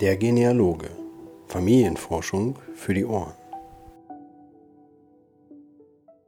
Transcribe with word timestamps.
Der 0.00 0.16
Genealoge. 0.16 0.90
Familienforschung 1.48 2.56
für 2.76 2.94
die 2.94 3.04
Ohren. 3.04 3.32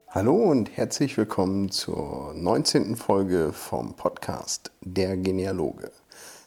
Hallo 0.09 0.35
und 0.35 0.77
herzlich 0.77 1.17
willkommen 1.17 1.71
zur 1.71 2.35
19. 2.35 2.97
Folge 2.97 3.53
vom 3.53 3.95
Podcast 3.95 4.73
Der 4.81 5.17
Genealoge. 5.17 5.93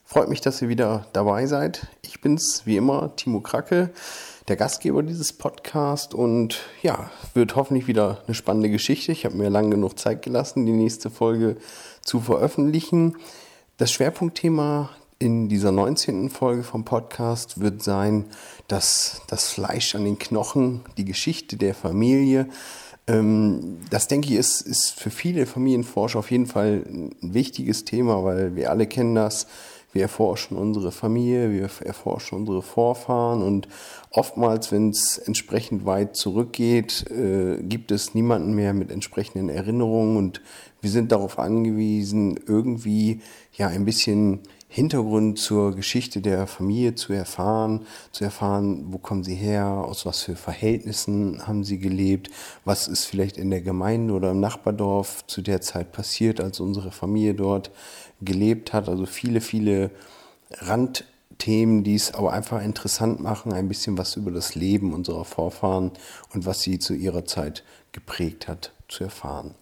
Freut 0.04 0.28
mich, 0.28 0.42
dass 0.42 0.62
ihr 0.62 0.68
wieder 0.68 1.06
dabei 1.14 1.46
seid. 1.46 1.88
Ich 2.02 2.20
bin's 2.20 2.64
wie 2.66 2.76
immer, 2.76 3.16
Timo 3.16 3.40
Kracke, 3.40 3.92
der 4.50 4.58
Gastgeber 4.58 5.02
dieses 5.02 5.32
Podcasts 5.32 6.14
und 6.14 6.60
ja, 6.82 7.10
wird 7.34 7.56
hoffentlich 7.56 7.88
wieder 7.88 8.22
eine 8.28 8.36
spannende 8.36 8.70
Geschichte. 8.70 9.14
Ich 9.14 9.24
habe 9.24 9.38
mir 9.38 9.50
lange 9.50 9.70
genug 9.70 9.98
Zeit 9.98 10.24
gelassen, 10.24 10.66
die 10.66 10.74
nächste 10.74 11.10
Folge 11.10 11.56
zu 12.02 12.20
veröffentlichen. 12.20 13.16
Das 13.78 13.94
Schwerpunktthema 13.94 14.90
in 15.20 15.50
dieser 15.50 15.72
19. 15.72 16.30
Folge 16.30 16.64
vom 16.64 16.86
Podcast 16.86 17.60
wird 17.60 17.84
sein, 17.84 18.26
dass 18.68 19.22
das 19.28 19.50
Fleisch 19.52 19.96
an 19.96 20.06
den 20.06 20.20
Knochen, 20.20 20.82
die 20.98 21.06
Geschichte 21.06 21.58
der 21.58 21.74
Familie, 21.74 22.48
ähm, 23.08 23.80
das 23.90 24.08
denke 24.08 24.30
ich 24.30 24.36
ist, 24.36 24.62
ist 24.62 24.92
für 24.92 25.10
viele 25.10 25.46
Familienforscher 25.46 26.20
auf 26.20 26.32
jeden 26.32 26.46
Fall 26.46 26.84
ein 26.88 27.16
wichtiges 27.22 27.86
Thema, 27.86 28.24
weil 28.24 28.56
wir 28.56 28.70
alle 28.70 28.88
kennen 28.88 29.16
das. 29.16 29.48
Wir 29.92 30.04
erforschen 30.04 30.58
unsere 30.58 30.92
Familie, 30.92 31.52
wir 31.52 31.70
erforschen 31.86 32.40
unsere 32.40 32.64
Vorfahren 32.64 33.44
und 33.44 33.68
oftmals, 34.10 34.72
wenn 34.72 34.90
es 34.90 35.20
entsprechend 35.20 35.86
weit 35.86 36.16
zurückgeht, 36.16 37.06
äh, 37.12 37.62
gibt 37.62 37.92
es 37.92 38.16
niemanden 38.16 38.54
mehr 38.54 38.74
mit 38.74 38.90
entsprechenden 38.90 39.50
Erinnerungen 39.50 40.18
und 40.18 40.42
wir 40.82 40.90
sind 40.90 41.12
darauf 41.12 41.38
angewiesen, 41.38 42.40
irgendwie 42.48 43.22
ja 43.56 43.68
ein 43.68 43.86
bisschen 43.86 44.40
Hintergrund 44.74 45.38
zur 45.38 45.76
Geschichte 45.76 46.20
der 46.20 46.48
Familie 46.48 46.96
zu 46.96 47.14
erfahren, 47.14 47.86
zu 48.12 48.24
erfahren, 48.24 48.86
wo 48.88 48.98
kommen 48.98 49.24
sie 49.24 49.36
her, 49.36 49.68
aus 49.68 50.04
was 50.08 50.24
für 50.24 50.36
Verhältnissen 50.36 51.46
haben 51.46 51.64
sie 51.64 51.78
gelebt, 51.78 52.32
was 52.66 52.88
ist 52.88 53.06
vielleicht 53.06 53.38
in 53.38 53.52
der 53.52 53.62
Gemeinde 53.62 54.16
oder 54.16 54.32
im 54.32 54.40
Nachbardorf 54.40 55.28
zu 55.28 55.44
der 55.44 55.62
Zeit 55.62 55.92
passiert, 55.92 56.42
als 56.42 56.60
unsere 56.60 56.92
Familie 56.92 57.36
dort 57.36 57.70
gelebt 58.20 58.74
hat. 58.74 58.90
Also 58.90 59.06
viele, 59.06 59.42
viele 59.42 59.92
Randthemen, 60.50 61.84
die 61.84 61.94
es 61.94 62.16
aber 62.16 62.34
einfach 62.34 62.60
interessant 62.64 63.20
machen, 63.20 63.54
ein 63.54 63.68
bisschen 63.68 64.00
was 64.00 64.16
über 64.16 64.32
das 64.32 64.56
Leben 64.56 64.92
unserer 64.92 65.24
Vorfahren 65.24 65.92
und 66.34 66.48
was 66.48 66.64
sie 66.64 66.80
zu 66.80 66.96
ihrer 66.96 67.26
Zeit 67.26 67.64
geprägt 67.92 68.48
hat, 68.48 68.74
zu 68.88 69.04
erfahren. 69.04 69.54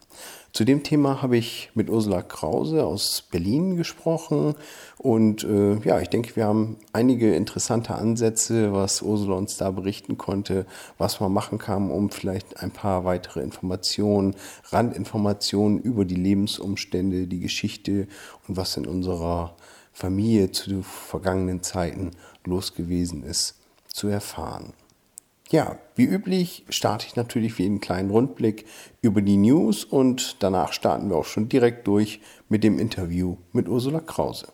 Zu 0.53 0.65
dem 0.65 0.83
Thema 0.83 1.21
habe 1.21 1.37
ich 1.37 1.71
mit 1.75 1.89
Ursula 1.89 2.21
Krause 2.21 2.85
aus 2.85 3.21
Berlin 3.21 3.77
gesprochen 3.77 4.55
und 4.97 5.45
äh, 5.45 5.75
ja, 5.85 6.01
ich 6.01 6.09
denke, 6.09 6.35
wir 6.35 6.45
haben 6.45 6.75
einige 6.91 7.33
interessante 7.35 7.95
Ansätze, 7.95 8.73
was 8.73 9.01
Ursula 9.01 9.37
uns 9.37 9.55
da 9.55 9.71
berichten 9.71 10.17
konnte, 10.17 10.65
was 10.97 11.21
man 11.21 11.31
machen 11.31 11.57
kann, 11.57 11.89
um 11.89 12.09
vielleicht 12.09 12.59
ein 12.59 12.71
paar 12.71 13.05
weitere 13.05 13.39
Informationen, 13.39 14.35
Randinformationen 14.71 15.79
über 15.79 16.03
die 16.03 16.15
Lebensumstände, 16.15 17.27
die 17.27 17.39
Geschichte 17.39 18.09
und 18.45 18.57
was 18.57 18.75
in 18.75 18.85
unserer 18.85 19.55
Familie 19.93 20.51
zu 20.51 20.83
vergangenen 20.83 21.63
Zeiten 21.63 22.11
los 22.43 22.75
gewesen 22.75 23.23
ist, 23.23 23.55
zu 23.87 24.09
erfahren. 24.09 24.73
Ja, 25.51 25.77
wie 25.97 26.05
üblich 26.05 26.63
starte 26.69 27.05
ich 27.07 27.17
natürlich 27.17 27.57
wie 27.57 27.65
einen 27.65 27.81
kleinen 27.81 28.09
Rundblick 28.09 28.63
über 29.01 29.21
die 29.21 29.35
News 29.35 29.83
und 29.83 30.41
danach 30.41 30.71
starten 30.71 31.09
wir 31.09 31.17
auch 31.17 31.25
schon 31.25 31.49
direkt 31.49 31.85
durch 31.87 32.21
mit 32.47 32.63
dem 32.63 32.79
Interview 32.79 33.35
mit 33.51 33.67
Ursula 33.67 33.99
Krause. 33.99 34.47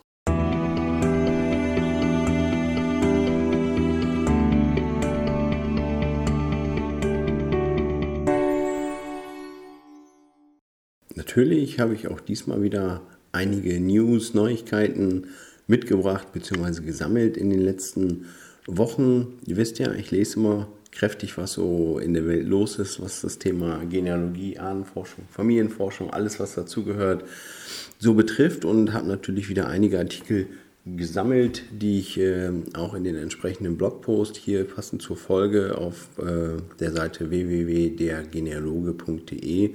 Natürlich 11.14 11.78
habe 11.78 11.94
ich 11.94 12.08
auch 12.08 12.18
diesmal 12.18 12.60
wieder 12.60 13.02
einige 13.30 13.78
News, 13.78 14.34
Neuigkeiten 14.34 15.28
mitgebracht 15.68 16.32
bzw. 16.32 16.82
gesammelt 16.82 17.36
in 17.36 17.50
den 17.50 17.60
letzten 17.60 18.26
Wochen. 18.66 19.38
Ihr 19.46 19.56
wisst 19.56 19.78
ja, 19.78 19.92
ich 19.92 20.10
lese 20.10 20.40
immer 20.40 20.66
kräftig, 20.90 21.38
was 21.38 21.52
so 21.52 21.98
in 21.98 22.14
der 22.14 22.26
Welt 22.26 22.46
los 22.46 22.78
ist, 22.78 23.00
was 23.00 23.20
das 23.20 23.38
Thema 23.38 23.84
Genealogie, 23.84 24.58
Ahnenforschung, 24.58 25.24
Familienforschung, 25.30 26.10
alles, 26.10 26.40
was 26.40 26.54
dazugehört, 26.54 27.24
so 27.98 28.14
betrifft. 28.14 28.64
Und 28.64 28.92
habe 28.92 29.06
natürlich 29.06 29.48
wieder 29.48 29.68
einige 29.68 29.98
Artikel 29.98 30.46
gesammelt, 30.96 31.64
die 31.70 31.98
ich 31.98 32.18
äh, 32.18 32.50
auch 32.74 32.94
in 32.94 33.04
den 33.04 33.16
entsprechenden 33.16 33.76
Blogpost 33.76 34.36
hier 34.36 34.64
passend 34.64 35.02
zur 35.02 35.16
Folge 35.16 35.76
auf 35.76 36.08
äh, 36.18 36.62
der 36.80 36.92
Seite 36.92 37.30
www.dergenealoge.de 37.30 39.74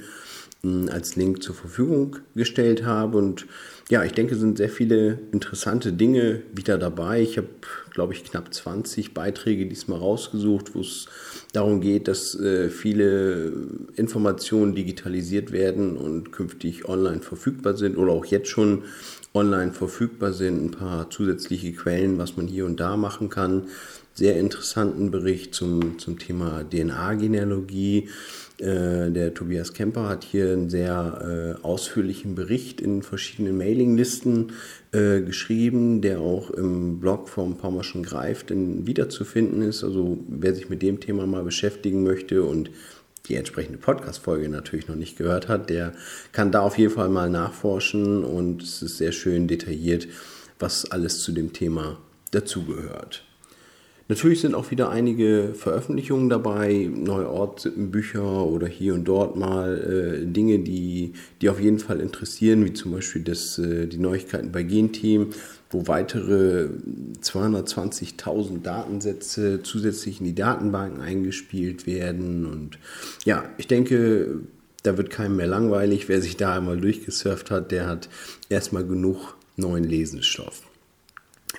als 0.89 1.17
Link 1.17 1.43
zur 1.43 1.55
Verfügung 1.55 2.19
gestellt 2.35 2.85
habe. 2.85 3.17
Und 3.17 3.47
ja, 3.89 4.05
ich 4.05 4.13
denke, 4.13 4.35
sind 4.35 4.57
sehr 4.57 4.69
viele 4.69 5.19
interessante 5.33 5.91
Dinge 5.91 6.41
wieder 6.53 6.77
dabei. 6.77 7.21
Ich 7.21 7.37
habe, 7.37 7.49
glaube 7.91 8.13
ich, 8.13 8.23
knapp 8.23 8.53
20 8.53 9.13
Beiträge 9.13 9.65
diesmal 9.65 9.99
rausgesucht, 9.99 10.73
wo 10.73 10.79
es 10.79 11.07
darum 11.51 11.81
geht, 11.81 12.07
dass 12.07 12.39
äh, 12.39 12.69
viele 12.69 13.51
Informationen 13.95 14.73
digitalisiert 14.73 15.51
werden 15.51 15.97
und 15.97 16.31
künftig 16.31 16.87
online 16.87 17.21
verfügbar 17.21 17.75
sind 17.75 17.97
oder 17.97 18.13
auch 18.13 18.25
jetzt 18.25 18.47
schon 18.47 18.83
online 19.33 19.73
verfügbar 19.73 20.31
sind. 20.31 20.63
Ein 20.63 20.71
paar 20.71 21.09
zusätzliche 21.09 21.73
Quellen, 21.73 22.17
was 22.17 22.37
man 22.37 22.47
hier 22.47 22.65
und 22.65 22.79
da 22.79 22.95
machen 22.95 23.29
kann. 23.29 23.67
Sehr 24.13 24.39
interessanten 24.39 25.11
Bericht 25.11 25.55
zum, 25.55 25.99
zum 25.99 26.19
Thema 26.19 26.63
DNA-Genealogie 26.63 28.07
äh, 28.63 29.11
der 29.11 29.33
Tobias 29.33 29.73
Kemper 29.73 30.07
hat 30.07 30.23
hier 30.23 30.53
einen 30.53 30.69
sehr 30.69 31.57
äh, 31.59 31.65
ausführlichen 31.65 32.33
Bericht 32.33 32.79
in 32.79 33.03
verschiedenen 33.03 33.57
Mailinglisten 33.57 34.53
äh, 34.93 35.19
geschrieben, 35.21 36.01
der 36.01 36.21
auch 36.21 36.49
im 36.49 37.01
Blog 37.01 37.27
vom 37.27 37.57
Pommerschen 37.57 38.03
Greift 38.03 38.51
wiederzufinden 38.51 39.61
ist. 39.61 39.83
Also 39.83 40.17
wer 40.29 40.55
sich 40.55 40.69
mit 40.69 40.81
dem 40.81 41.01
Thema 41.01 41.27
mal 41.27 41.43
beschäftigen 41.43 42.03
möchte 42.03 42.43
und 42.43 42.71
die 43.27 43.35
entsprechende 43.35 43.77
Podcast-Folge 43.77 44.47
natürlich 44.47 44.87
noch 44.87 44.95
nicht 44.95 45.17
gehört 45.17 45.49
hat, 45.49 45.69
der 45.69 45.93
kann 46.31 46.51
da 46.51 46.61
auf 46.61 46.77
jeden 46.77 46.93
Fall 46.93 47.09
mal 47.09 47.29
nachforschen 47.29 48.23
und 48.23 48.63
es 48.63 48.81
ist 48.81 48.97
sehr 48.97 49.11
schön 49.11 49.47
detailliert, 49.47 50.07
was 50.59 50.89
alles 50.89 51.19
zu 51.19 51.33
dem 51.33 51.51
Thema 51.51 51.97
dazugehört. 52.31 53.25
Natürlich 54.13 54.41
sind 54.41 54.53
auch 54.53 54.69
wieder 54.69 54.91
einige 54.91 55.55
Veröffentlichungen 55.55 56.29
dabei, 56.29 56.87
neue 56.93 57.27
Ortssippenbücher 57.27 58.45
oder 58.45 58.67
hier 58.67 58.93
und 58.93 59.05
dort 59.05 59.35
mal 59.35 60.21
äh, 60.21 60.25
Dinge, 60.27 60.59
die, 60.59 61.13
die 61.41 61.49
auf 61.49 61.59
jeden 61.59 61.79
Fall 61.79 61.99
interessieren, 61.99 62.63
wie 62.63 62.73
zum 62.73 62.91
Beispiel 62.91 63.23
das, 63.23 63.57
äh, 63.57 63.87
die 63.87 63.97
Neuigkeiten 63.97 64.51
bei 64.51 64.61
Genteam, 64.61 65.31
wo 65.71 65.87
weitere 65.87 66.67
220.000 67.23 68.61
Datensätze 68.61 69.63
zusätzlich 69.63 70.19
in 70.19 70.27
die 70.27 70.35
Datenbanken 70.35 71.01
eingespielt 71.01 71.87
werden. 71.87 72.45
Und 72.45 72.77
ja, 73.25 73.45
ich 73.57 73.65
denke, 73.65 74.41
da 74.83 74.95
wird 74.95 75.09
keinem 75.09 75.37
mehr 75.37 75.47
langweilig. 75.47 76.07
Wer 76.07 76.21
sich 76.21 76.37
da 76.37 76.57
einmal 76.57 76.79
durchgesurft 76.79 77.49
hat, 77.49 77.71
der 77.71 77.87
hat 77.87 78.09
erstmal 78.47 78.85
genug 78.85 79.37
neuen 79.57 79.85
Lesensstoff. 79.85 80.61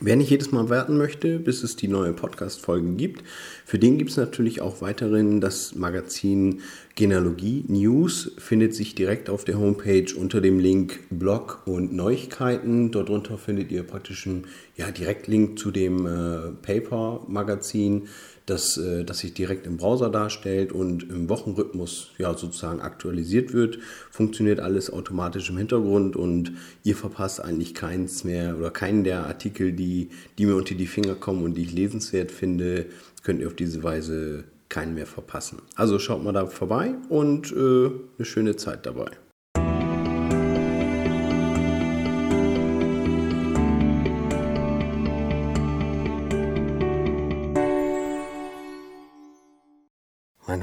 Wer 0.01 0.17
nicht 0.17 0.31
jedes 0.31 0.51
Mal 0.51 0.69
warten 0.71 0.97
möchte, 0.97 1.39
bis 1.39 1.63
es 1.63 1.77
die 1.77 1.87
neue 1.87 2.13
Podcast-Folge 2.13 2.95
gibt, 2.95 3.23
für 3.65 3.79
den 3.79 3.97
gibt 3.97 4.11
es 4.11 4.17
natürlich 4.17 4.61
auch 4.61 4.83
weiterhin 4.83 5.41
das 5.41 5.77
Magazin 5.77 6.63
Genealogie 6.97 7.65
News, 7.69 8.33
findet 8.39 8.75
sich 8.75 8.97
direkt 8.97 9.31
auf 9.31 9.45
der 9.45 9.57
Homepage 9.57 10.07
unter 10.17 10.41
dem 10.41 10.59
Link 10.59 10.99
Blog 11.11 11.63
und 11.67 11.93
Neuigkeiten. 11.93 12.91
Darunter 12.91 13.39
findet 13.39 13.71
ihr 13.71 13.85
praktisch 13.85 14.27
einen 14.27 14.49
ja, 14.77 14.91
Direktlink 14.91 15.61
zu 15.61 15.71
dem 15.71 16.07
äh, 16.07 16.51
Paper-Magazin 16.61 18.09
das, 18.47 18.77
äh, 18.77 19.05
das 19.05 19.19
sich 19.19 19.35
direkt 19.35 19.67
im 19.67 19.77
Browser 19.77 20.11
darstellt 20.11 20.73
und 20.73 21.05
im 21.11 21.29
Wochenrhythmus 21.29 22.11
ja 22.19 22.37
sozusagen 22.37 22.81
aktualisiert 22.81 23.53
wird. 23.53 23.79
Funktioniert 24.11 24.61
alles 24.61 24.93
automatisch 24.93 25.51
im 25.51 25.57
Hintergrund 25.57 26.17
und 26.17 26.53
ihr 26.83 26.97
verpasst 26.97 27.41
eigentlich 27.41 27.75
keins 27.75 28.25
mehr 28.25 28.57
oder 28.59 28.71
keinen 28.71 29.05
der 29.05 29.27
Artikel, 29.27 29.73
die, 29.73 30.11
die 30.39 30.47
mir 30.47 30.57
unter 30.57 30.75
die 30.75 30.87
Finger 30.87 31.15
kommen 31.15 31.43
und 31.45 31.55
die 31.55 31.63
ich 31.63 31.73
lesenswert 31.73 32.31
finde, 32.31 32.87
könnt 33.23 33.41
ihr 33.41 33.47
auf 33.47 33.55
diese 33.55 33.83
Weise 33.83 34.45
keinen 34.69 34.95
mehr 34.95 35.07
verpassen. 35.07 35.63
Also 35.77 35.99
schaut 35.99 36.23
mal 36.23 36.33
da 36.33 36.47
vorbei 36.47 36.95
und 37.09 37.53
äh, 37.53 37.91
eine 38.19 38.25
schöne 38.25 38.57
Zeit 38.57 38.87
dabei. 38.87 39.11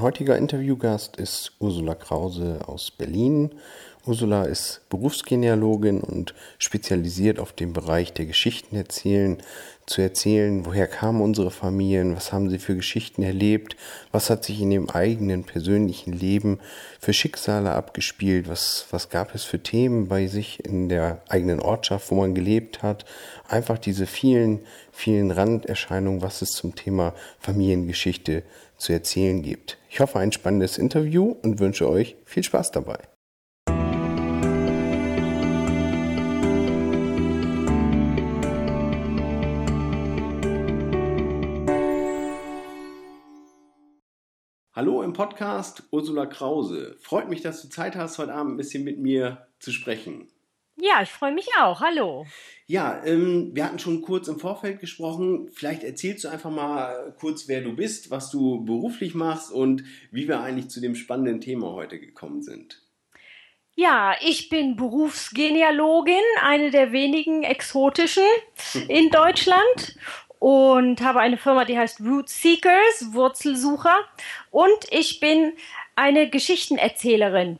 Heutiger 0.02 0.36
Interviewgast 0.36 1.18
ist 1.18 1.52
Ursula 1.60 1.94
Krause 1.94 2.62
aus 2.66 2.90
Berlin. 2.90 3.52
Ursula 4.04 4.46
ist 4.46 4.82
Berufsgenealogin 4.90 6.02
und 6.02 6.34
spezialisiert 6.58 7.38
auf 7.38 7.54
den 7.54 7.72
Bereich 7.72 8.12
der 8.12 8.26
Geschichten 8.26 8.76
erzählen, 8.76 9.38
zu 9.86 10.02
erzählen, 10.02 10.66
woher 10.66 10.88
kamen 10.88 11.22
unsere 11.22 11.52
Familien, 11.52 12.16
was 12.16 12.34
haben 12.34 12.50
sie 12.50 12.58
für 12.58 12.76
Geschichten 12.76 13.22
erlebt, 13.22 13.76
was 14.12 14.32
hat 14.32 14.44
sich 14.44 14.62
in 14.62 14.72
ihrem 14.72 14.90
eigenen 14.90 15.44
persönlichen 15.44 16.14
Leben 16.14 16.60
für 17.00 17.14
Schicksale 17.14 17.72
abgespielt, 17.72 18.50
was, 18.50 18.88
was 18.90 19.10
gab 19.10 19.36
es 19.36 19.44
für 19.44 19.62
Themen 19.62 20.08
bei 20.08 20.26
sich 20.26 20.66
in 20.66 20.90
der 20.90 21.22
eigenen 21.30 21.60
Ortschaft, 21.60 22.10
wo 22.10 22.16
man 22.16 22.34
gelebt 22.34 22.82
hat. 22.82 23.06
Einfach 23.48 23.78
diese 23.78 24.08
vielen, 24.08 24.62
vielen 24.92 25.30
Randerscheinungen, 25.30 26.24
was 26.24 26.42
es 26.42 26.54
zum 26.54 26.74
Thema 26.74 27.14
Familiengeschichte 27.40 28.42
zu 28.82 28.94
erzählen 28.94 29.42
gibt. 29.42 29.78
Ich 29.90 30.00
hoffe, 30.00 30.20
ein 30.20 30.32
spannendes 30.32 30.78
Interview 30.78 31.36
und 31.44 31.60
wünsche 31.60 31.88
euch 31.88 32.18
viel 32.26 32.44
Spaß 32.44 32.72
dabei. 32.72 33.00
Hallo 44.74 45.04
im 45.04 45.14
Podcast 45.14 45.84
Ursula 45.92 46.26
Krause. 46.26 46.96
Freut 47.02 47.30
mich, 47.30 47.42
dass 47.42 47.62
du 47.62 47.70
Zeit 47.70 47.96
hast, 47.96 48.18
heute 48.18 48.34
Abend 48.34 48.54
ein 48.54 48.58
bisschen 48.58 48.84
mit 48.84 48.98
mir 48.98 49.46
zu 49.60 49.72
sprechen. 49.72 50.28
Ja, 50.84 51.04
ich 51.04 51.10
freue 51.10 51.32
mich 51.32 51.48
auch. 51.60 51.80
Hallo. 51.80 52.26
Ja, 52.66 53.04
ähm, 53.06 53.52
wir 53.54 53.66
hatten 53.66 53.78
schon 53.78 54.02
kurz 54.02 54.28
im 54.28 54.40
Vorfeld 54.40 54.80
gesprochen. 54.80 55.48
Vielleicht 55.54 55.84
erzählst 55.84 56.24
du 56.24 56.30
einfach 56.30 56.50
mal 56.50 57.14
kurz, 57.20 57.48
wer 57.48 57.62
du 57.62 57.76
bist, 57.76 58.10
was 58.10 58.32
du 58.32 58.66
beruflich 58.66 59.14
machst 59.14 59.52
und 59.52 59.84
wie 60.10 60.28
wir 60.28 60.40
eigentlich 60.40 60.70
zu 60.72 60.82
dem 60.82 60.96
spannenden 60.96 61.40
Thema 61.40 61.72
heute 61.72 62.00
gekommen 62.00 62.42
sind. 62.42 62.82
Ja, 63.76 64.16
ich 64.22 64.50
bin 64.50 64.76
Berufsgenealogin, 64.76 66.16
eine 66.42 66.72
der 66.72 66.92
wenigen 66.92 67.44
exotischen 67.44 68.24
in 68.88 69.12
Deutschland 69.12 69.96
und 70.40 71.00
habe 71.02 71.20
eine 71.20 71.38
Firma, 71.38 71.64
die 71.64 71.78
heißt 71.78 72.02
Root 72.02 72.28
Seekers, 72.28 73.14
Wurzelsucher. 73.14 74.00
Und 74.50 74.88
ich 74.90 75.20
bin 75.20 75.54
eine 75.96 76.28
Geschichtenerzählerin. 76.28 77.60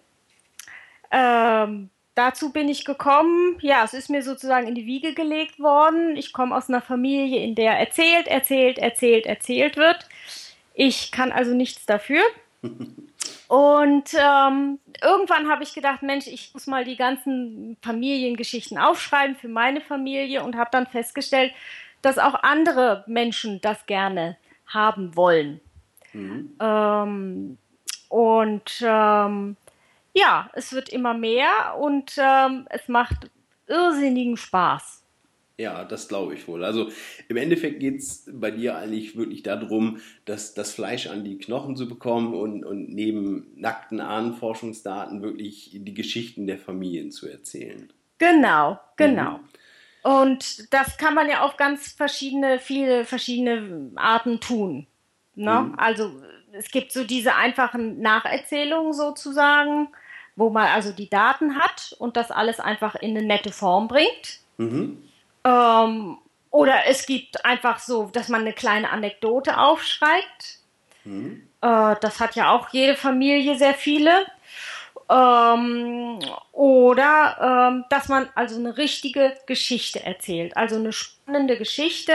Ähm, 1.12 1.92
dazu 2.22 2.52
bin 2.52 2.70
ich 2.70 2.86
gekommen, 2.86 3.58
ja, 3.62 3.84
es 3.84 3.94
ist 3.94 4.10
mir 4.10 4.22
sozusagen 4.22 4.68
in 4.68 4.76
die 4.76 4.86
Wiege 4.86 5.14
gelegt 5.14 5.60
worden. 5.60 6.16
Ich 6.16 6.34
komme 6.34 6.56
aus 6.56 6.70
einer 6.70 6.82
Familie, 6.82 7.44
in 7.44 7.56
der 7.56 7.80
erzählt, 7.80 8.28
erzählt, 8.28 8.78
erzählt, 8.78 9.26
erzählt 9.26 9.76
wird. 9.76 10.08
Ich 10.76 11.12
kann 11.12 11.32
also 11.32 11.54
nichts 11.54 11.86
dafür. 11.88 12.22
Und 13.48 14.14
ähm, 14.14 14.80
irgendwann 15.04 15.50
habe 15.50 15.64
ich 15.64 15.74
gedacht, 15.74 16.04
Mensch, 16.04 16.28
ich 16.28 16.54
muss 16.54 16.68
mal 16.68 16.86
die 16.86 16.96
ganzen 16.96 17.76
Familiengeschichten 17.82 18.78
aufschreiben 18.78 19.36
für 19.36 19.50
meine 19.50 19.82
Familie 19.82 20.42
und 20.42 20.56
habe 20.56 20.70
dann 20.72 20.88
festgestellt, 20.88 21.52
dass 22.02 22.18
auch 22.18 22.36
andere 22.44 23.04
Menschen 23.08 23.60
das 23.60 23.86
gerne 23.88 24.38
haben 24.68 25.18
wollen. 25.18 25.60
Mhm. 26.14 26.56
Ähm, 26.62 27.58
und 28.08 28.82
ähm, 28.82 29.58
ja, 30.22 30.50
es 30.54 30.72
wird 30.74 30.90
immer 30.90 31.14
mehr 31.14 31.78
und 31.80 32.14
ähm, 32.18 32.68
es 32.70 32.88
macht 32.88 33.30
irrsinnigen 33.68 34.38
Spaß. 34.38 35.02
Ja, 35.58 35.84
das 35.84 36.08
glaube 36.08 36.34
ich 36.34 36.48
wohl. 36.48 36.64
Also 36.64 36.90
im 37.28 37.38
Endeffekt 37.38 37.80
geht 37.80 38.00
es 38.00 38.28
bei 38.34 38.50
dir 38.50 38.78
eigentlich 38.78 39.16
wirklich 39.16 39.44
darum, 39.44 40.02
dass 40.26 40.56
das 40.56 40.74
Fleisch 40.74 41.08
an 41.08 41.24
die 41.24 41.38
Knochen 41.38 41.76
zu 41.76 41.88
bekommen 41.88 42.34
und, 42.34 42.66
und 42.66 42.90
neben 42.90 43.52
nackten 43.56 44.00
Ahnenforschungsdaten 44.00 45.22
wirklich 45.22 45.70
die 45.74 45.94
Geschichten 45.94 46.48
der 46.48 46.58
Familien 46.58 47.12
zu 47.12 47.30
erzählen. 47.30 47.94
Genau, 48.18 48.80
genau. 48.98 49.38
Mhm. 49.38 49.40
Und 50.04 50.74
das 50.74 50.98
kann 50.98 51.14
man 51.14 51.30
ja 51.30 51.42
auf 51.42 51.58
ganz 51.58 51.92
verschiedene, 51.92 52.58
viele 52.58 53.06
verschiedene 53.06 53.92
Arten 53.98 54.40
tun. 54.40 54.88
Ne? 55.36 55.62
Mhm. 55.62 55.76
Also 55.78 56.12
es 56.54 56.72
gibt 56.72 56.92
so 56.92 57.04
diese 57.04 57.36
einfachen 57.36 58.02
Nacherzählungen 58.02 58.94
sozusagen, 58.94 59.90
wo 60.42 60.50
man 60.50 60.68
also 60.70 60.92
die 60.92 61.08
Daten 61.08 61.56
hat 61.56 61.96
und 62.00 62.18
das 62.18 62.32
alles 62.32 62.60
einfach 62.60 62.96
in 62.96 63.16
eine 63.16 63.26
nette 63.26 63.52
Form 63.52 63.88
bringt. 63.88 64.40
Mhm. 64.58 65.08
Ähm, 65.44 66.18
oder 66.50 66.88
es 66.88 67.06
gibt 67.06 67.46
einfach 67.46 67.78
so, 67.78 68.10
dass 68.12 68.28
man 68.28 68.42
eine 68.42 68.54
kleine 68.54 68.90
Anekdote 68.90 69.60
aufschreibt. 69.60 70.58
Mhm. 71.04 71.48
Äh, 71.62 71.96
das 72.02 72.20
hat 72.20 72.36
ja 72.36 72.50
auch 72.52 72.70
jede 72.70 72.96
Familie 72.96 73.56
sehr 73.56 73.76
viele. 73.76 74.26
Ähm, 75.12 76.18
oder 76.54 77.70
ähm, 77.70 77.86
dass 77.90 78.10
man 78.10 78.28
also 78.34 78.58
eine 78.58 78.78
richtige 78.78 79.38
Geschichte 79.46 80.04
erzählt. 80.04 80.58
Also 80.58 80.78
eine 80.78 80.92
spannende 80.92 81.56
Geschichte, 81.56 82.14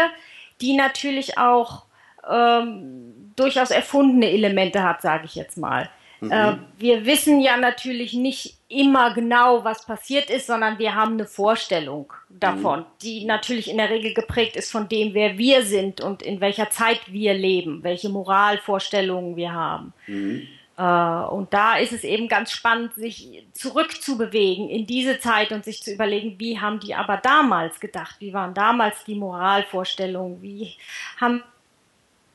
die 0.61 0.77
natürlich 0.77 1.39
auch 1.39 1.85
ähm, 2.29 3.33
durchaus 3.37 3.71
erfundene 3.71 4.33
Elemente 4.33 4.83
hat, 4.83 5.01
sage 5.01 5.27
ich 5.27 5.37
jetzt 5.37 5.59
mal. 5.59 5.89
Mhm. 6.21 6.33
Äh, 6.33 6.57
wir 6.79 7.07
wissen 7.07 7.41
ja 7.41 7.57
natürlich 7.57 8.15
nicht 8.15 8.57
immer 8.69 9.15
genau, 9.15 9.65
was 9.65 9.87
passiert 9.87 10.31
ist, 10.31 10.47
sondern 10.47 10.79
wir 10.79 10.95
haben 10.95 11.13
eine 11.13 11.27
Vorstellung 11.27 12.13
davon, 12.29 12.81
mhm. 12.81 12.87
die 13.03 13.25
natürlich 13.25 13.71
in 13.71 13.77
der 13.77 13.91
Regel 13.91 14.15
geprägt 14.15 14.57
ist 14.57 14.73
von 14.73 14.89
dem, 14.89 15.15
wer 15.15 15.39
wir 15.39 15.63
sind 15.63 16.01
und 16.01 16.23
in 16.23 16.41
welcher 16.41 16.71
Zeit 16.71 17.01
wir 17.13 17.35
leben, 17.35 17.83
welche 17.83 18.09
Moralvorstellungen 18.09 19.37
wir 19.37 19.53
haben. 19.53 19.93
Mhm. 20.07 20.49
Äh, 20.77 20.83
und 20.83 21.53
da 21.55 21.77
ist 21.77 21.93
es 21.93 22.05
eben 22.05 22.29
ganz 22.29 22.53
spannend, 22.53 22.95
sich 22.95 23.45
zurückzubewegen 23.53 24.69
in 24.69 24.87
diese 24.87 25.19
Zeit 25.19 25.53
und 25.53 25.65
sich 25.65 25.83
zu 25.83 25.93
überlegen, 25.93 26.39
wie 26.39 26.61
haben 26.61 26.81
die 26.81 26.95
aber 26.95 27.17
damals 27.19 27.81
gedacht? 27.81 28.17
Wie 28.19 28.33
waren 28.33 28.55
damals 28.55 29.05
die 29.05 29.15
Moralvorstellungen? 29.15 30.43
Wie 30.43 30.73
haben 31.21 31.43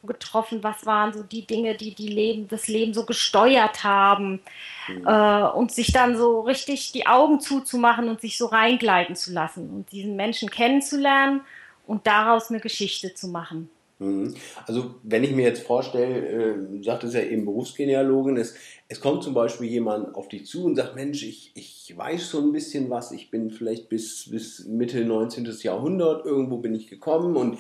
getroffen? 0.08 0.64
Was 0.64 0.86
waren 0.86 1.14
so 1.14 1.24
die 1.24 1.46
Dinge, 1.46 1.76
die, 1.76 1.94
die 1.94 2.08
Leben, 2.08 2.48
das 2.48 2.68
Leben 2.68 2.94
so 2.94 3.06
gesteuert 3.06 3.84
haben? 3.84 4.42
Mhm. 4.88 5.08
Äh, 5.08 5.44
und 5.50 5.72
sich 5.72 5.92
dann 5.92 6.18
so 6.18 6.42
richtig 6.42 6.92
die 6.92 7.08
Augen 7.08 7.40
zuzumachen 7.40 8.10
und 8.10 8.22
sich 8.22 8.38
so 8.38 8.48
reingleiten 8.48 9.16
zu 9.16 9.32
lassen 9.32 9.70
und 9.70 9.92
diesen 9.92 10.16
Menschen 10.16 10.50
kennenzulernen 10.50 11.42
und 11.88 12.08
daraus 12.08 12.50
eine 12.50 12.60
Geschichte 12.60 13.14
zu 13.14 13.28
machen. 13.28 13.70
Mhm. 14.02 14.34
Also 14.66 14.96
wenn 15.04 15.24
ich 15.24 15.32
mir 15.32 15.46
jetzt 15.46 15.64
vorstelle, 15.64 16.28
äh, 16.28 16.84
sagt 16.84 17.04
es 17.04 17.14
ja 17.14 17.22
eben 17.22 17.46
Berufsgenealogin, 17.46 18.36
es, 18.38 18.56
es 18.88 19.00
kommt 19.00 19.24
zum 19.24 19.36
Beispiel 19.36 19.68
jemand 19.68 20.16
auf 20.16 20.28
dich 20.28 20.48
zu 20.48 20.66
und 20.66 20.76
sagt, 20.76 20.96
Mensch, 20.96 21.24
ich, 21.24 21.52
ich 21.54 21.94
weiß 21.96 22.30
so 22.32 22.40
ein 22.40 22.52
bisschen 22.52 22.90
was, 22.90 23.12
ich 23.12 23.30
bin 23.30 23.52
vielleicht 23.52 23.90
bis, 23.90 24.30
bis 24.32 24.66
Mitte 24.66 25.06
19. 25.06 25.46
Jahrhundert, 25.62 26.26
irgendwo 26.26 26.58
bin 26.58 26.74
ich 26.74 26.88
gekommen 26.88 27.38
und 27.38 27.60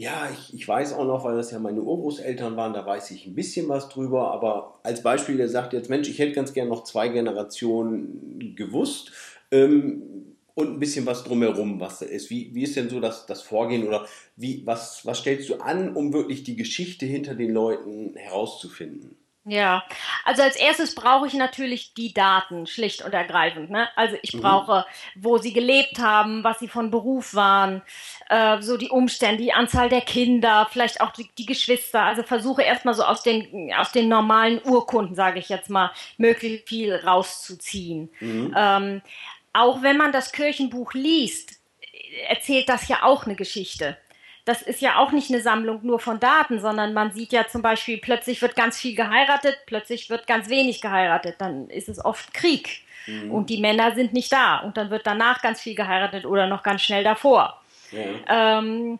ja, 0.00 0.30
ich, 0.32 0.54
ich 0.54 0.66
weiß 0.66 0.94
auch 0.94 1.04
noch, 1.04 1.24
weil 1.24 1.36
das 1.36 1.50
ja 1.50 1.58
meine 1.58 1.82
Urgroßeltern 1.82 2.56
waren, 2.56 2.72
da 2.72 2.86
weiß 2.86 3.10
ich 3.10 3.26
ein 3.26 3.34
bisschen 3.34 3.68
was 3.68 3.90
drüber, 3.90 4.32
aber 4.32 4.80
als 4.82 5.02
Beispiel, 5.02 5.36
der 5.36 5.50
sagt 5.50 5.74
jetzt, 5.74 5.90
Mensch, 5.90 6.08
ich 6.08 6.18
hätte 6.18 6.32
ganz 6.32 6.54
gern 6.54 6.68
noch 6.68 6.84
zwei 6.84 7.08
Generationen 7.08 8.56
gewusst. 8.56 9.12
Ähm, 9.50 10.36
und 10.54 10.72
ein 10.72 10.78
bisschen 10.78 11.04
was 11.04 11.22
drumherum, 11.24 11.80
was 11.80 11.98
da 11.98 12.06
ist. 12.06 12.30
Wie, 12.30 12.54
wie 12.54 12.62
ist 12.62 12.76
denn 12.76 12.88
so 12.88 12.98
das, 12.98 13.26
das 13.26 13.42
Vorgehen 13.42 13.86
oder 13.86 14.06
wie, 14.36 14.66
was, 14.66 15.04
was 15.04 15.18
stellst 15.18 15.50
du 15.50 15.56
an, 15.56 15.94
um 15.94 16.14
wirklich 16.14 16.44
die 16.44 16.56
Geschichte 16.56 17.04
hinter 17.04 17.34
den 17.34 17.50
Leuten 17.50 18.14
herauszufinden? 18.16 19.16
Ja, 19.50 19.82
also 20.24 20.42
als 20.44 20.54
erstes 20.54 20.94
brauche 20.94 21.26
ich 21.26 21.34
natürlich 21.34 21.92
die 21.94 22.14
Daten, 22.14 22.68
schlicht 22.68 23.02
und 23.02 23.12
ergreifend. 23.12 23.68
Ne? 23.68 23.88
Also 23.96 24.16
ich 24.22 24.32
mhm. 24.34 24.42
brauche, 24.42 24.86
wo 25.16 25.38
sie 25.38 25.52
gelebt 25.52 25.98
haben, 25.98 26.44
was 26.44 26.60
sie 26.60 26.68
von 26.68 26.92
Beruf 26.92 27.34
waren, 27.34 27.82
äh, 28.28 28.62
so 28.62 28.76
die 28.76 28.90
Umstände, 28.90 29.42
die 29.42 29.52
Anzahl 29.52 29.88
der 29.88 30.02
Kinder, 30.02 30.68
vielleicht 30.70 31.00
auch 31.00 31.10
die, 31.10 31.28
die 31.36 31.46
Geschwister. 31.46 32.00
Also 32.00 32.22
versuche 32.22 32.62
erstmal 32.62 32.94
so 32.94 33.02
aus 33.02 33.24
den, 33.24 33.72
aus 33.76 33.90
den 33.90 34.08
normalen 34.08 34.62
Urkunden, 34.62 35.16
sage 35.16 35.40
ich 35.40 35.48
jetzt 35.48 35.68
mal, 35.68 35.90
möglichst 36.16 36.68
viel 36.68 36.94
rauszuziehen. 36.94 38.08
Mhm. 38.20 38.54
Ähm, 38.56 39.02
auch 39.52 39.82
wenn 39.82 39.96
man 39.96 40.12
das 40.12 40.30
Kirchenbuch 40.30 40.94
liest, 40.94 41.58
erzählt 42.28 42.68
das 42.68 42.86
ja 42.86 43.02
auch 43.02 43.26
eine 43.26 43.34
Geschichte. 43.34 43.98
Das 44.44 44.62
ist 44.62 44.80
ja 44.80 44.98
auch 44.98 45.12
nicht 45.12 45.30
eine 45.30 45.40
Sammlung 45.40 45.80
nur 45.82 45.98
von 45.98 46.18
Daten, 46.18 46.60
sondern 46.60 46.94
man 46.94 47.12
sieht 47.12 47.32
ja 47.32 47.46
zum 47.46 47.62
Beispiel, 47.62 47.98
plötzlich 47.98 48.40
wird 48.42 48.56
ganz 48.56 48.78
viel 48.78 48.94
geheiratet, 48.94 49.58
plötzlich 49.66 50.10
wird 50.10 50.26
ganz 50.26 50.48
wenig 50.48 50.80
geheiratet, 50.80 51.36
dann 51.38 51.68
ist 51.68 51.88
es 51.88 52.04
oft 52.04 52.32
Krieg 52.32 52.82
mhm. 53.06 53.30
und 53.30 53.50
die 53.50 53.60
Männer 53.60 53.94
sind 53.94 54.12
nicht 54.12 54.32
da 54.32 54.58
und 54.58 54.76
dann 54.76 54.90
wird 54.90 55.06
danach 55.06 55.42
ganz 55.42 55.60
viel 55.60 55.74
geheiratet 55.74 56.24
oder 56.24 56.46
noch 56.46 56.62
ganz 56.62 56.82
schnell 56.82 57.04
davor. 57.04 57.60
Ja. 57.92 58.58
Ähm, 58.58 58.98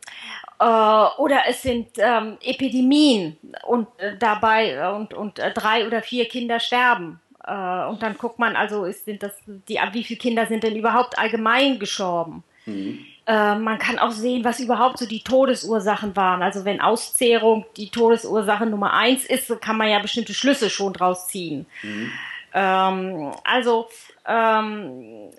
äh, 0.58 1.20
oder 1.20 1.42
es 1.48 1.62
sind 1.62 1.90
ähm, 1.96 2.36
Epidemien 2.42 3.36
und 3.64 3.86
äh, 3.98 4.16
dabei 4.18 4.72
äh, 4.72 4.92
und, 4.92 5.14
und 5.14 5.38
äh, 5.38 5.52
drei 5.52 5.86
oder 5.86 6.02
vier 6.02 6.26
Kinder 6.28 6.58
sterben 6.58 7.20
äh, 7.46 7.86
und 7.86 8.02
dann 8.02 8.16
guckt 8.18 8.38
man, 8.38 8.56
also 8.56 8.84
ist, 8.84 9.04
sind 9.04 9.22
das 9.22 9.32
die, 9.46 9.78
wie 9.92 10.04
viele 10.04 10.18
Kinder 10.18 10.46
sind 10.46 10.62
denn 10.62 10.76
überhaupt 10.76 11.18
allgemein 11.18 11.78
gestorben? 11.78 12.44
Mhm. 12.66 13.04
Äh, 13.30 13.54
man 13.54 13.78
kann 13.78 13.98
auch 13.98 14.10
sehen, 14.10 14.44
was 14.44 14.58
überhaupt 14.60 14.98
so 14.98 15.06
die 15.06 15.22
Todesursachen 15.22 16.16
waren. 16.16 16.42
Also 16.42 16.64
wenn 16.64 16.80
Auszehrung 16.80 17.64
die 17.76 17.90
Todesursache 17.90 18.66
Nummer 18.66 18.92
eins 18.94 19.24
ist, 19.24 19.46
so 19.46 19.56
kann 19.56 19.76
man 19.76 19.88
ja 19.88 20.00
bestimmte 20.00 20.34
Schlüsse 20.34 20.68
schon 20.68 20.92
draus 20.92 21.28
ziehen. 21.28 21.66
Mhm. 21.82 22.12
Ähm, 22.52 23.32
also 23.44 23.88
Ähm, 24.26 25.30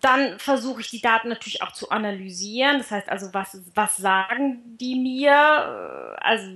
dann 0.00 0.38
versuche 0.38 0.80
ich 0.80 0.90
die 0.90 1.00
Daten 1.00 1.28
natürlich 1.28 1.62
auch 1.62 1.72
zu 1.72 1.90
analysieren. 1.90 2.78
Das 2.78 2.90
heißt 2.90 3.08
also, 3.08 3.32
was, 3.32 3.58
was 3.74 3.96
sagen 3.96 4.60
die 4.78 4.96
mir? 4.96 6.16
Also 6.20 6.46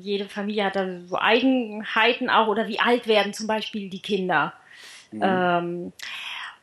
jede 0.00 0.24
Familie 0.28 0.64
hat 0.64 0.76
da 0.76 0.86
so 1.06 1.16
Eigenheiten 1.18 2.30
auch 2.30 2.48
oder 2.48 2.66
wie 2.68 2.80
alt 2.80 3.06
werden 3.06 3.32
zum 3.32 3.46
Beispiel 3.46 3.90
die 3.90 4.02
Kinder. 4.02 4.54
Mhm. 5.12 5.22
Ähm, 5.22 5.92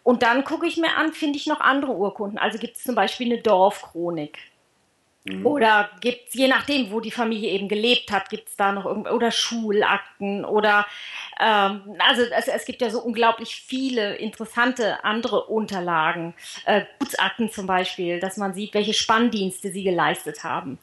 und 0.07 0.23
dann 0.23 0.45
gucke 0.45 0.65
ich 0.65 0.77
mir 0.77 0.95
an, 0.95 1.11
finde 1.11 1.37
ich 1.37 1.47
noch 1.47 1.59
andere 1.59 1.91
Urkunden. 1.91 2.39
Also 2.39 2.59
gibt 2.59 2.77
es 2.77 2.83
zum 2.83 2.95
Beispiel 2.95 3.27
eine 3.27 3.41
Dorfchronik. 3.41 4.39
Mhm. 5.25 5.45
Oder 5.45 5.89
gibt 5.99 6.29
es, 6.29 6.33
je 6.33 6.47
nachdem, 6.47 6.91
wo 6.91 7.01
die 7.01 7.11
Familie 7.11 7.51
eben 7.51 7.67
gelebt 7.67 8.09
hat, 8.09 8.29
gibt 8.29 8.47
es 8.47 8.55
da 8.55 8.71
noch 8.71 8.85
irgend 8.85 9.11
oder 9.11 9.31
Schulakten 9.31 10.45
oder 10.45 10.85
ähm, 11.41 11.97
also 11.99 12.21
es, 12.21 12.47
es, 12.47 12.63
gibt 12.63 12.81
ja 12.81 12.89
so 12.89 13.01
unglaublich 13.01 13.61
viele 13.67 14.15
interessante 14.15 15.03
andere 15.03 15.43
Unterlagen, 15.47 16.33
äh, 16.63 16.85
Gutsakten 16.99 17.51
zum 17.51 17.67
Beispiel, 17.67 18.21
dass 18.21 18.37
man 18.37 18.53
sieht, 18.53 18.73
welche 18.75 18.93
Spanndienste 18.93 19.73
sie 19.73 19.83
geleistet 19.83 20.45
haben. 20.45 20.79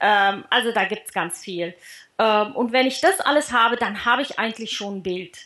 Ähm, 0.00 0.44
also 0.48 0.70
da 0.70 0.84
gibt 0.84 1.08
es 1.08 1.12
ganz 1.12 1.40
viel. 1.40 1.74
Ähm, 2.20 2.54
und 2.54 2.70
wenn 2.70 2.86
ich 2.86 3.00
das 3.00 3.18
alles 3.18 3.52
habe, 3.52 3.74
dann 3.74 4.04
habe 4.04 4.22
ich 4.22 4.38
eigentlich 4.38 4.70
schon 4.70 4.98
ein 4.98 5.02
Bild. 5.02 5.38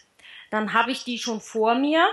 Dann 0.50 0.74
habe 0.74 0.90
ich 0.90 1.04
die 1.04 1.16
schon 1.16 1.40
vor 1.40 1.74
mir 1.74 2.06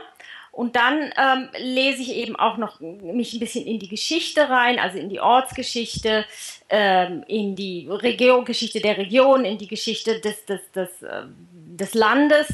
und 0.51 0.75
dann 0.75 1.13
ähm, 1.17 1.49
lese 1.57 2.01
ich 2.01 2.13
eben 2.15 2.35
auch 2.35 2.57
noch 2.57 2.81
mich 2.81 3.33
ein 3.33 3.39
bisschen 3.39 3.65
in 3.65 3.79
die 3.79 3.87
Geschichte 3.87 4.49
rein, 4.49 4.79
also 4.79 4.97
in 4.97 5.07
die 5.07 5.21
Ortsgeschichte, 5.21 6.25
ähm, 6.69 7.23
in 7.27 7.55
die 7.55 7.87
Region, 7.89 8.43
Geschichte 8.43 8.81
der 8.81 8.97
Region, 8.97 9.45
in 9.45 9.57
die 9.57 9.67
Geschichte 9.67 10.19
des, 10.19 10.45
des, 10.45 10.59
des, 10.75 11.01
äh, 11.03 11.23
des 11.53 11.93
Landes. 11.93 12.47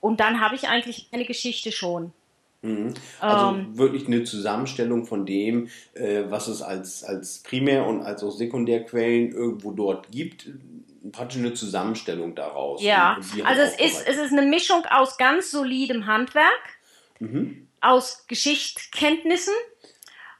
Und 0.00 0.18
dann 0.18 0.40
habe 0.40 0.56
ich 0.56 0.66
eigentlich 0.66 1.06
eine 1.12 1.24
Geschichte 1.24 1.70
schon. 1.70 2.12
Mhm. 2.62 2.94
Also 3.20 3.56
ähm, 3.56 3.78
wirklich 3.78 4.08
eine 4.08 4.24
Zusammenstellung 4.24 5.06
von 5.06 5.24
dem, 5.24 5.68
äh, 5.94 6.24
was 6.28 6.48
es 6.48 6.62
als, 6.62 7.04
als 7.04 7.44
Primär- 7.44 7.86
und 7.86 8.02
als 8.02 8.24
auch 8.24 8.32
Sekundärquellen 8.32 9.30
irgendwo 9.30 9.70
dort 9.70 10.10
gibt. 10.10 10.48
Praktisch 11.12 11.38
eine 11.38 11.54
Zusammenstellung 11.54 12.34
daraus. 12.34 12.82
Ja, 12.82 13.18
also 13.44 13.62
es 13.62 13.78
ist, 13.80 14.06
es 14.06 14.16
ist 14.18 14.32
eine 14.32 14.42
Mischung 14.42 14.84
aus 14.90 15.16
ganz 15.16 15.50
solidem 15.52 16.06
Handwerk 16.06 16.79
mhm. 17.20 17.68
aus 17.80 18.26
Geschichtskenntnissen, 18.26 19.54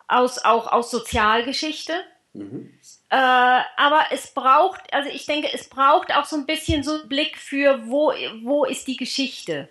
aus, 0.09 0.39
auch 0.45 0.67
aus 0.73 0.91
Sozialgeschichte. 0.91 1.93
Mhm. 2.33 2.75
Äh, 3.11 3.17
aber 3.17 4.05
es 4.11 4.33
braucht, 4.35 4.93
also 4.93 5.09
ich 5.09 5.27
denke, 5.27 5.49
es 5.53 5.69
braucht 5.69 6.15
auch 6.15 6.25
so 6.25 6.37
ein 6.37 6.47
bisschen 6.47 6.83
so 6.83 6.93
einen 6.93 7.09
Blick 7.09 7.39
für, 7.39 7.89
wo, 7.89 8.13
wo 8.43 8.65
ist 8.65 8.87
die 8.87 8.97
Geschichte. 8.97 9.69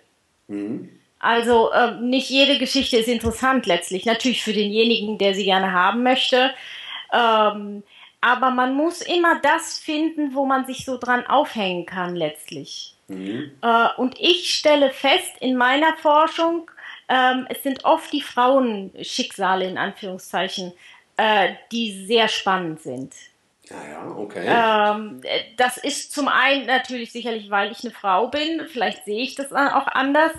Mhm. 0.48 0.88
Also 1.18 1.70
äh, 1.70 2.00
nicht 2.00 2.30
jede 2.30 2.58
Geschichte 2.58 2.96
ist 2.96 3.08
interessant 3.08 3.66
letztlich. 3.66 4.06
Natürlich 4.06 4.42
für 4.42 4.54
denjenigen, 4.54 5.18
der 5.18 5.34
sie 5.34 5.44
gerne 5.44 5.72
haben 5.72 6.02
möchte. 6.02 6.54
Ähm, 7.12 7.82
aber 8.22 8.50
man 8.50 8.74
muss 8.74 9.00
immer 9.02 9.40
das 9.40 9.78
finden, 9.78 10.34
wo 10.34 10.44
man 10.44 10.66
sich 10.66 10.84
so 10.84 10.98
dran 10.98 11.26
aufhängen 11.26 11.86
kann 11.86 12.16
letztlich. 12.16 12.94
Mhm. 13.08 13.52
Äh, 13.62 13.88
und 13.96 14.18
ich 14.18 14.52
stelle 14.54 14.90
fest 14.90 15.32
in 15.40 15.56
meiner 15.56 15.96
Forschung, 15.96 16.70
ähm, 17.10 17.46
es 17.50 17.62
sind 17.64 17.84
oft 17.84 18.12
die 18.12 18.22
Frauenschicksale 18.22 19.66
in 19.66 19.76
Anführungszeichen, 19.76 20.72
äh, 21.16 21.54
die 21.72 22.06
sehr 22.06 22.28
spannend 22.28 22.80
sind. 22.80 23.12
Ja, 23.68 23.76
ja, 23.90 24.16
okay. 24.16 24.46
Ähm, 24.46 25.20
das 25.56 25.76
ist 25.76 26.12
zum 26.12 26.28
einen 26.28 26.66
natürlich 26.66 27.10
sicherlich, 27.10 27.50
weil 27.50 27.72
ich 27.72 27.82
eine 27.82 27.92
Frau 27.92 28.28
bin, 28.28 28.62
vielleicht 28.68 29.04
sehe 29.04 29.22
ich 29.22 29.34
das 29.34 29.52
auch 29.52 29.88
anders. 29.88 30.32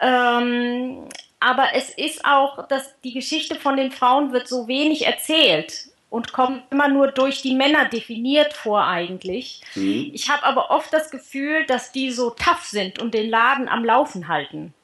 Ähm, 0.00 1.08
aber 1.38 1.74
es 1.74 1.90
ist 1.90 2.24
auch, 2.24 2.66
dass 2.66 3.00
die 3.02 3.14
Geschichte 3.14 3.54
von 3.54 3.76
den 3.76 3.92
Frauen 3.92 4.32
wird 4.32 4.48
so 4.48 4.66
wenig 4.66 5.06
erzählt 5.06 5.88
und 6.10 6.32
kommt 6.32 6.64
immer 6.70 6.88
nur 6.88 7.12
durch 7.12 7.42
die 7.42 7.54
Männer 7.54 7.88
definiert 7.88 8.54
vor 8.54 8.84
eigentlich. 8.84 9.60
Mhm. 9.76 10.10
Ich 10.12 10.28
habe 10.30 10.42
aber 10.42 10.72
oft 10.72 10.92
das 10.92 11.10
Gefühl, 11.10 11.64
dass 11.66 11.92
die 11.92 12.10
so 12.10 12.30
tough 12.30 12.64
sind 12.64 12.98
und 12.98 13.14
den 13.14 13.30
Laden 13.30 13.68
am 13.68 13.84
Laufen 13.84 14.26
halten. 14.26 14.74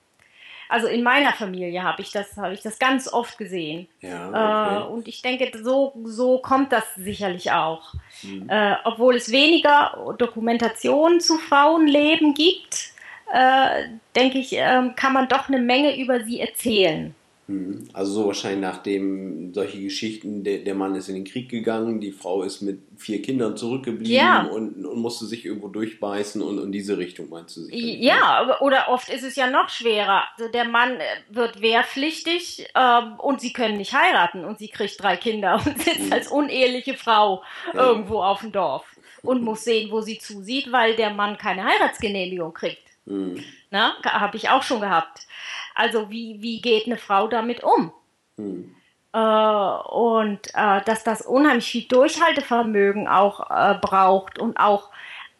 Also 0.68 0.86
in 0.86 1.02
meiner 1.02 1.32
Familie 1.32 1.82
habe 1.82 2.02
ich 2.02 2.10
das, 2.10 2.36
habe 2.36 2.52
ich 2.52 2.60
das 2.60 2.78
ganz 2.78 3.10
oft 3.10 3.38
gesehen. 3.38 3.88
Ja, 4.00 4.28
okay. 4.28 4.76
äh, 4.76 4.92
und 4.92 5.08
ich 5.08 5.22
denke, 5.22 5.50
so, 5.62 5.94
so 6.04 6.38
kommt 6.38 6.72
das 6.72 6.84
sicherlich 6.94 7.50
auch. 7.52 7.94
Mhm. 8.22 8.48
Äh, 8.48 8.76
obwohl 8.84 9.16
es 9.16 9.32
weniger 9.32 10.14
Dokumentationen 10.18 11.20
zu 11.20 11.38
Frauenleben 11.38 12.34
gibt, 12.34 12.92
äh, 13.32 13.88
denke 14.14 14.38
ich, 14.38 14.52
ähm, 14.52 14.94
kann 14.94 15.12
man 15.12 15.28
doch 15.28 15.48
eine 15.48 15.60
Menge 15.60 15.98
über 15.98 16.20
sie 16.24 16.40
erzählen. 16.40 17.14
Mhm. 17.48 17.88
Also 17.94 18.12
so 18.12 18.26
wahrscheinlich 18.26 18.60
nachdem 18.60 19.54
solche 19.54 19.80
Geschichten, 19.80 20.44
der, 20.44 20.58
der 20.58 20.74
Mann 20.74 20.94
ist 20.94 21.08
in 21.08 21.14
den 21.14 21.24
Krieg 21.24 21.48
gegangen, 21.48 21.98
die 21.98 22.12
Frau 22.12 22.42
ist 22.42 22.60
mit 22.60 22.80
vier 22.98 23.22
Kindern 23.22 23.56
zurückgeblieben 23.56 24.14
ja. 24.14 24.42
und, 24.42 24.84
und, 24.84 24.98
musste 24.98 25.24
sich 25.24 25.46
irgendwo 25.46 25.68
durchbeißen 25.68 26.42
und 26.42 26.58
in 26.58 26.72
diese 26.72 26.98
Richtung 26.98 27.30
meinst 27.30 27.56
du 27.56 27.62
sich? 27.62 27.74
Ja, 27.74 28.58
oder 28.60 28.90
oft 28.90 29.08
ist 29.08 29.22
es 29.22 29.34
ja 29.34 29.48
noch 29.48 29.70
schwerer. 29.70 30.24
Also 30.36 30.52
der 30.52 30.66
Mann 30.66 30.96
äh, 30.96 31.04
wird 31.30 31.62
wehrpflichtig 31.62 32.68
ähm, 32.74 33.14
und 33.18 33.40
sie 33.40 33.54
können 33.54 33.78
nicht 33.78 33.94
heiraten 33.94 34.44
und 34.44 34.58
sie 34.58 34.68
kriegt 34.68 35.02
drei 35.02 35.16
Kinder 35.16 35.54
und 35.54 35.78
sitzt 35.82 36.06
mhm. 36.06 36.12
als 36.12 36.28
uneheliche 36.28 36.94
Frau 36.94 37.42
ja. 37.72 37.88
irgendwo 37.88 38.20
auf 38.22 38.40
dem 38.40 38.52
Dorf 38.52 38.84
und 39.22 39.42
muss 39.42 39.64
sehen, 39.64 39.90
wo 39.90 40.02
sie 40.02 40.18
zusieht, 40.18 40.70
weil 40.70 40.96
der 40.96 41.14
Mann 41.14 41.38
keine 41.38 41.64
Heiratsgenehmigung 41.64 42.52
kriegt. 42.52 42.87
Mhm. 43.08 43.42
Habe 43.72 44.36
ich 44.36 44.50
auch 44.50 44.62
schon 44.62 44.80
gehabt. 44.80 45.26
Also 45.74 46.10
wie, 46.10 46.38
wie 46.40 46.60
geht 46.60 46.86
eine 46.86 46.98
Frau 46.98 47.28
damit 47.28 47.62
um? 47.62 47.92
Hm. 48.36 48.74
Äh, 49.12 49.18
und 49.18 50.40
äh, 50.54 50.82
dass 50.84 51.04
das 51.04 51.22
unheimlich 51.22 51.70
viel 51.70 51.84
Durchhaltevermögen 51.84 53.08
auch 53.08 53.50
äh, 53.50 53.78
braucht 53.80 54.38
und 54.38 54.58
auch, 54.58 54.90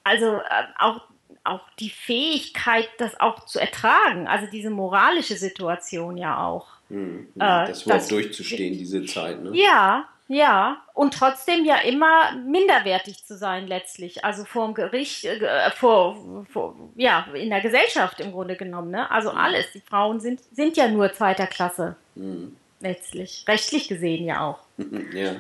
also 0.04 0.36
äh, 0.36 0.64
auch, 0.78 1.02
auch 1.44 1.60
die 1.78 1.90
Fähigkeit, 1.90 2.88
das 2.98 3.18
auch 3.20 3.46
zu 3.46 3.58
ertragen, 3.58 4.26
also 4.26 4.46
diese 4.50 4.70
moralische 4.70 5.36
Situation 5.36 6.16
ja 6.16 6.46
auch. 6.46 6.68
Hm. 6.88 7.28
hm. 7.32 7.38
das 7.38 7.82
überhaupt 7.82 8.10
durchzustehen, 8.10 8.78
diese 8.78 9.04
Zeit. 9.04 9.42
Ne? 9.42 9.50
Ja, 9.54 10.08
ja, 10.28 10.82
und 10.92 11.14
trotzdem 11.14 11.64
ja 11.64 11.78
immer 11.78 12.32
minderwertig 12.32 13.24
zu 13.24 13.36
sein 13.36 13.66
letztlich, 13.66 14.26
also 14.26 14.44
vor 14.44 14.66
dem 14.66 14.74
Gericht, 14.74 15.24
äh, 15.24 15.70
vor, 15.70 16.44
vor, 16.52 16.76
ja, 16.96 17.26
in 17.32 17.48
der 17.48 17.62
Gesellschaft 17.62 18.20
im 18.20 18.32
Grunde 18.32 18.54
genommen, 18.54 18.90
ne? 18.90 19.10
Also 19.10 19.32
mhm. 19.32 19.38
alles, 19.38 19.72
die 19.72 19.80
Frauen 19.80 20.20
sind, 20.20 20.40
sind 20.52 20.76
ja 20.76 20.86
nur 20.88 21.14
zweiter 21.14 21.46
Klasse, 21.46 21.96
mhm. 22.14 22.56
letztlich, 22.80 23.46
rechtlich 23.48 23.88
gesehen 23.88 24.26
ja 24.26 24.46
auch. 24.46 24.58
ja. 25.14 25.36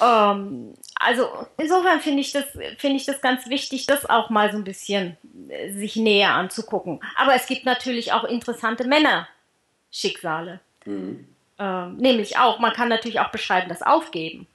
Ähm, 0.00 0.72
also 0.94 1.28
insofern 1.58 2.00
finde 2.00 2.22
ich 2.22 2.32
das, 2.32 2.46
finde 2.78 2.96
ich 2.96 3.04
das 3.04 3.20
ganz 3.20 3.50
wichtig, 3.50 3.84
das 3.84 4.08
auch 4.08 4.30
mal 4.30 4.50
so 4.50 4.56
ein 4.56 4.64
bisschen 4.64 5.18
äh, 5.50 5.70
sich 5.72 5.96
näher 5.96 6.30
anzugucken. 6.30 7.00
Aber 7.16 7.34
es 7.34 7.46
gibt 7.46 7.66
natürlich 7.66 8.14
auch 8.14 8.24
interessante 8.24 8.84
Männerschicksale. 8.88 10.60
Mhm. 10.86 11.28
Ähm, 11.58 11.96
nämlich 11.96 12.38
auch, 12.38 12.58
man 12.58 12.72
kann 12.72 12.88
natürlich 12.88 13.20
auch 13.20 13.30
beschreiben, 13.30 13.68
das 13.68 13.82
Aufgeben. 13.82 14.46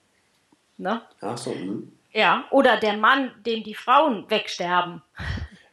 Ne? 0.78 1.02
Ach 1.22 1.38
so. 1.38 1.52
Mh. 1.52 1.84
Ja, 2.14 2.46
oder 2.52 2.78
der 2.78 2.98
Mann, 2.98 3.32
dem 3.46 3.64
die 3.64 3.76
Frauen 3.76 4.26
wegsterben. 4.30 5.02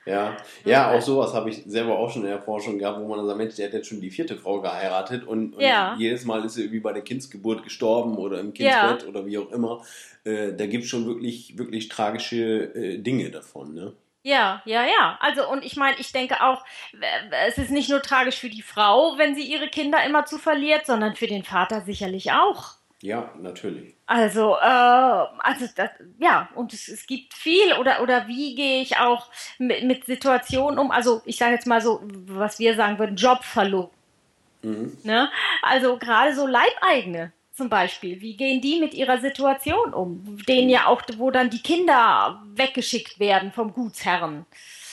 Ja, 0.05 0.37
ja, 0.65 0.93
auch 0.93 1.01
sowas 1.01 1.33
habe 1.33 1.51
ich 1.51 1.63
selber 1.67 1.99
auch 1.99 2.11
schon 2.11 2.23
in 2.23 2.29
der 2.29 2.43
Forschung 2.43 2.79
gehabt, 2.79 3.01
wo 3.01 3.09
man 3.09 3.25
sagt, 3.25 3.39
Mensch, 3.39 3.57
der 3.57 3.69
hat 3.69 3.75
jetzt 3.75 3.89
schon 3.89 4.01
die 4.01 4.11
vierte 4.11 4.37
Frau 4.37 4.61
geheiratet 4.61 5.25
und, 5.25 5.55
und 5.55 5.63
ja. 5.63 5.97
jedes 5.99 6.25
Mal 6.25 6.45
ist 6.45 6.57
er 6.57 6.65
irgendwie 6.65 6.81
bei 6.81 6.93
der 6.93 7.03
Kindsgeburt 7.03 7.65
gestorben 7.65 8.17
oder 8.19 8.39
im 8.39 8.53
Kindsbett 8.53 9.03
ja. 9.03 9.09
oder 9.09 9.25
wie 9.27 9.39
auch 9.39 9.51
immer. 9.51 9.83
Äh, 10.25 10.53
da 10.53 10.67
gibt 10.67 10.85
es 10.85 10.91
schon 10.91 11.07
wirklich, 11.07 11.57
wirklich 11.57 11.89
tragische 11.89 12.75
äh, 12.75 12.99
Dinge 12.99 13.31
davon, 13.31 13.75
ne? 13.75 13.93
Ja, 14.27 14.61
ja, 14.65 14.85
ja. 14.85 15.17
Also 15.21 15.49
und 15.49 15.65
ich 15.65 15.77
meine, 15.77 15.97
ich 16.01 16.11
denke 16.11 16.43
auch, 16.43 16.65
es 17.47 17.59
ist 17.59 17.71
nicht 17.71 17.89
nur 17.89 18.03
tragisch 18.03 18.41
für 18.41 18.49
die 18.49 18.61
Frau, 18.61 19.17
wenn 19.19 19.37
sie 19.37 19.45
ihre 19.45 19.69
Kinder 19.69 20.05
immer 20.05 20.27
zu 20.27 20.39
verliert, 20.39 20.85
sondern 20.85 21.15
für 21.15 21.29
den 21.29 21.45
Vater 21.45 21.83
sicherlich 21.83 22.33
auch. 22.33 22.73
Ja, 23.03 23.31
natürlich. 23.39 23.95
Also, 24.07 24.57
äh, 24.57 24.65
also 24.65 25.67
das, 25.77 25.91
ja, 26.19 26.49
und 26.57 26.73
es, 26.73 26.89
es 26.89 27.07
gibt 27.07 27.35
viel 27.35 27.75
oder 27.75 28.03
oder 28.03 28.27
wie 28.27 28.57
gehe 28.57 28.83
ich 28.83 28.97
auch 28.97 29.31
mit, 29.59 29.85
mit 29.85 30.07
Situationen 30.07 30.81
um? 30.81 30.91
Also 30.91 31.23
ich 31.25 31.37
sage 31.37 31.53
jetzt 31.55 31.69
mal 31.69 31.81
so, 31.81 32.01
was 32.03 32.59
wir 32.59 32.75
sagen 32.75 32.99
würden, 32.99 33.15
Jobverlust. 33.15 33.93
Mhm. 34.63 34.99
Ne? 35.05 35.31
Also 35.63 35.99
gerade 35.99 36.35
so 36.35 36.49
Leibeigene 36.49 37.31
zum 37.57 37.71
Beispiel, 37.71 38.21
wie 38.21 38.37
gehen 38.37 38.61
die 38.61 38.79
mit 38.79 38.93
ihrer 38.93 39.19
Situation 39.19 39.95
um? 39.95 40.37
Denen 40.47 40.69
ja 40.69 40.87
auch, 40.87 41.03
wo 41.17 41.31
dann 41.31 41.49
die 41.49 41.63
Kinder 41.63 42.43
weggeschickt 42.55 43.19
werden 43.19 43.51
vom 43.51 43.73
Gutsherren. 43.73 44.45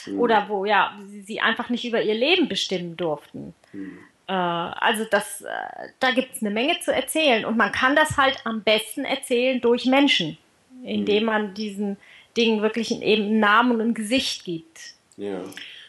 Mhm. 0.06 0.18
Oder 0.18 0.48
wo 0.48 0.64
ja, 0.64 0.98
sie 1.24 1.40
einfach 1.40 1.68
nicht 1.68 1.84
über 1.84 2.00
ihr 2.00 2.14
Leben 2.14 2.48
bestimmen 2.48 2.96
durften. 2.96 3.54
Mhm. 3.72 3.98
Äh, 4.26 4.32
also 4.32 5.04
das, 5.10 5.42
äh, 5.42 5.88
da 6.00 6.12
gibt 6.12 6.36
es 6.36 6.42
eine 6.42 6.50
Menge 6.50 6.80
zu 6.80 6.92
erzählen. 6.92 7.44
Und 7.44 7.58
man 7.58 7.70
kann 7.70 7.96
das 7.96 8.16
halt 8.16 8.38
am 8.44 8.62
besten 8.62 9.04
erzählen 9.04 9.60
durch 9.60 9.84
Menschen, 9.84 10.38
indem 10.82 11.24
mhm. 11.24 11.26
man 11.26 11.54
diesen 11.54 11.98
Dingen 12.34 12.62
wirklich 12.62 12.90
eben 12.90 13.24
einen 13.24 13.40
Namen 13.40 13.72
und 13.72 13.80
ein 13.82 13.94
Gesicht 13.94 14.44
gibt. 14.44 14.94
Ja. 15.18 15.42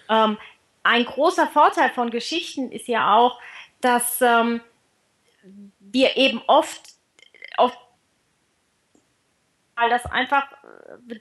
Ähm, 0.10 0.38
ein 0.84 1.06
großer 1.06 1.48
Vorteil 1.48 1.90
von 1.92 2.12
Geschichten 2.12 2.70
ist 2.72 2.90
ja 2.90 3.16
auch, 3.16 3.40
dass 3.80 4.22
ähm, 4.22 4.60
wir 5.80 6.18
eben 6.18 6.42
oft, 6.48 6.82
oft 7.58 7.78
weil 9.76 9.90
das 9.90 10.06
einfach 10.06 10.48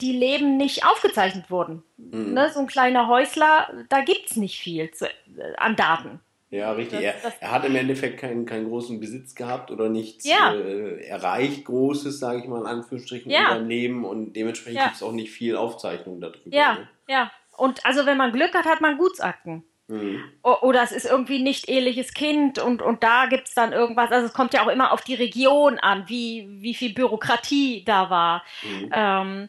die 0.00 0.12
Leben 0.12 0.56
nicht 0.56 0.86
aufgezeichnet 0.86 1.50
wurden. 1.50 1.82
Mhm. 1.96 2.34
Ne, 2.34 2.50
so 2.52 2.60
ein 2.60 2.66
kleiner 2.66 3.08
Häusler, 3.08 3.68
da 3.88 4.00
gibt 4.00 4.30
es 4.30 4.36
nicht 4.36 4.60
viel 4.60 4.90
zu, 4.92 5.06
äh, 5.06 5.10
an 5.56 5.76
Daten. 5.76 6.20
Ja, 6.50 6.70
richtig. 6.70 7.02
Das, 7.02 7.22
das 7.22 7.34
er, 7.40 7.48
er, 7.48 7.50
hat 7.50 7.64
im 7.64 7.74
Endeffekt 7.74 8.20
keinen, 8.20 8.46
keinen 8.46 8.68
großen 8.68 9.00
Besitz 9.00 9.34
gehabt 9.34 9.72
oder 9.72 9.88
nichts 9.88 10.24
ja. 10.24 10.54
äh, 10.54 11.04
erreicht, 11.04 11.64
Großes, 11.64 12.20
sage 12.20 12.38
ich 12.38 12.44
mal 12.46 12.60
in 12.60 12.66
Anführungsstrichen, 12.66 13.30
ja. 13.30 13.40
in 13.40 13.46
seinem 13.46 13.68
Leben 13.68 14.04
und 14.04 14.34
dementsprechend 14.34 14.78
ja. 14.78 14.84
gibt 14.84 14.96
es 14.96 15.02
auch 15.02 15.12
nicht 15.12 15.32
viel 15.32 15.56
Aufzeichnung 15.56 16.20
darüber. 16.20 16.54
Ja, 16.54 16.74
ne? 16.74 16.88
ja. 17.08 17.32
Und 17.56 17.84
also 17.84 18.06
wenn 18.06 18.16
man 18.16 18.32
Glück 18.32 18.54
hat, 18.54 18.66
hat 18.66 18.80
man 18.80 18.98
Gutsakten. 18.98 19.64
Mhm. 19.88 20.24
Oder 20.42 20.82
es 20.82 20.92
ist 20.92 21.04
irgendwie 21.04 21.42
nicht 21.42 21.68
eheliches 21.68 22.14
Kind 22.14 22.58
und, 22.58 22.80
und 22.80 23.02
da 23.02 23.26
gibt 23.26 23.48
es 23.48 23.54
dann 23.54 23.72
irgendwas. 23.72 24.10
Also 24.10 24.26
es 24.26 24.32
kommt 24.32 24.54
ja 24.54 24.64
auch 24.64 24.70
immer 24.70 24.92
auf 24.92 25.02
die 25.02 25.14
Region 25.14 25.78
an, 25.78 26.04
wie, 26.08 26.48
wie 26.60 26.74
viel 26.74 26.94
Bürokratie 26.94 27.84
da 27.84 28.08
war. 28.08 28.44
Mhm. 28.62 28.90
Ähm, 28.92 29.48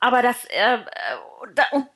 aber 0.00 0.22
das 0.22 0.44
äh, 0.46 0.76
äh 0.76 0.78
da, 1.54 1.64
und 1.72 1.86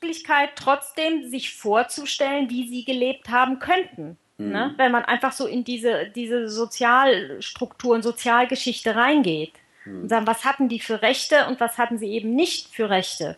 Möglichkeit 0.00 0.50
trotzdem 0.56 1.28
sich 1.28 1.54
vorzustellen, 1.54 2.50
wie 2.50 2.68
sie 2.68 2.84
gelebt 2.84 3.28
haben 3.28 3.58
könnten. 3.58 4.16
Mhm. 4.38 4.50
Ne? 4.50 4.74
Wenn 4.76 4.92
man 4.92 5.04
einfach 5.04 5.32
so 5.32 5.46
in 5.46 5.64
diese, 5.64 6.06
diese 6.14 6.48
Sozialstrukturen, 6.48 8.02
Sozialgeschichte 8.02 8.96
reingeht. 8.96 9.52
Mhm. 9.84 10.02
Und 10.02 10.08
sagen, 10.08 10.26
was 10.26 10.44
hatten 10.44 10.68
die 10.68 10.80
für 10.80 11.02
Rechte 11.02 11.46
und 11.46 11.60
was 11.60 11.78
hatten 11.78 11.98
sie 11.98 12.10
eben 12.10 12.34
nicht 12.34 12.68
für 12.68 12.90
Rechte? 12.90 13.36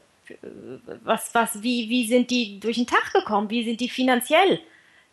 Was, 1.04 1.34
was, 1.34 1.62
wie, 1.62 1.88
wie 1.88 2.06
sind 2.06 2.30
die 2.30 2.60
durch 2.60 2.76
den 2.76 2.87
Tag 2.87 3.12
gekommen? 3.12 3.50
Wie 3.50 3.64
sind 3.64 3.80
die 3.80 3.88
finanziell 3.88 4.60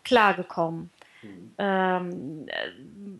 klargekommen? 0.03 0.89
Mhm. 1.21 1.51
Ähm, 1.57 2.45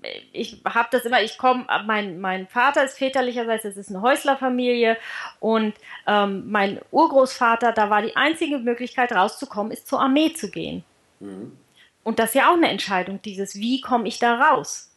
äh, 0.01 0.19
ich 0.31 0.61
habe 0.65 0.87
das 0.91 1.05
immer, 1.05 1.21
ich 1.21 1.37
komme, 1.37 1.65
mein, 1.85 2.19
mein 2.19 2.47
Vater 2.47 2.83
ist 2.83 2.97
väterlicherseits, 2.97 3.65
es 3.65 3.77
ist 3.77 3.89
eine 3.89 4.01
Häuslerfamilie 4.01 4.97
und 5.39 5.73
ähm, 6.05 6.49
mein 6.49 6.79
Urgroßvater, 6.91 7.71
da 7.71 7.89
war 7.89 8.01
die 8.01 8.15
einzige 8.15 8.59
Möglichkeit 8.59 9.11
rauszukommen, 9.11 9.71
ist 9.71 9.87
zur 9.87 9.99
Armee 9.99 10.33
zu 10.33 10.49
gehen. 10.51 10.83
Mhm. 11.19 11.57
Und 12.03 12.19
das 12.19 12.29
ist 12.29 12.35
ja 12.35 12.49
auch 12.49 12.57
eine 12.57 12.69
Entscheidung, 12.69 13.21
dieses, 13.21 13.55
wie 13.55 13.81
komme 13.81 14.07
ich 14.07 14.19
da 14.19 14.35
raus? 14.35 14.91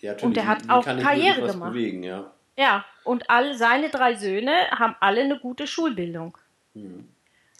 Ja, 0.00 0.14
und 0.22 0.36
er 0.36 0.46
hat 0.46 0.68
auch 0.68 0.84
Karriere 0.84 1.46
gemacht. 1.46 1.72
Bewegen, 1.72 2.02
ja. 2.02 2.30
Ja, 2.56 2.84
und 3.08 3.30
all 3.30 3.54
seine 3.54 3.88
drei 3.88 4.14
Söhne 4.14 4.52
haben 4.70 4.94
alle 5.00 5.22
eine 5.22 5.38
gute 5.38 5.66
Schulbildung. 5.66 6.36
Mhm. 6.74 7.08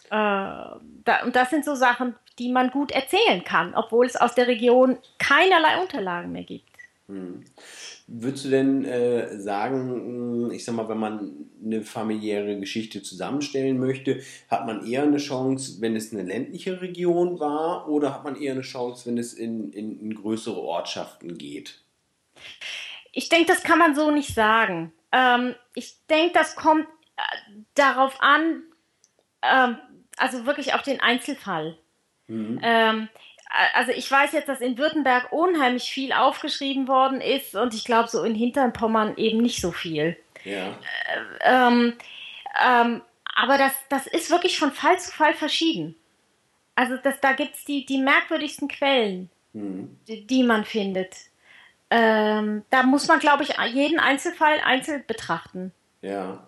Äh, 0.05 0.11
da, 0.11 1.23
und 1.25 1.35
das 1.35 1.49
sind 1.49 1.65
so 1.65 1.75
Sachen, 1.75 2.15
die 2.37 2.51
man 2.51 2.69
gut 2.69 2.91
erzählen 2.91 3.43
kann, 3.43 3.73
obwohl 3.75 4.05
es 4.05 4.15
aus 4.15 4.35
der 4.35 4.47
Region 4.47 4.97
keinerlei 5.17 5.81
Unterlagen 5.81 6.31
mehr 6.31 6.43
gibt. 6.43 6.69
Mhm. 7.07 7.43
Würdest 8.07 8.45
du 8.45 8.49
denn 8.49 8.85
äh, 8.85 9.39
sagen, 9.39 9.89
hm, 9.89 10.51
ich 10.51 10.63
sag 10.63 10.75
mal, 10.75 10.87
wenn 10.87 10.99
man 10.99 11.31
eine 11.63 11.81
familiäre 11.81 12.59
Geschichte 12.59 13.01
zusammenstellen 13.01 13.79
möchte, 13.79 14.21
hat 14.49 14.67
man 14.67 14.85
eher 14.85 15.03
eine 15.03 15.17
Chance, 15.17 15.81
wenn 15.81 15.95
es 15.95 16.13
eine 16.13 16.23
ländliche 16.23 16.81
Region 16.81 17.39
war, 17.39 17.89
oder 17.89 18.13
hat 18.13 18.23
man 18.23 18.35
eher 18.35 18.53
eine 18.53 18.61
Chance, 18.61 19.07
wenn 19.07 19.17
es 19.17 19.33
in, 19.33 19.73
in, 19.73 19.99
in 19.99 20.13
größere 20.13 20.59
Ortschaften 20.59 21.37
geht? 21.37 21.81
Ich 23.11 23.29
denke, 23.29 23.47
das 23.47 23.63
kann 23.63 23.79
man 23.79 23.95
so 23.95 24.11
nicht 24.11 24.33
sagen. 24.33 24.93
Ähm, 25.11 25.55
ich 25.73 25.95
denke, 26.09 26.33
das 26.33 26.55
kommt 26.55 26.87
äh, 27.17 27.21
darauf 27.75 28.21
an, 28.21 28.63
ähm, 29.41 29.77
also 30.17 30.45
wirklich 30.45 30.73
auf 30.73 30.81
den 30.81 30.99
Einzelfall. 30.99 31.77
Mhm. 32.27 32.59
Ähm, 32.61 33.09
also 33.73 33.91
ich 33.91 34.09
weiß 34.09 34.33
jetzt, 34.33 34.47
dass 34.47 34.61
in 34.61 34.77
Württemberg 34.77 35.31
unheimlich 35.31 35.91
viel 35.91 36.13
aufgeschrieben 36.13 36.87
worden 36.87 37.19
ist 37.19 37.55
und 37.55 37.73
ich 37.73 37.83
glaube 37.83 38.07
so 38.07 38.23
in 38.23 38.35
Hinterpommern 38.35 39.17
eben 39.17 39.39
nicht 39.39 39.61
so 39.61 39.71
viel. 39.71 40.15
Ja. 40.43 40.67
Äh, 40.67 40.77
ähm, 41.41 41.93
ähm, 42.63 43.01
aber 43.35 43.57
das, 43.57 43.73
das 43.89 44.05
ist 44.05 44.29
wirklich 44.29 44.59
von 44.59 44.71
Fall 44.71 44.99
zu 44.99 45.11
Fall 45.11 45.33
verschieden. 45.33 45.95
Also 46.75 46.97
das, 46.97 47.19
da 47.21 47.33
gibt 47.33 47.55
es 47.55 47.65
die, 47.65 47.85
die 47.85 47.97
merkwürdigsten 47.97 48.67
Quellen, 48.67 49.29
mhm. 49.53 49.97
die, 50.07 50.27
die 50.27 50.43
man 50.43 50.63
findet 50.63 51.15
ähm, 51.91 52.63
da 52.69 52.83
muss 52.83 53.07
man, 53.07 53.19
glaube 53.19 53.43
ich, 53.43 53.55
jeden 53.73 53.99
Einzelfall 53.99 54.59
einzeln 54.63 55.03
betrachten. 55.07 55.71
Ja. 56.01 56.47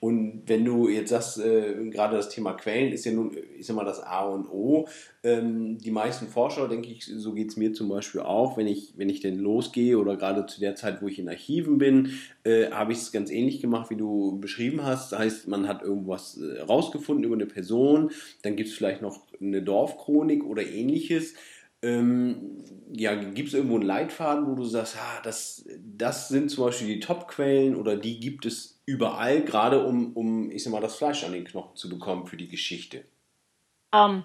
Und 0.00 0.42
wenn 0.46 0.64
du 0.64 0.88
jetzt 0.88 1.10
sagst, 1.10 1.40
äh, 1.40 1.74
gerade 1.90 2.16
das 2.16 2.28
Thema 2.28 2.52
Quellen 2.52 2.92
ist 2.92 3.04
ja 3.04 3.12
nun, 3.12 3.32
ist 3.32 3.68
immer 3.68 3.84
das 3.84 4.00
A 4.00 4.26
und 4.26 4.48
O. 4.48 4.86
Ähm, 5.24 5.78
die 5.78 5.90
meisten 5.90 6.28
Forscher, 6.28 6.68
denke 6.68 6.88
ich, 6.88 7.04
so 7.04 7.32
geht 7.32 7.48
es 7.48 7.56
mir 7.56 7.72
zum 7.72 7.88
Beispiel 7.88 8.20
auch, 8.20 8.56
wenn 8.56 8.68
ich, 8.68 8.92
wenn 8.96 9.08
ich 9.08 9.20
denn 9.20 9.38
losgehe 9.38 9.98
oder 9.98 10.16
gerade 10.16 10.46
zu 10.46 10.60
der 10.60 10.76
Zeit, 10.76 11.02
wo 11.02 11.08
ich 11.08 11.18
in 11.18 11.28
Archiven 11.28 11.78
bin, 11.78 12.12
äh, 12.44 12.70
habe 12.70 12.92
ich 12.92 12.98
es 12.98 13.10
ganz 13.10 13.30
ähnlich 13.30 13.60
gemacht, 13.60 13.90
wie 13.90 13.96
du 13.96 14.38
beschrieben 14.38 14.84
hast. 14.84 15.10
Das 15.10 15.18
heißt, 15.18 15.48
man 15.48 15.66
hat 15.66 15.82
irgendwas 15.82 16.38
äh, 16.38 16.60
rausgefunden 16.60 17.24
über 17.24 17.34
eine 17.34 17.46
Person, 17.46 18.12
dann 18.42 18.54
gibt 18.54 18.68
es 18.68 18.76
vielleicht 18.76 19.02
noch 19.02 19.26
eine 19.40 19.62
Dorfchronik 19.62 20.44
oder 20.44 20.64
ähnliches. 20.64 21.34
Ähm, 21.82 22.64
ja, 22.92 23.14
gibt 23.14 23.48
es 23.48 23.54
irgendwo 23.54 23.76
einen 23.76 23.84
Leitfaden, 23.84 24.46
wo 24.46 24.54
du 24.54 24.64
sagst, 24.64 24.96
ah, 24.96 25.20
das, 25.22 25.64
das 25.96 26.28
sind 26.28 26.50
zum 26.50 26.64
Beispiel 26.64 26.88
die 26.88 27.00
Top-Quellen 27.00 27.76
oder 27.76 27.96
die 27.96 28.18
gibt 28.18 28.46
es 28.46 28.80
überall, 28.86 29.42
gerade 29.42 29.84
um, 29.84 30.12
um, 30.14 30.50
ich 30.50 30.64
sag 30.64 30.72
mal, 30.72 30.80
das 30.80 30.96
Fleisch 30.96 31.22
an 31.24 31.32
den 31.32 31.44
Knochen 31.44 31.76
zu 31.76 31.88
bekommen 31.88 32.26
für 32.26 32.36
die 32.36 32.48
Geschichte? 32.48 33.04
Um, 33.92 34.00
ähm, 34.00 34.24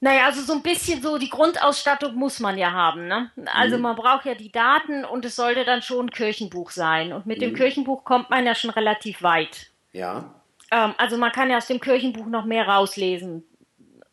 naja, 0.00 0.26
also 0.26 0.42
so 0.42 0.52
ein 0.52 0.62
bisschen 0.62 1.00
so 1.00 1.16
die 1.16 1.30
Grundausstattung 1.30 2.14
muss 2.14 2.38
man 2.38 2.58
ja 2.58 2.72
haben. 2.72 3.08
Ne? 3.08 3.30
Also 3.54 3.76
mhm. 3.76 3.82
man 3.82 3.96
braucht 3.96 4.26
ja 4.26 4.34
die 4.34 4.52
Daten 4.52 5.04
und 5.04 5.24
es 5.24 5.34
sollte 5.34 5.64
dann 5.64 5.80
schon 5.80 6.06
ein 6.06 6.10
Kirchenbuch 6.10 6.72
sein. 6.72 7.14
Und 7.14 7.24
mit 7.24 7.38
mhm. 7.38 7.42
dem 7.42 7.54
Kirchenbuch 7.54 8.04
kommt 8.04 8.28
man 8.28 8.44
ja 8.44 8.54
schon 8.54 8.68
relativ 8.68 9.22
weit. 9.22 9.70
Ja. 9.92 10.34
Ähm, 10.70 10.94
also 10.98 11.16
man 11.16 11.32
kann 11.32 11.48
ja 11.48 11.56
aus 11.56 11.68
dem 11.68 11.80
Kirchenbuch 11.80 12.26
noch 12.26 12.44
mehr 12.44 12.68
rauslesen 12.68 13.44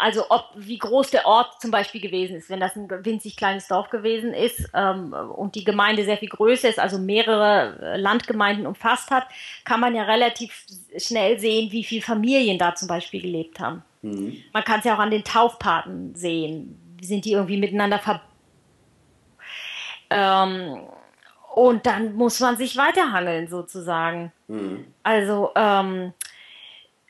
also 0.01 0.25
ob 0.29 0.49
wie 0.55 0.79
groß 0.79 1.11
der 1.11 1.27
Ort 1.27 1.61
zum 1.61 1.69
Beispiel 1.69 2.01
gewesen 2.01 2.35
ist, 2.35 2.49
wenn 2.49 2.59
das 2.59 2.75
ein 2.75 2.89
winzig 3.05 3.37
kleines 3.37 3.67
Dorf 3.67 3.91
gewesen 3.91 4.33
ist 4.33 4.67
ähm, 4.73 5.13
und 5.13 5.53
die 5.53 5.63
Gemeinde 5.63 6.03
sehr 6.03 6.17
viel 6.17 6.29
größer 6.29 6.67
ist, 6.69 6.79
also 6.79 6.97
mehrere 6.97 7.77
äh, 7.79 7.97
Landgemeinden 7.97 8.65
umfasst 8.65 9.11
hat, 9.11 9.27
kann 9.63 9.79
man 9.79 9.93
ja 9.93 10.03
relativ 10.03 10.65
schnell 10.97 11.39
sehen, 11.39 11.71
wie 11.71 11.83
viele 11.83 12.01
Familien 12.01 12.57
da 12.57 12.73
zum 12.73 12.87
Beispiel 12.87 13.21
gelebt 13.21 13.59
haben. 13.59 13.83
Mhm. 14.01 14.37
Man 14.51 14.63
kann 14.63 14.79
es 14.79 14.85
ja 14.85 14.95
auch 14.95 14.99
an 14.99 15.11
den 15.11 15.23
Taufpaten 15.23 16.15
sehen. 16.15 16.97
Sind 16.99 17.25
die 17.25 17.33
irgendwie 17.33 17.57
miteinander 17.57 17.99
verbunden? 17.99 18.27
Ähm, 20.09 20.79
und 21.53 21.85
dann 21.85 22.15
muss 22.15 22.39
man 22.39 22.57
sich 22.57 22.75
weiterhangeln 22.75 23.47
sozusagen. 23.47 24.31
Mhm. 24.47 24.85
Also 25.03 25.51
ähm, 25.55 26.13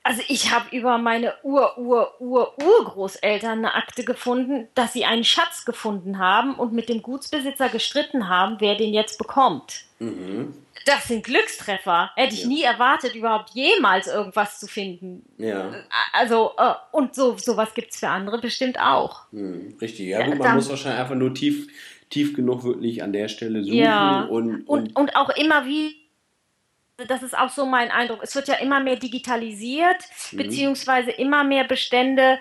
also 0.03 0.21
ich 0.27 0.51
habe 0.51 0.75
über 0.75 0.97
meine 0.97 1.35
Ur-Ur-Ur-Urgroßeltern 1.43 3.59
eine 3.59 3.75
Akte 3.75 4.03
gefunden, 4.03 4.67
dass 4.73 4.93
sie 4.93 5.05
einen 5.05 5.23
Schatz 5.23 5.63
gefunden 5.63 6.17
haben 6.17 6.55
und 6.55 6.73
mit 6.73 6.89
dem 6.89 7.03
Gutsbesitzer 7.03 7.69
gestritten 7.69 8.27
haben, 8.27 8.57
wer 8.59 8.73
den 8.75 8.93
jetzt 8.93 9.19
bekommt. 9.19 9.83
Mhm. 9.99 10.55
Das 10.85 11.07
sind 11.07 11.23
Glückstreffer. 11.23 12.09
Hätte 12.15 12.33
ich 12.33 12.41
ja. 12.41 12.47
nie 12.47 12.63
erwartet, 12.63 13.13
überhaupt 13.13 13.51
jemals 13.51 14.07
irgendwas 14.07 14.59
zu 14.59 14.65
finden. 14.65 15.23
Ja. 15.37 15.71
Also, 16.13 16.53
äh, 16.57 16.73
und 16.91 17.13
so 17.13 17.37
sowas 17.37 17.75
gibt 17.75 17.91
es 17.91 17.99
für 17.99 18.09
andere 18.09 18.39
bestimmt 18.39 18.79
auch. 18.79 19.25
Mhm, 19.31 19.77
richtig, 19.79 20.07
ja, 20.07 20.25
gut, 20.25 20.39
man 20.39 20.39
Dann, 20.39 20.55
muss 20.55 20.67
wahrscheinlich 20.69 21.01
einfach 21.01 21.13
nur 21.13 21.35
tief, 21.35 21.67
tief 22.09 22.33
genug 22.33 22.63
wirklich 22.63 23.03
an 23.03 23.13
der 23.13 23.27
Stelle 23.27 23.63
suchen. 23.63 23.77
Ja. 23.77 24.23
Und, 24.23 24.61
und, 24.61 24.67
und, 24.67 24.95
und 24.95 25.15
auch 25.15 25.29
immer 25.29 25.67
wie 25.67 26.00
das 27.07 27.23
ist 27.23 27.37
auch 27.37 27.49
so 27.49 27.65
mein 27.65 27.91
Eindruck. 27.91 28.19
Es 28.21 28.35
wird 28.35 28.47
ja 28.47 28.55
immer 28.55 28.79
mehr 28.79 28.95
digitalisiert, 28.95 29.97
mhm. 30.31 30.37
beziehungsweise 30.37 31.11
immer 31.11 31.43
mehr 31.43 31.63
Bestände 31.63 32.39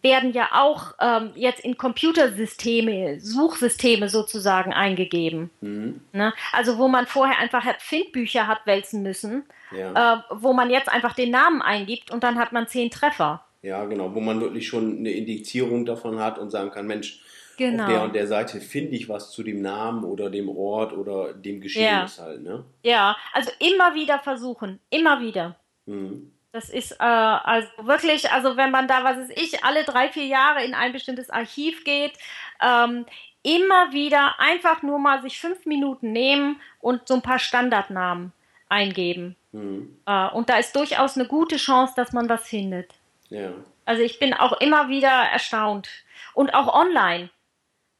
werden 0.00 0.32
ja 0.32 0.48
auch 0.52 0.94
ähm, 1.00 1.32
jetzt 1.34 1.60
in 1.60 1.76
Computersysteme, 1.76 3.20
Suchsysteme 3.20 4.08
sozusagen 4.08 4.72
eingegeben. 4.72 5.50
Mhm. 5.60 6.00
Ne? 6.12 6.32
Also 6.52 6.78
wo 6.78 6.88
man 6.88 7.06
vorher 7.06 7.38
einfach 7.38 7.64
Findbücher 7.78 8.46
hat 8.46 8.66
wälzen 8.66 9.02
müssen, 9.02 9.44
ja. 9.76 10.14
äh, 10.14 10.22
wo 10.30 10.54
man 10.54 10.70
jetzt 10.70 10.88
einfach 10.88 11.14
den 11.14 11.30
Namen 11.30 11.60
eingibt 11.60 12.10
und 12.10 12.24
dann 12.24 12.38
hat 12.38 12.52
man 12.52 12.68
zehn 12.68 12.90
Treffer. 12.90 13.44
Ja, 13.60 13.84
genau, 13.84 14.14
wo 14.14 14.20
man 14.20 14.40
wirklich 14.40 14.66
schon 14.66 14.98
eine 14.98 15.10
Indizierung 15.10 15.84
davon 15.84 16.18
hat 16.18 16.38
und 16.38 16.50
sagen 16.50 16.70
kann, 16.70 16.86
Mensch, 16.86 17.21
Genau. 17.56 17.84
Auf 17.84 17.88
der 17.88 18.02
und 18.02 18.14
der 18.14 18.26
Seite 18.26 18.60
finde 18.60 18.96
ich 18.96 19.08
was 19.08 19.30
zu 19.30 19.42
dem 19.42 19.60
Namen 19.62 20.04
oder 20.04 20.30
dem 20.30 20.48
Ort 20.48 20.92
oder 20.92 21.32
dem 21.32 21.60
Geschehnis 21.60 22.16
ja. 22.16 22.24
halt, 22.24 22.42
ne? 22.42 22.64
Ja, 22.82 23.16
also 23.32 23.50
immer 23.58 23.94
wieder 23.94 24.18
versuchen, 24.18 24.80
immer 24.90 25.20
wieder. 25.20 25.56
Mhm. 25.86 26.32
Das 26.52 26.68
ist 26.68 26.92
äh, 26.92 27.04
also 27.04 27.68
wirklich, 27.82 28.30
also 28.30 28.56
wenn 28.56 28.70
man 28.70 28.86
da, 28.86 29.04
was 29.04 29.16
ist 29.16 29.40
ich, 29.40 29.64
alle 29.64 29.84
drei, 29.84 30.08
vier 30.08 30.26
Jahre 30.26 30.62
in 30.64 30.74
ein 30.74 30.92
bestimmtes 30.92 31.30
Archiv 31.30 31.82
geht, 31.84 32.12
ähm, 32.60 33.06
immer 33.42 33.92
wieder 33.92 34.38
einfach 34.38 34.82
nur 34.82 34.98
mal 34.98 35.22
sich 35.22 35.40
fünf 35.40 35.64
Minuten 35.66 36.12
nehmen 36.12 36.60
und 36.80 37.08
so 37.08 37.14
ein 37.14 37.22
paar 37.22 37.38
Standardnamen 37.38 38.32
eingeben. 38.68 39.36
Mhm. 39.52 39.96
Äh, 40.06 40.28
und 40.28 40.48
da 40.48 40.58
ist 40.58 40.76
durchaus 40.76 41.16
eine 41.16 41.26
gute 41.26 41.56
Chance, 41.56 41.94
dass 41.96 42.12
man 42.12 42.28
was 42.28 42.46
findet. 42.46 42.92
Ja. 43.30 43.50
Also 43.84 44.02
ich 44.02 44.18
bin 44.18 44.34
auch 44.34 44.60
immer 44.60 44.88
wieder 44.88 45.10
erstaunt. 45.10 45.88
Und 46.34 46.54
auch 46.54 46.72
online. 46.72 47.30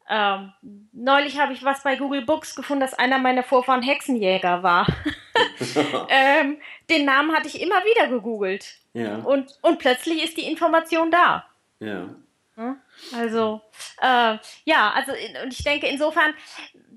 Ähm, 0.08 0.52
neulich 0.92 1.38
habe 1.38 1.52
ich 1.52 1.64
was 1.64 1.82
bei 1.82 1.96
Google 1.96 2.22
Books 2.22 2.54
gefunden, 2.54 2.80
dass 2.80 2.94
einer 2.94 3.18
meiner 3.18 3.42
Vorfahren 3.42 3.82
Hexenjäger 3.82 4.62
war. 4.62 4.86
ähm, 6.08 6.58
den 6.90 7.04
Namen 7.04 7.34
hatte 7.34 7.48
ich 7.48 7.60
immer 7.60 7.82
wieder 7.84 8.08
gegoogelt. 8.08 8.76
Ja. 8.94 9.16
Und, 9.16 9.58
und 9.62 9.78
plötzlich 9.78 10.22
ist 10.22 10.36
die 10.36 10.50
Information 10.50 11.10
da. 11.10 11.46
Ja. 11.80 12.08
Also, 13.16 13.60
äh, 14.00 14.36
ja, 14.64 14.90
also, 14.94 15.12
und 15.42 15.52
ich 15.52 15.64
denke, 15.64 15.86
insofern 15.86 16.34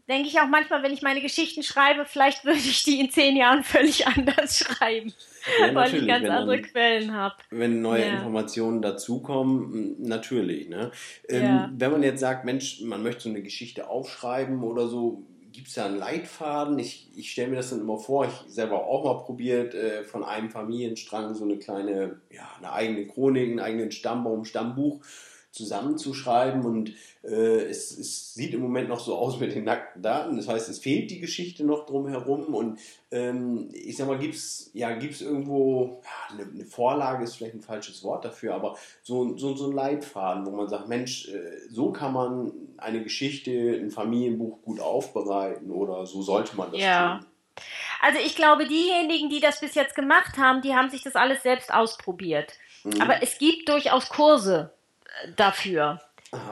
denke 0.07 0.27
ich 0.27 0.39
auch 0.39 0.47
manchmal, 0.47 0.83
wenn 0.83 0.93
ich 0.93 1.01
meine 1.01 1.21
Geschichten 1.21 1.63
schreibe, 1.63 2.05
vielleicht 2.05 2.45
würde 2.45 2.59
ich 2.59 2.83
die 2.83 2.99
in 2.99 3.09
zehn 3.09 3.35
Jahren 3.35 3.63
völlig 3.63 4.07
anders 4.15 4.59
schreiben, 4.59 5.13
ja, 5.60 5.75
weil 5.75 5.93
ich 5.93 6.08
ganz 6.08 6.27
andere 6.27 6.58
dann, 6.58 6.65
Quellen 6.65 7.13
habe. 7.13 7.36
Wenn 7.49 7.81
neue 7.81 8.05
ja. 8.05 8.13
Informationen 8.13 8.81
dazukommen, 8.81 9.95
natürlich. 9.99 10.69
Ne? 10.69 10.91
Ähm, 11.29 11.43
ja. 11.43 11.71
Wenn 11.75 11.91
man 11.91 12.03
jetzt 12.03 12.19
sagt, 12.19 12.45
Mensch, 12.45 12.81
man 12.81 13.03
möchte 13.03 13.23
so 13.23 13.29
eine 13.29 13.41
Geschichte 13.41 13.89
aufschreiben 13.89 14.63
oder 14.63 14.88
so, 14.88 15.23
gibt 15.51 15.67
es 15.67 15.75
da 15.75 15.86
einen 15.86 15.97
Leitfaden? 15.97 16.77
Ich, 16.79 17.10
ich 17.15 17.31
stelle 17.31 17.49
mir 17.49 17.55
das 17.55 17.69
dann 17.69 17.79
immer 17.79 17.97
vor, 17.97 18.25
ich 18.25 18.53
selber 18.53 18.86
auch 18.86 19.05
mal 19.05 19.23
probiert, 19.23 19.73
äh, 19.73 20.03
von 20.03 20.23
einem 20.23 20.49
Familienstrang 20.49 21.34
so 21.34 21.45
eine 21.45 21.58
kleine, 21.58 22.19
ja, 22.29 22.49
eine 22.58 22.73
eigene 22.73 23.08
Chronik, 23.08 23.49
einen 23.49 23.60
eigenen 23.60 23.91
Stammbaum, 23.91 24.43
Stammbuch 24.43 25.01
zusammenzuschreiben 25.55 26.65
und 26.65 26.91
äh, 27.23 27.63
es, 27.63 27.97
es, 27.97 28.33
sieht 28.33 28.53
im 28.53 28.61
Moment 28.61 28.89
noch 28.89 28.99
so 28.99 29.15
aus 29.15 29.39
mit 29.39 29.55
den 29.55 29.63
nackten 29.63 30.01
Daten. 30.01 30.35
Das 30.35 30.47
heißt, 30.47 30.67
es 30.67 30.79
fehlt 30.79 31.09
die 31.09 31.21
Geschichte 31.21 31.63
noch 31.63 31.85
drumherum 31.85 32.53
und 32.53 32.79
ähm, 33.11 33.69
ich 33.71 33.95
sag 33.95 34.07
mal, 34.07 34.19
gibt 34.19 34.35
es 34.35 34.69
ja, 34.73 34.91
gibt's 34.93 35.21
irgendwo, 35.21 36.01
ja, 36.03 36.35
eine, 36.35 36.51
eine, 36.51 36.65
Vorlage 36.65 37.23
ist 37.23 37.37
vielleicht 37.37 37.55
ein 37.55 37.61
falsches 37.61 38.03
Wort 38.03 38.25
dafür, 38.25 38.53
aber 38.53 38.77
so, 39.01 39.37
so, 39.37 39.55
so 39.55 39.69
ein 39.69 39.75
Leitfaden, 39.75 40.45
wo 40.45 40.51
man 40.51 40.67
sagt, 40.67 40.89
Mensch, 40.89 41.29
äh, 41.29 41.69
so 41.69 41.91
kann 41.91 42.13
man 42.13 42.51
eine 42.77 43.01
Geschichte, 43.01 43.51
ein 43.51 43.91
Familienbuch 43.91 44.61
gut 44.61 44.81
aufbereiten 44.81 45.71
oder 45.71 46.05
so 46.05 46.21
sollte 46.21 46.57
man 46.57 46.71
das 46.71 46.81
ja. 46.81 47.19
tun. 47.19 47.27
Also 48.01 48.19
ich 48.19 48.35
glaube, 48.35 48.67
diejenigen, 48.67 49.29
die 49.29 49.39
das 49.39 49.61
bis 49.61 49.73
jetzt 49.73 49.95
gemacht 49.95 50.37
haben, 50.37 50.61
die 50.61 50.75
haben 50.75 50.89
sich 50.89 51.01
das 51.01 51.15
alles 51.15 51.41
selbst 51.41 51.73
ausprobiert. 51.73 52.53
Mhm. 52.83 53.01
Aber 53.01 53.23
es 53.23 53.37
gibt 53.37 53.69
durchaus 53.69 54.09
Kurse 54.09 54.74
dafür. 55.36 55.99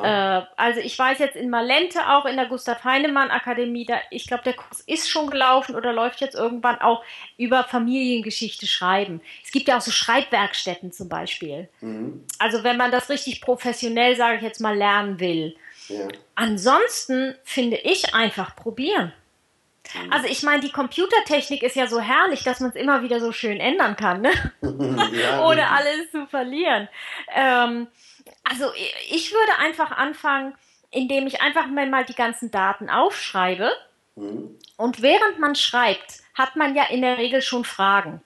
Äh, 0.02 0.42
also 0.56 0.80
ich 0.80 0.98
weiß 0.98 1.20
jetzt 1.20 1.36
in 1.36 1.50
Malente 1.50 2.08
auch 2.10 2.26
in 2.26 2.36
der 2.36 2.46
Gustav 2.46 2.84
Heinemann 2.84 3.32
Akademie, 3.32 3.86
da, 3.86 3.98
ich 4.12 4.28
glaube 4.28 4.44
der 4.44 4.54
Kurs 4.54 4.82
ist 4.82 5.10
schon 5.10 5.30
gelaufen 5.30 5.76
oder 5.76 5.94
läuft 5.94 6.22
jetzt 6.22 6.36
irgendwann 6.36 6.80
auch 6.80 7.04
über 7.38 7.64
Familiengeschichte 7.64 8.68
schreiben. 8.68 9.22
Es 9.44 9.52
gibt 9.52 9.68
ja 9.68 9.78
auch 9.78 9.82
so 9.82 9.92
Schreibwerkstätten 9.92 10.92
zum 10.92 11.10
Beispiel. 11.10 11.70
Mhm. 11.82 12.24
Also 12.40 12.64
wenn 12.64 12.78
man 12.78 12.92
das 12.92 13.10
richtig 13.10 13.42
professionell, 13.42 14.16
sage 14.16 14.38
ich 14.38 14.44
jetzt 14.44 14.62
mal, 14.62 14.76
lernen 14.76 15.20
will. 15.20 15.56
Ja. 15.90 16.08
Ansonsten 16.36 17.36
finde 17.44 17.78
ich 17.78 18.14
einfach 18.14 18.56
probieren. 18.56 19.12
Mhm. 19.94 20.14
Also 20.14 20.28
ich 20.28 20.44
meine, 20.44 20.62
die 20.62 20.72
Computertechnik 20.72 21.64
ist 21.64 21.76
ja 21.76 21.88
so 21.88 22.00
herrlich, 22.00 22.44
dass 22.44 22.60
man 22.60 22.70
es 22.70 22.76
immer 22.76 23.02
wieder 23.02 23.20
so 23.20 23.32
schön 23.32 23.60
ändern 23.60 23.96
kann, 23.96 24.22
ne? 24.22 24.32
ja, 24.62 25.44
ohne 25.46 25.70
alles 25.70 26.12
zu 26.12 26.26
verlieren. 26.28 26.88
Ähm, 27.34 27.88
also 28.44 28.66
ich 29.10 29.32
würde 29.32 29.60
einfach 29.60 29.92
anfangen, 29.92 30.54
indem 30.92 31.28
ich 31.28 31.42
einfach 31.42 31.68
mal 31.68 32.06
die 32.06 32.16
ganzen 32.16 32.52
Daten 32.52 32.90
aufschreibe. 32.90 33.72
Mhm. 34.16 34.58
Und 34.78 35.02
während 35.02 35.40
man 35.40 35.56
schreibt, 35.56 36.22
hat 36.34 36.56
man 36.56 36.76
ja 36.76 36.86
in 36.86 37.02
der 37.02 37.18
Regel 37.18 37.42
schon 37.42 37.66
Fragen. 37.66 38.22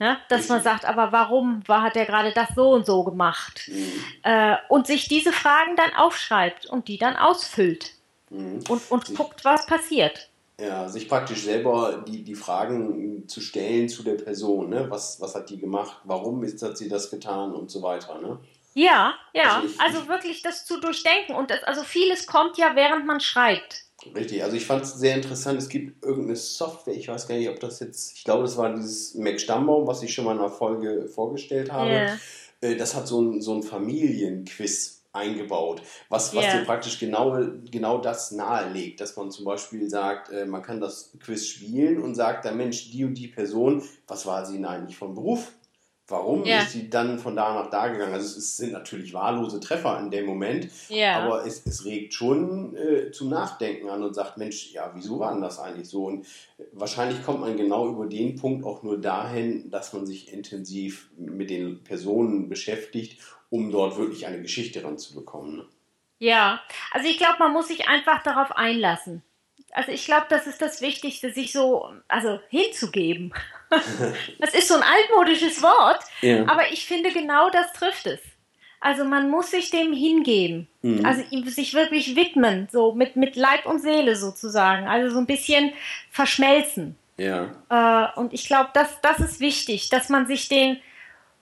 Ne? 0.00 0.18
Dass 0.28 0.48
man 0.48 0.60
sagt, 0.60 0.84
aber 0.84 1.12
warum 1.12 1.62
war, 1.68 1.82
hat 1.82 1.96
er 1.96 2.04
gerade 2.04 2.32
das 2.32 2.48
so 2.56 2.70
und 2.70 2.84
so 2.84 3.04
gemacht? 3.04 3.68
Mhm. 3.68 3.92
Äh, 4.22 4.56
und 4.68 4.86
sich 4.88 5.08
diese 5.08 5.32
Fragen 5.32 5.76
dann 5.76 5.94
aufschreibt 5.94 6.66
und 6.66 6.88
die 6.88 6.98
dann 6.98 7.16
ausfüllt. 7.16 7.92
Mhm. 8.30 8.64
Und, 8.68 8.90
und 8.90 9.14
guckt, 9.14 9.44
was 9.44 9.66
passiert. 9.66 10.30
Ja, 10.60 10.88
sich 10.88 11.08
praktisch 11.08 11.42
selber 11.42 12.04
die, 12.06 12.22
die 12.22 12.34
Fragen 12.34 13.26
zu 13.28 13.40
stellen 13.40 13.88
zu 13.88 14.02
der 14.02 14.14
Person. 14.14 14.70
Ne? 14.70 14.86
Was, 14.88 15.20
was 15.20 15.34
hat 15.34 15.50
die 15.50 15.58
gemacht? 15.58 15.98
Warum 16.04 16.42
ist, 16.42 16.62
hat 16.62 16.76
sie 16.76 16.88
das 16.88 17.10
getan 17.10 17.52
und 17.52 17.70
so 17.70 17.82
weiter. 17.82 18.20
Ne? 18.20 18.38
Ja, 18.74 19.14
ja, 19.32 19.56
also, 19.56 19.68
ich, 19.68 19.80
also, 19.80 20.08
wirklich 20.08 20.42
das 20.42 20.66
zu 20.66 20.80
durchdenken. 20.80 21.34
Und 21.34 21.50
das, 21.50 21.62
also 21.64 21.82
vieles 21.82 22.26
kommt 22.26 22.58
ja, 22.58 22.74
während 22.74 23.06
man 23.06 23.20
schreibt. 23.20 23.84
Richtig, 24.14 24.42
also 24.42 24.56
ich 24.56 24.66
fand 24.66 24.82
es 24.82 24.94
sehr 24.94 25.14
interessant. 25.14 25.58
Es 25.58 25.68
gibt 25.68 26.04
irgendeine 26.04 26.36
Software, 26.36 26.94
ich 26.94 27.08
weiß 27.08 27.26
gar 27.26 27.36
nicht, 27.36 27.48
ob 27.48 27.60
das 27.60 27.80
jetzt, 27.80 28.16
ich 28.16 28.24
glaube, 28.24 28.42
das 28.42 28.56
war 28.56 28.74
dieses 28.74 29.14
Mac 29.14 29.40
Stammbaum, 29.40 29.86
was 29.86 30.02
ich 30.02 30.12
schon 30.12 30.24
mal 30.24 30.32
in 30.32 30.40
einer 30.40 30.50
Folge 30.50 31.08
vorgestellt 31.08 31.72
habe. 31.72 31.90
Yeah. 32.60 32.74
Das 32.76 32.94
hat 32.94 33.06
so 33.06 33.22
ein, 33.22 33.40
so 33.40 33.54
ein 33.54 33.62
Familienquiz 33.62 35.02
eingebaut, 35.12 35.80
was, 36.08 36.34
was 36.34 36.44
yeah. 36.44 36.58
dir 36.58 36.64
praktisch 36.64 36.98
genau, 36.98 37.38
genau 37.70 37.98
das 37.98 38.32
nahelegt, 38.32 39.00
dass 39.00 39.16
man 39.16 39.30
zum 39.30 39.44
Beispiel 39.44 39.88
sagt, 39.88 40.30
äh, 40.30 40.44
man 40.44 40.62
kann 40.62 40.80
das 40.80 41.12
Quiz 41.22 41.46
spielen 41.46 42.02
und 42.02 42.14
sagt, 42.14 42.44
der 42.44 42.52
Mensch, 42.52 42.90
die 42.90 43.04
und 43.04 43.14
die 43.14 43.28
Person, 43.28 43.82
was 44.08 44.26
war 44.26 44.44
sie 44.44 44.54
denn 44.54 44.64
eigentlich 44.64 44.96
vom 44.96 45.14
Beruf? 45.14 45.52
Warum 46.06 46.44
ja. 46.44 46.58
ist 46.58 46.72
sie 46.72 46.90
dann 46.90 47.18
von 47.18 47.34
da 47.34 47.54
nach 47.54 47.70
da 47.70 47.88
gegangen? 47.88 48.12
Also 48.12 48.38
es 48.38 48.58
sind 48.58 48.72
natürlich 48.72 49.14
wahllose 49.14 49.58
Treffer 49.58 49.98
in 50.00 50.10
dem 50.10 50.26
Moment, 50.26 50.68
ja. 50.88 51.20
aber 51.20 51.46
es, 51.46 51.64
es 51.64 51.86
regt 51.86 52.12
schon 52.12 52.76
äh, 52.76 53.10
zum 53.10 53.30
Nachdenken 53.30 53.88
an 53.88 54.02
und 54.02 54.14
sagt, 54.14 54.36
Mensch, 54.36 54.70
ja, 54.72 54.92
wieso 54.94 55.18
war 55.18 55.32
denn 55.32 55.40
das 55.40 55.58
eigentlich 55.58 55.88
so? 55.88 56.04
Und 56.04 56.26
wahrscheinlich 56.72 57.22
kommt 57.24 57.40
man 57.40 57.56
genau 57.56 57.88
über 57.88 58.04
den 58.04 58.36
Punkt 58.36 58.66
auch 58.66 58.82
nur 58.82 59.00
dahin, 59.00 59.70
dass 59.70 59.94
man 59.94 60.04
sich 60.04 60.30
intensiv 60.30 61.08
mit 61.16 61.48
den 61.48 61.82
Personen 61.82 62.50
beschäftigt, 62.50 63.22
um 63.48 63.70
dort 63.70 63.96
wirklich 63.96 64.26
eine 64.26 64.42
Geschichte 64.42 64.84
ranzubekommen. 64.84 65.56
Ne? 65.56 65.64
Ja, 66.18 66.60
also 66.92 67.08
ich 67.08 67.16
glaube, 67.16 67.36
man 67.38 67.52
muss 67.52 67.68
sich 67.68 67.88
einfach 67.88 68.22
darauf 68.22 68.52
einlassen. 68.52 69.22
Also 69.72 69.90
ich 69.90 70.04
glaube, 70.04 70.26
das 70.28 70.46
ist 70.46 70.60
das 70.60 70.82
Wichtigste, 70.82 71.32
sich 71.32 71.50
so, 71.50 71.88
also 72.08 72.40
hinzugeben. 72.48 73.32
das 74.38 74.54
ist 74.54 74.68
so 74.68 74.74
ein 74.74 74.82
altmodisches 74.82 75.62
Wort, 75.62 76.00
ja. 76.20 76.46
aber 76.46 76.72
ich 76.72 76.86
finde 76.86 77.10
genau 77.10 77.50
das 77.50 77.72
trifft 77.72 78.06
es. 78.06 78.20
Also 78.80 79.04
man 79.04 79.30
muss 79.30 79.50
sich 79.50 79.70
dem 79.70 79.94
hingeben, 79.94 80.68
mhm. 80.82 81.06
also 81.06 81.22
sich 81.46 81.72
wirklich 81.72 82.16
widmen, 82.16 82.68
so 82.70 82.92
mit, 82.92 83.16
mit 83.16 83.34
Leib 83.34 83.64
und 83.64 83.80
Seele 83.80 84.14
sozusagen, 84.14 84.86
also 84.86 85.14
so 85.14 85.20
ein 85.20 85.26
bisschen 85.26 85.72
verschmelzen. 86.10 86.96
Ja. 87.16 87.50
Äh, 87.70 88.18
und 88.18 88.34
ich 88.34 88.46
glaube, 88.46 88.70
das, 88.74 89.00
das 89.00 89.20
ist 89.20 89.40
wichtig, 89.40 89.88
dass 89.88 90.10
man 90.10 90.26
sich 90.26 90.48
den 90.48 90.80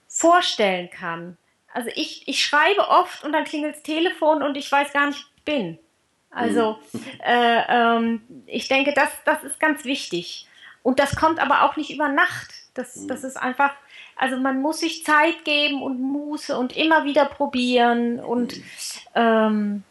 vorstellen 0.07 0.89
kann. 0.89 1.37
Also 1.73 1.89
ich, 1.95 2.27
ich 2.27 2.43
schreibe 2.45 2.87
oft 2.87 3.23
und 3.23 3.33
dann 3.33 3.43
klingelt 3.43 3.75
das 3.75 3.83
Telefon 3.83 4.43
und 4.43 4.55
ich 4.55 4.71
weiß 4.71 4.93
gar 4.93 5.07
nicht, 5.07 5.25
bin. 5.43 5.79
Also 6.29 6.79
mhm. 6.93 7.01
äh, 7.25 7.63
ähm, 7.67 8.21
ich 8.45 8.67
denke, 8.67 8.93
das, 8.93 9.09
das 9.25 9.43
ist 9.43 9.59
ganz 9.59 9.83
wichtig. 9.83 10.47
Und 10.83 10.99
das 10.99 11.15
kommt 11.15 11.39
aber 11.39 11.63
auch 11.63 11.75
nicht 11.77 11.91
über 11.91 12.09
Nacht. 12.09 12.53
Das, 12.73 12.95
mhm. 12.97 13.07
das 13.07 13.23
ist 13.23 13.37
einfach, 13.37 13.71
also 14.15 14.37
man 14.37 14.61
muss 14.61 14.81
sich 14.81 15.03
Zeit 15.03 15.43
geben 15.45 15.81
und 15.81 15.99
Muße 15.99 16.57
und 16.57 16.75
immer 16.75 17.05
wieder 17.05 17.25
probieren. 17.25 18.19
Und 18.19 18.57
mhm. 18.57 18.63
ähm, 19.15 19.83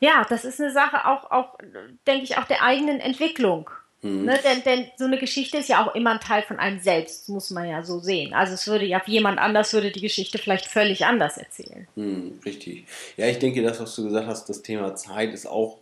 ja, 0.00 0.26
das 0.28 0.44
ist 0.44 0.60
eine 0.60 0.72
Sache 0.72 1.06
auch, 1.06 1.30
auch 1.30 1.58
denke 2.06 2.24
ich, 2.24 2.38
auch 2.38 2.44
der 2.44 2.62
eigenen 2.62 3.00
Entwicklung. 3.00 3.70
Mhm. 4.04 4.26
Ne, 4.26 4.38
denn, 4.44 4.62
denn 4.64 4.90
so 4.98 5.06
eine 5.06 5.18
Geschichte 5.18 5.56
ist 5.56 5.70
ja 5.70 5.82
auch 5.82 5.94
immer 5.94 6.10
ein 6.10 6.20
Teil 6.20 6.42
von 6.42 6.58
einem 6.58 6.78
selbst, 6.78 7.30
muss 7.30 7.48
man 7.48 7.66
ja 7.66 7.82
so 7.82 8.00
sehen. 8.00 8.34
Also 8.34 8.52
es 8.52 8.66
würde 8.66 8.84
ja 8.84 9.00
jemand 9.06 9.38
anders 9.38 9.72
würde 9.72 9.90
die 9.90 10.02
Geschichte 10.02 10.36
vielleicht 10.36 10.66
völlig 10.66 11.06
anders 11.06 11.38
erzählen. 11.38 11.88
Mhm, 11.96 12.38
richtig. 12.44 12.84
Ja, 13.16 13.26
ich 13.28 13.38
denke, 13.38 13.62
das, 13.62 13.80
was 13.80 13.96
du 13.96 14.04
gesagt 14.04 14.26
hast, 14.26 14.46
das 14.50 14.60
Thema 14.60 14.94
Zeit 14.94 15.32
ist 15.32 15.46
auch 15.46 15.78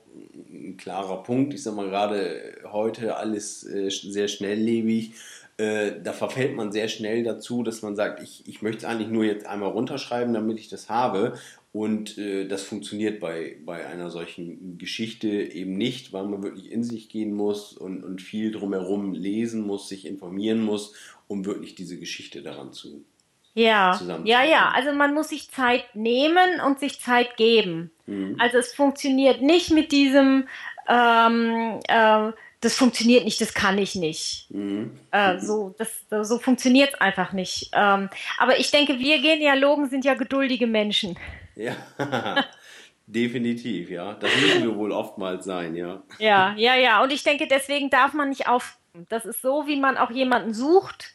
ein 0.53 0.77
klarer 0.77 1.23
Punkt. 1.23 1.55
Ich 1.55 1.63
sage 1.63 1.77
mal 1.77 1.89
gerade 1.89 2.55
heute 2.71 3.17
alles 3.17 3.65
äh, 3.65 3.91
sehr 3.91 4.29
schnelllebig. 4.29 5.15
Äh, 5.59 6.01
da 6.03 6.13
verfällt 6.13 6.57
man 6.57 6.73
sehr 6.73 6.89
schnell 6.89 7.23
dazu, 7.23 7.63
dass 7.63 7.83
man 7.83 7.95
sagt, 7.95 8.23
ich, 8.23 8.47
ich 8.47 8.63
möchte 8.63 8.79
es 8.79 8.85
eigentlich 8.85 9.11
nur 9.11 9.25
jetzt 9.25 9.47
einmal 9.47 9.71
runterschreiben, 9.71 10.33
damit 10.33 10.59
ich 10.59 10.69
das 10.69 10.89
habe. 10.89 11.35
Und 11.73 12.19
äh, 12.19 12.47
das 12.47 12.63
funktioniert 12.63 13.21
bei, 13.21 13.57
bei 13.65 13.87
einer 13.87 14.11
solchen 14.11 14.77
Geschichte 14.77 15.29
eben 15.29 15.77
nicht, 15.77 16.13
weil 16.13 16.27
man 16.27 16.43
wirklich 16.43 16.71
in 16.71 16.85
sich 16.85 17.09
gehen 17.09 17.33
muss 17.33 17.73
und, 17.73 18.05
und 18.05 18.21
viel 18.21 18.51
drumherum 18.53 19.15
lesen 19.15 19.63
muss, 19.63 19.89
sich 19.89 20.07
informieren 20.07 20.61
muss, 20.61 20.95
um 21.29 21.47
wirklich 21.47 21.75
diese 21.75 21.99
Geschichte 21.99 22.43
daran 22.43 22.73
zu 22.73 23.05
ja, 23.55 24.01
ja, 24.25 24.43
ja. 24.43 24.71
Also 24.75 24.93
man 24.93 25.13
muss 25.15 25.29
sich 25.29 25.51
Zeit 25.51 25.95
nehmen 25.95 26.61
und 26.65 26.81
sich 26.81 27.01
Zeit 27.01 27.37
geben. 27.37 27.91
Mhm. 28.07 28.37
Also 28.39 28.59
es 28.59 28.75
funktioniert 28.75 29.43
nicht 29.43 29.71
mit 29.71 29.93
diesem, 29.93 30.49
ähm, 30.89 31.79
äh, 31.87 32.33
das 32.61 32.77
funktioniert 32.77 33.25
nicht, 33.25 33.41
das 33.41 33.53
kann 33.53 33.77
ich 33.77 33.95
nicht. 33.95 34.47
Mhm. 34.51 34.99
Äh, 35.11 35.39
so 35.39 35.75
das, 35.77 36.07
so 36.27 36.39
funktioniert 36.39 36.95
es 36.95 37.01
einfach 37.01 37.33
nicht. 37.33 37.71
Ähm, 37.75 38.09
aber 38.39 38.59
ich 38.59 38.71
denke, 38.71 38.99
wir 38.99 39.21
Genealogen 39.21 39.91
sind 39.91 40.05
ja 40.05 40.15
geduldige 40.15 40.67
Menschen. 40.67 41.19
Ja. 41.55 41.77
Definitiv, 43.07 43.91
ja. 43.91 44.15
Das 44.15 44.31
müssen 44.41 44.63
wir 44.63 44.77
wohl 44.77 44.93
oftmals 44.93 45.45
sein, 45.45 45.75
ja. 45.75 46.03
Ja, 46.19 46.55
ja, 46.57 46.77
ja. 46.77 47.03
Und 47.03 47.13
ich 47.13 47.23
denke, 47.23 47.47
deswegen 47.47 47.91
darf 47.91 48.15
man 48.15 48.31
nicht 48.31 48.49
auf. 48.49 48.79
Das 49.09 49.27
ist 49.27 49.43
so, 49.43 49.67
wie 49.67 49.79
man 49.79 49.99
auch 49.99 50.11
jemanden 50.11 50.55
sucht 50.55 51.15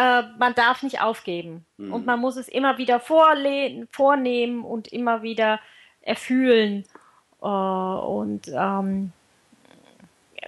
äh, 0.00 0.22
man 0.38 0.54
darf 0.54 0.82
nicht 0.82 1.02
aufgeben. 1.02 1.66
Mhm. 1.76 1.92
Und 1.92 2.06
man 2.06 2.20
muss 2.20 2.36
es 2.36 2.48
immer 2.48 2.78
wieder 2.78 3.00
vornehmen 3.00 4.64
und 4.64 4.88
immer 4.88 5.22
wieder 5.22 5.60
erfühlen. 6.00 6.84
Äh, 7.42 7.46
und 7.46 8.48
ähm, 8.48 9.12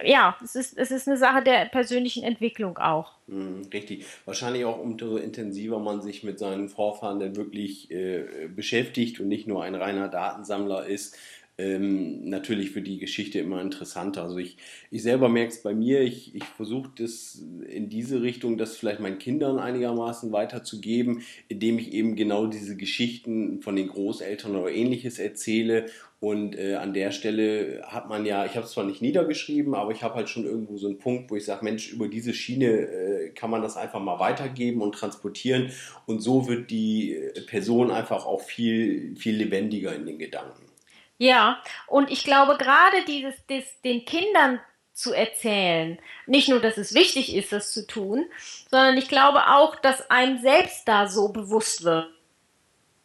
ja, 0.03 0.35
es 0.43 0.55
ist, 0.55 0.77
es 0.77 0.89
ist 0.89 1.07
eine 1.07 1.17
Sache 1.17 1.43
der 1.43 1.65
persönlichen 1.65 2.23
Entwicklung 2.23 2.79
auch. 2.79 3.13
Mhm, 3.27 3.69
richtig. 3.71 4.05
Wahrscheinlich 4.25 4.65
auch 4.65 4.79
umso 4.79 5.17
intensiver 5.17 5.77
man 5.77 6.01
sich 6.01 6.23
mit 6.23 6.39
seinen 6.39 6.69
Vorfahren 6.69 7.19
dann 7.19 7.35
wirklich 7.35 7.91
äh, 7.91 8.47
beschäftigt 8.47 9.19
und 9.19 9.27
nicht 9.27 9.47
nur 9.47 9.63
ein 9.63 9.75
reiner 9.75 10.07
Datensammler 10.09 10.87
ist, 10.87 11.15
ähm, 11.57 12.27
natürlich 12.29 12.71
für 12.71 12.81
die 12.81 12.97
Geschichte 12.97 13.39
immer 13.39 13.61
interessanter. 13.61 14.23
Also 14.23 14.37
ich, 14.37 14.57
ich 14.89 15.03
selber 15.03 15.29
merke 15.29 15.51
es 15.51 15.61
bei 15.61 15.73
mir, 15.73 16.01
ich, 16.01 16.33
ich 16.33 16.43
versuche 16.43 16.89
das 16.97 17.43
in 17.67 17.89
diese 17.89 18.23
Richtung, 18.23 18.57
das 18.57 18.75
vielleicht 18.75 18.99
meinen 18.99 19.19
Kindern 19.19 19.59
einigermaßen 19.59 20.31
weiterzugeben, 20.31 21.21
indem 21.49 21.77
ich 21.77 21.93
eben 21.93 22.15
genau 22.15 22.47
diese 22.47 22.75
Geschichten 22.75 23.61
von 23.61 23.75
den 23.75 23.89
Großeltern 23.89 24.55
oder 24.55 24.71
ähnliches 24.71 25.19
erzähle. 25.19 25.85
Und 26.19 26.57
äh, 26.57 26.75
an 26.75 26.93
der 26.93 27.11
Stelle 27.11 27.83
hat 27.85 28.07
man 28.07 28.25
ja, 28.25 28.45
ich 28.45 28.55
habe 28.55 28.65
es 28.65 28.71
zwar 28.71 28.85
nicht 28.85 29.01
niedergeschrieben, 29.01 29.75
aber 29.75 29.91
ich 29.91 30.03
habe 30.03 30.15
halt 30.15 30.29
schon 30.29 30.45
irgendwo 30.45 30.77
so 30.77 30.87
einen 30.87 30.97
Punkt, 30.97 31.29
wo 31.29 31.35
ich 31.35 31.43
sage, 31.43 31.65
Mensch, 31.65 31.91
über 31.91 32.07
diese 32.07 32.33
Schiene 32.33 32.67
äh, 32.67 33.29
kann 33.31 33.49
man 33.49 33.61
das 33.61 33.75
einfach 33.75 34.01
mal 34.01 34.19
weitergeben 34.19 34.81
und 34.81 34.95
transportieren. 34.95 35.71
Und 36.05 36.21
so 36.21 36.47
wird 36.47 36.71
die 36.71 37.13
äh, 37.13 37.41
Person 37.41 37.91
einfach 37.91 38.25
auch 38.25 38.41
viel, 38.41 39.15
viel 39.17 39.35
lebendiger 39.35 39.93
in 39.93 40.05
den 40.05 40.17
Gedanken. 40.17 40.72
Ja, 41.17 41.61
und 41.87 42.11
ich 42.11 42.23
glaube 42.23 42.57
gerade 42.57 43.03
dieses, 43.05 43.35
das, 43.47 43.63
den 43.81 44.05
Kindern 44.05 44.59
zu 44.93 45.13
erzählen, 45.13 45.97
nicht 46.27 46.49
nur, 46.49 46.59
dass 46.59 46.77
es 46.77 46.93
wichtig 46.93 47.35
ist, 47.35 47.51
das 47.51 47.71
zu 47.71 47.87
tun, 47.87 48.25
sondern 48.69 48.97
ich 48.97 49.07
glaube 49.07 49.47
auch, 49.47 49.75
dass 49.75 50.09
einem 50.09 50.39
selbst 50.39 50.87
da 50.87 51.07
so 51.07 51.29
bewusst 51.29 51.83
wird, 51.83 52.09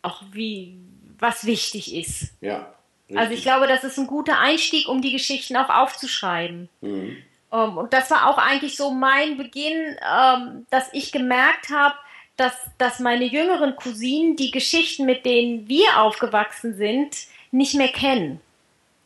auch 0.03 0.23
wie, 0.33 0.79
was 1.19 1.47
wichtig 1.47 1.95
ist. 1.95 2.35
Ja. 2.41 2.75
Richtig. 3.09 3.19
Also 3.19 3.33
ich 3.33 3.43
glaube, 3.43 3.67
das 3.67 3.85
ist 3.85 3.99
ein 3.99 4.07
guter 4.07 4.39
Einstieg, 4.39 4.87
um 4.87 5.01
die 5.01 5.13
Geschichten 5.13 5.57
auch 5.57 5.71
aufzuschreiben. 5.71 6.69
Mhm. 6.83 7.17
Um, 7.51 7.61
ähm, 7.61 7.79
und 7.79 7.93
das 7.95 8.11
war 8.11 8.27
auch 8.27 8.37
eigentlich 8.37 8.77
so 8.77 8.91
mein 8.91 9.39
Beginn, 9.39 9.97
ähm, 10.15 10.67
dass 10.69 10.93
ich 10.93 11.11
gemerkt 11.11 11.71
habe, 11.71 11.95
dass, 12.37 12.55
dass 12.77 13.01
meine 13.01 13.25
jüngeren 13.25 13.75
Cousinen 13.77 14.37
die 14.37 14.51
Geschichten, 14.51 15.07
mit 15.07 15.25
denen 15.25 15.69
wir 15.69 16.03
aufgewachsen 16.03 16.75
sind, 16.75 17.17
nicht 17.51 17.75
mehr 17.75 17.89
kennen. 17.89 18.41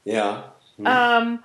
Ja. 0.04 0.54
Hm. 0.76 0.86
Ähm, 0.88 1.38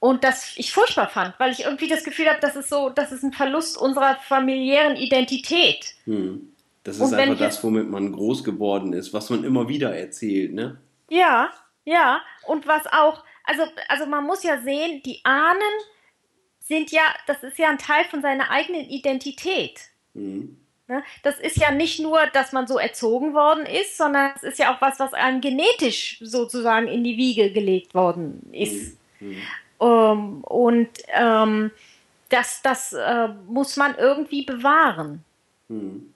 und 0.00 0.24
das 0.24 0.54
ich 0.56 0.72
furchtbar 0.72 1.08
fand, 1.08 1.38
weil 1.38 1.52
ich 1.52 1.64
irgendwie 1.64 1.88
das 1.88 2.04
Gefühl 2.04 2.28
habe, 2.28 2.40
das 2.40 2.56
ist 2.56 2.68
so, 2.68 2.90
das 2.90 3.12
ist 3.12 3.22
ein 3.22 3.32
Verlust 3.32 3.78
unserer 3.78 4.16
familiären 4.16 4.96
Identität. 4.96 5.94
Hm. 6.04 6.52
Das 6.84 6.98
ist 6.98 7.12
einfach 7.12 7.38
das, 7.38 7.62
womit 7.62 7.88
man 7.88 8.12
groß 8.12 8.42
geworden 8.42 8.92
ist, 8.92 9.12
was 9.12 9.30
man 9.30 9.44
immer 9.44 9.68
wieder 9.68 9.96
erzählt, 9.96 10.52
ne? 10.52 10.78
Ja, 11.08 11.50
ja. 11.84 12.20
Und 12.46 12.66
was 12.66 12.86
auch, 12.88 13.22
also, 13.44 13.62
also 13.88 14.06
man 14.06 14.24
muss 14.24 14.42
ja 14.42 14.58
sehen, 14.58 15.00
die 15.04 15.20
Ahnen 15.24 15.60
sind 16.58 16.90
ja, 16.90 17.02
das 17.26 17.42
ist 17.44 17.58
ja 17.58 17.68
ein 17.68 17.78
Teil 17.78 18.04
von 18.06 18.22
seiner 18.22 18.50
eigenen 18.50 18.88
Identität. 18.88 19.80
Mhm. 20.14 20.58
Ne? 20.92 21.02
Das 21.22 21.38
ist 21.38 21.56
ja 21.56 21.70
nicht 21.70 22.00
nur, 22.00 22.20
dass 22.34 22.52
man 22.52 22.66
so 22.66 22.78
erzogen 22.78 23.32
worden 23.32 23.64
ist, 23.64 23.96
sondern 23.96 24.32
es 24.36 24.42
ist 24.42 24.58
ja 24.58 24.74
auch 24.74 24.82
was, 24.82 25.00
was 25.00 25.14
einem 25.14 25.40
genetisch 25.40 26.18
sozusagen 26.20 26.86
in 26.86 27.02
die 27.02 27.16
Wiege 27.16 27.50
gelegt 27.50 27.94
worden 27.94 28.46
ist. 28.52 28.98
Mhm. 29.18 29.36
Ähm, 29.80 30.44
und 30.44 30.90
ähm, 31.08 31.70
das, 32.28 32.60
das 32.62 32.92
äh, 32.92 33.28
muss 33.46 33.76
man 33.78 33.94
irgendwie 33.96 34.44
bewahren. 34.44 35.24
Mhm. 35.68 36.12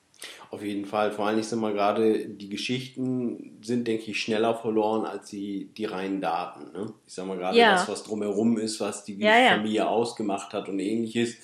Auf 0.51 0.63
jeden 0.63 0.85
Fall. 0.85 1.11
Vor 1.11 1.27
allem, 1.27 1.39
ich 1.39 1.49
sag 1.49 1.59
mal, 1.59 1.73
gerade 1.73 2.29
die 2.29 2.51
Geschichten 2.51 3.59
sind, 3.63 3.87
denke 3.87 4.11
ich, 4.11 4.21
schneller 4.21 4.55
verloren 4.55 5.07
als 5.07 5.31
die, 5.31 5.71
die 5.77 5.87
reinen 5.87 6.21
Daten. 6.21 6.71
Ne? 6.73 6.93
Ich 7.07 7.15
sag 7.15 7.27
mal, 7.27 7.39
gerade 7.39 7.57
ja. 7.57 7.73
das, 7.73 7.89
was 7.89 8.05
drumherum 8.05 8.59
ist, 8.59 8.79
was 8.81 9.05
die 9.05 9.17
ja, 9.19 9.53
Familie 9.53 9.79
ja. 9.79 9.89
ausgemacht 9.89 10.53
hat 10.53 10.69
und 10.69 10.81
ähnliches 10.81 11.39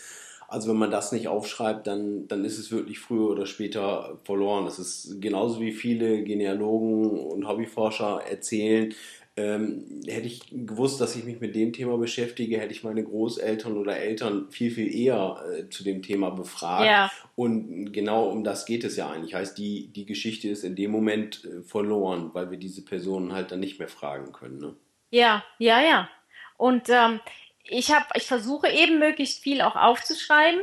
also 0.53 0.69
wenn 0.69 0.77
man 0.77 0.91
das 0.91 1.13
nicht 1.13 1.29
aufschreibt, 1.29 1.87
dann, 1.87 2.29
dann 2.29 2.45
ist 2.45 2.59
es 2.59 2.71
wirklich 2.71 2.99
früher 2.99 3.31
oder 3.31 3.47
später 3.47 4.19
verloren. 4.25 4.67
Das 4.67 4.79
ist 4.79 5.21
genauso 5.21 5.61
wie 5.61 5.73
viele 5.73 6.23
Genealogen 6.25 7.19
und 7.19 7.49
Hobbyforscher 7.49 8.23
erzählen. 8.29 8.95
Ähm, 9.35 10.03
hätte 10.07 10.27
ich 10.27 10.43
gewusst, 10.51 11.01
dass 11.01 11.17
ich 11.17 11.25
mich 11.25 11.41
mit 11.41 11.55
dem 11.55 11.73
Thema 11.73 11.97
beschäftige, 11.97 12.61
hätte 12.61 12.73
ich 12.73 12.85
meine 12.85 13.03
Großeltern 13.03 13.79
oder 13.79 13.97
Eltern 13.97 14.51
viel, 14.51 14.71
viel 14.71 14.95
eher 14.95 15.43
äh, 15.51 15.71
zu 15.71 15.85
dem 15.85 16.03
Thema 16.03 16.29
befragt. 16.29 16.85
Ja. 16.85 17.11
Und 17.35 17.95
genau 17.95 18.29
um 18.29 18.45
das 18.45 18.67
geht 18.67 18.85
es 18.85 18.97
ja 18.97 19.11
eigentlich. 19.11 19.35
Heißt, 19.35 19.57
die, 19.57 19.87
die 19.87 20.05
Geschichte 20.05 20.51
ist 20.51 20.65
in 20.65 20.77
dem 20.77 20.91
Moment 20.91 21.47
äh, 21.47 21.63
verloren, 21.63 22.29
weil 22.35 22.51
wir 22.51 22.59
diese 22.59 22.85
Personen 22.85 23.33
halt 23.33 23.53
dann 23.53 23.61
nicht 23.61 23.79
mehr 23.79 23.89
fragen 23.89 24.33
können. 24.33 24.59
Ne? 24.59 24.75
Ja, 25.11 25.43
ja, 25.59 25.81
ja. 25.81 26.11
Und 26.59 26.91
ähm, 26.91 27.21
ich 27.65 27.93
habe, 27.93 28.07
ich 28.15 28.27
versuche 28.27 28.69
eben 28.69 28.99
möglichst 28.99 29.43
viel 29.43 29.61
auch 29.61 29.77
aufzuschreiben. 29.77 30.61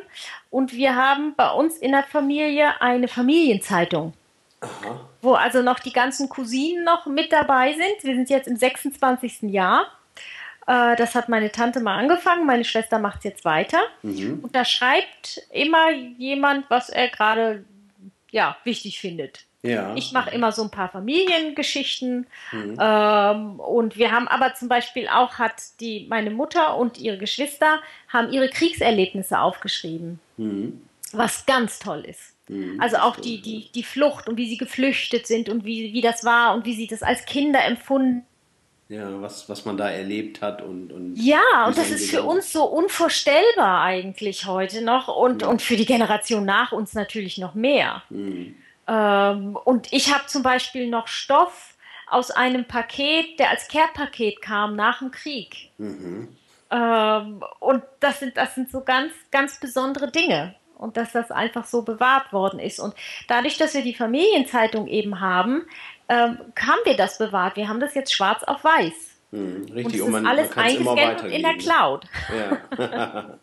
Und 0.49 0.73
wir 0.73 0.95
haben 0.95 1.35
bei 1.35 1.49
uns 1.51 1.77
in 1.77 1.91
der 1.91 2.03
Familie 2.03 2.81
eine 2.81 3.07
Familienzeitung. 3.07 4.13
Aha. 4.61 5.07
Wo 5.21 5.33
also 5.33 5.61
noch 5.61 5.79
die 5.79 5.93
ganzen 5.93 6.27
Cousinen 6.29 6.83
noch 6.83 7.05
mit 7.05 7.31
dabei 7.31 7.73
sind. 7.73 8.03
Wir 8.03 8.15
sind 8.15 8.29
jetzt 8.29 8.47
im 8.47 8.57
26. 8.57 9.43
Jahr. 9.43 9.87
Äh, 10.67 10.95
das 10.97 11.15
hat 11.15 11.29
meine 11.29 11.51
Tante 11.51 11.79
mal 11.79 11.97
angefangen, 11.97 12.45
meine 12.45 12.63
Schwester 12.63 12.99
macht 12.99 13.19
es 13.19 13.23
jetzt 13.23 13.45
weiter. 13.45 13.79
Mhm. 14.03 14.39
Und 14.43 14.55
da 14.55 14.65
schreibt 14.65 15.41
immer 15.51 15.91
jemand, 15.91 16.69
was 16.69 16.89
er 16.89 17.07
gerade 17.09 17.65
ja, 18.31 18.57
wichtig 18.63 18.99
findet. 18.99 19.45
Ja. 19.61 19.93
Ich 19.95 20.13
mache 20.13 20.29
immer 20.29 20.51
so 20.51 20.63
ein 20.63 20.71
paar 20.71 20.89
Familiengeschichten. 20.89 22.27
Mhm. 22.51 22.77
Ähm, 22.79 23.59
und 23.59 23.97
wir 23.97 24.11
haben 24.11 24.27
aber 24.27 24.53
zum 24.53 24.69
Beispiel 24.69 25.07
auch, 25.09 25.33
hat 25.33 25.61
die, 25.81 26.07
meine 26.09 26.31
Mutter 26.31 26.77
und 26.77 26.97
ihre 26.97 27.17
Geschwister 27.17 27.79
haben 28.07 28.31
ihre 28.31 28.49
Kriegserlebnisse 28.49 29.39
aufgeschrieben. 29.39 30.19
Mhm. 30.37 30.81
Was 31.11 31.45
ganz 31.45 31.79
toll 31.79 32.05
ist. 32.07 32.35
Mhm, 32.47 32.79
also 32.79 32.97
auch 32.97 33.17
die, 33.17 33.41
die, 33.41 33.69
die 33.73 33.83
Flucht 33.83 34.29
und 34.29 34.37
wie 34.37 34.47
sie 34.47 34.57
geflüchtet 34.57 35.27
sind 35.27 35.49
und 35.49 35.65
wie, 35.65 35.93
wie 35.93 36.01
das 36.01 36.23
war 36.23 36.53
und 36.55 36.65
wie 36.65 36.75
sie 36.75 36.87
das 36.87 37.03
als 37.03 37.25
Kinder 37.25 37.63
empfunden 37.63 38.25
ja, 38.89 39.21
was, 39.21 39.47
was 39.47 39.65
man 39.65 39.77
da 39.77 39.87
erlebt 39.87 40.41
hat 40.41 40.63
und. 40.63 40.91
und 40.91 41.15
ja, 41.15 41.67
und 41.67 41.77
das 41.77 41.91
ist 41.91 42.09
für 42.09 42.23
uns 42.23 42.51
so 42.51 42.65
unvorstellbar 42.65 43.83
eigentlich 43.83 44.47
heute 44.47 44.83
noch 44.83 45.15
und, 45.15 45.43
ja. 45.43 45.47
und 45.47 45.61
für 45.61 45.75
die 45.75 45.85
Generation 45.85 46.43
nach 46.43 46.71
uns 46.71 46.95
natürlich 46.95 47.37
noch 47.37 47.53
mehr. 47.53 48.01
Mhm. 48.09 48.55
Ähm, 48.87 49.55
und 49.55 49.93
ich 49.93 50.11
habe 50.11 50.25
zum 50.25 50.41
Beispiel 50.41 50.89
noch 50.89 51.07
Stoff 51.07 51.75
aus 52.09 52.31
einem 52.31 52.65
Paket, 52.65 53.37
der 53.39 53.51
als 53.51 53.67
Care-Paket 53.67 54.41
kam 54.41 54.75
nach 54.75 54.97
dem 54.99 55.11
Krieg. 55.11 55.69
Mhm. 55.77 56.35
Ähm, 56.71 57.43
und 57.59 57.83
das 57.99 58.19
sind, 58.19 58.37
das 58.37 58.55
sind 58.55 58.71
so 58.71 58.81
ganz, 58.81 59.13
ganz 59.29 59.59
besondere 59.59 60.09
Dinge. 60.09 60.55
Und 60.75 60.95
dass 60.97 61.11
das 61.11 61.29
einfach 61.29 61.65
so 61.65 61.81
bewahrt 61.81 62.31
worden 62.31 62.57
ist. 62.57 62.79
Und 62.79 62.95
dadurch, 63.27 63.57
dass 63.57 63.73
wir 63.73 63.81
die 63.81 63.93
Familienzeitung 63.93 64.87
eben 64.87 65.19
haben, 65.19 65.63
ähm, 66.09 66.39
haben 66.59 66.79
wir 66.83 66.97
das 66.97 67.17
bewahrt. 67.17 67.55
Wir 67.55 67.69
haben 67.69 67.79
das 67.79 67.95
jetzt 67.95 68.13
schwarz 68.13 68.43
auf 68.43 68.63
weiß. 68.63 69.09
Hm, 69.31 69.65
richtig, 69.75 69.85
und, 69.85 69.93
es 69.93 70.01
und 70.01 70.11
man, 70.11 70.23
ist 70.23 70.29
alles 70.29 70.57
eingescannt 70.57 71.23
in 71.31 71.43
der 71.43 71.53
Cloud. 71.57 72.05
Ja, 72.35 73.39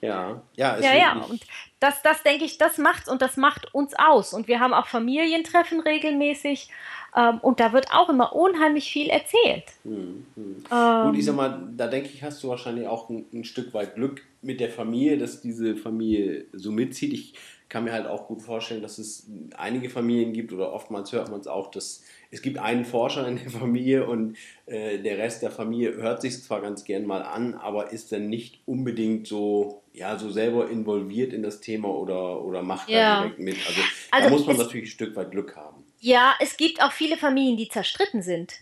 ja, 0.02 0.42
ja, 0.54 0.78
ja, 0.78 0.94
ja. 0.94 1.12
Und 1.14 1.42
das, 1.80 2.02
das 2.02 2.22
denke 2.22 2.44
ich, 2.44 2.58
das 2.58 2.76
macht's 2.76 3.08
und 3.08 3.22
das 3.22 3.38
macht 3.38 3.72
uns 3.74 3.94
aus. 3.96 4.34
Und 4.34 4.48
wir 4.48 4.60
haben 4.60 4.74
auch 4.74 4.86
Familientreffen 4.86 5.80
regelmäßig. 5.80 6.68
Ähm, 7.16 7.38
und 7.38 7.60
da 7.60 7.72
wird 7.72 7.92
auch 7.92 8.08
immer 8.08 8.34
unheimlich 8.34 8.90
viel 8.92 9.08
erzählt. 9.08 9.64
Hm, 9.84 10.26
hm. 10.34 10.64
Ähm, 10.70 11.06
Gut, 11.06 11.18
ich 11.18 11.24
sag 11.24 11.36
mal, 11.36 11.68
da 11.76 11.86
denke 11.86 12.10
ich, 12.12 12.22
hast 12.22 12.42
du 12.42 12.48
wahrscheinlich 12.48 12.88
auch 12.88 13.08
ein, 13.08 13.24
ein, 13.32 13.44
Stück 13.44 13.72
weit 13.72 13.94
Glück 13.94 14.22
mit 14.44 14.60
der 14.60 14.70
Familie, 14.70 15.18
dass 15.18 15.40
diese 15.40 15.76
Familie 15.76 16.46
so 16.52 16.70
mitzieht. 16.70 17.12
Ich 17.12 17.34
kann 17.68 17.84
mir 17.84 17.92
halt 17.92 18.06
auch 18.06 18.28
gut 18.28 18.40
vorstellen, 18.40 18.82
dass 18.82 18.98
es 18.98 19.28
einige 19.56 19.90
Familien 19.90 20.32
gibt 20.32 20.52
oder 20.52 20.72
oftmals 20.72 21.12
hört 21.12 21.30
man 21.30 21.40
es 21.40 21.48
auch, 21.48 21.72
dass 21.72 22.04
es 22.30 22.40
gibt 22.40 22.58
einen 22.58 22.84
Forscher 22.84 23.26
in 23.26 23.36
der 23.36 23.50
Familie 23.50 24.06
und 24.06 24.36
äh, 24.66 24.98
der 24.98 25.18
Rest 25.18 25.42
der 25.42 25.50
Familie 25.50 25.96
hört 25.96 26.22
sich 26.22 26.40
zwar 26.42 26.60
ganz 26.60 26.84
gern 26.84 27.04
mal 27.04 27.22
an, 27.22 27.54
aber 27.54 27.92
ist 27.92 28.12
dann 28.12 28.28
nicht 28.28 28.60
unbedingt 28.64 29.26
so, 29.26 29.82
ja, 29.92 30.16
so 30.18 30.30
selber 30.30 30.70
involviert 30.70 31.32
in 31.32 31.42
das 31.42 31.60
Thema 31.60 31.88
oder, 31.88 32.44
oder 32.44 32.62
macht 32.62 32.88
ja. 32.88 33.16
da 33.16 33.22
direkt 33.22 33.40
mit. 33.40 33.56
Also, 33.66 33.80
also 34.12 34.28
da 34.28 34.30
muss 34.30 34.46
man 34.46 34.56
natürlich 34.56 34.86
ein 34.86 34.92
Stück 34.92 35.16
weit 35.16 35.32
Glück 35.32 35.56
haben. 35.56 35.73
Ja, 36.04 36.34
es 36.38 36.58
gibt 36.58 36.82
auch 36.82 36.92
viele 36.92 37.16
Familien, 37.16 37.56
die 37.56 37.66
zerstritten 37.66 38.20
sind. 38.20 38.52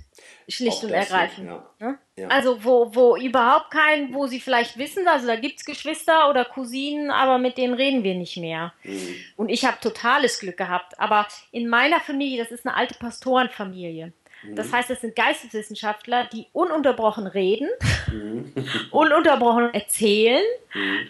Schlicht 0.49 0.85
und 0.85 0.91
ergreifend. 0.91 1.49
Ja. 1.49 1.67
Ne? 1.81 1.99
Ja. 2.17 2.29
Also 2.29 2.63
wo, 2.63 2.95
wo 2.95 3.17
überhaupt 3.17 3.73
kein, 3.73 4.15
wo 4.15 4.29
sie 4.29 4.39
vielleicht 4.39 4.79
wissen, 4.79 5.09
also 5.09 5.27
da 5.27 5.35
gibt 5.35 5.59
es 5.59 5.65
Geschwister 5.65 6.31
oder 6.31 6.45
Cousinen, 6.45 7.11
aber 7.11 7.39
mit 7.39 7.59
denen 7.59 7.75
reden 7.75 8.05
wir 8.05 8.15
nicht 8.15 8.37
mehr. 8.37 8.73
Mhm. 8.85 9.17
Und 9.35 9.49
ich 9.49 9.65
habe 9.65 9.77
totales 9.81 10.39
Glück 10.39 10.57
gehabt. 10.57 11.01
Aber 11.01 11.27
in 11.51 11.69
meiner 11.69 11.99
Familie, 11.99 12.39
das 12.39 12.53
ist 12.53 12.65
eine 12.65 12.77
alte 12.77 12.95
Pastorenfamilie. 12.95 14.13
Mhm. 14.45 14.55
Das 14.55 14.73
heißt, 14.73 14.91
das 14.91 15.01
sind 15.01 15.17
Geisteswissenschaftler, 15.17 16.29
die 16.33 16.47
ununterbrochen 16.53 17.27
reden, 17.27 17.71
mhm. 18.07 18.53
ununterbrochen 18.93 19.75
erzählen 19.75 20.45
mhm. 20.75 21.09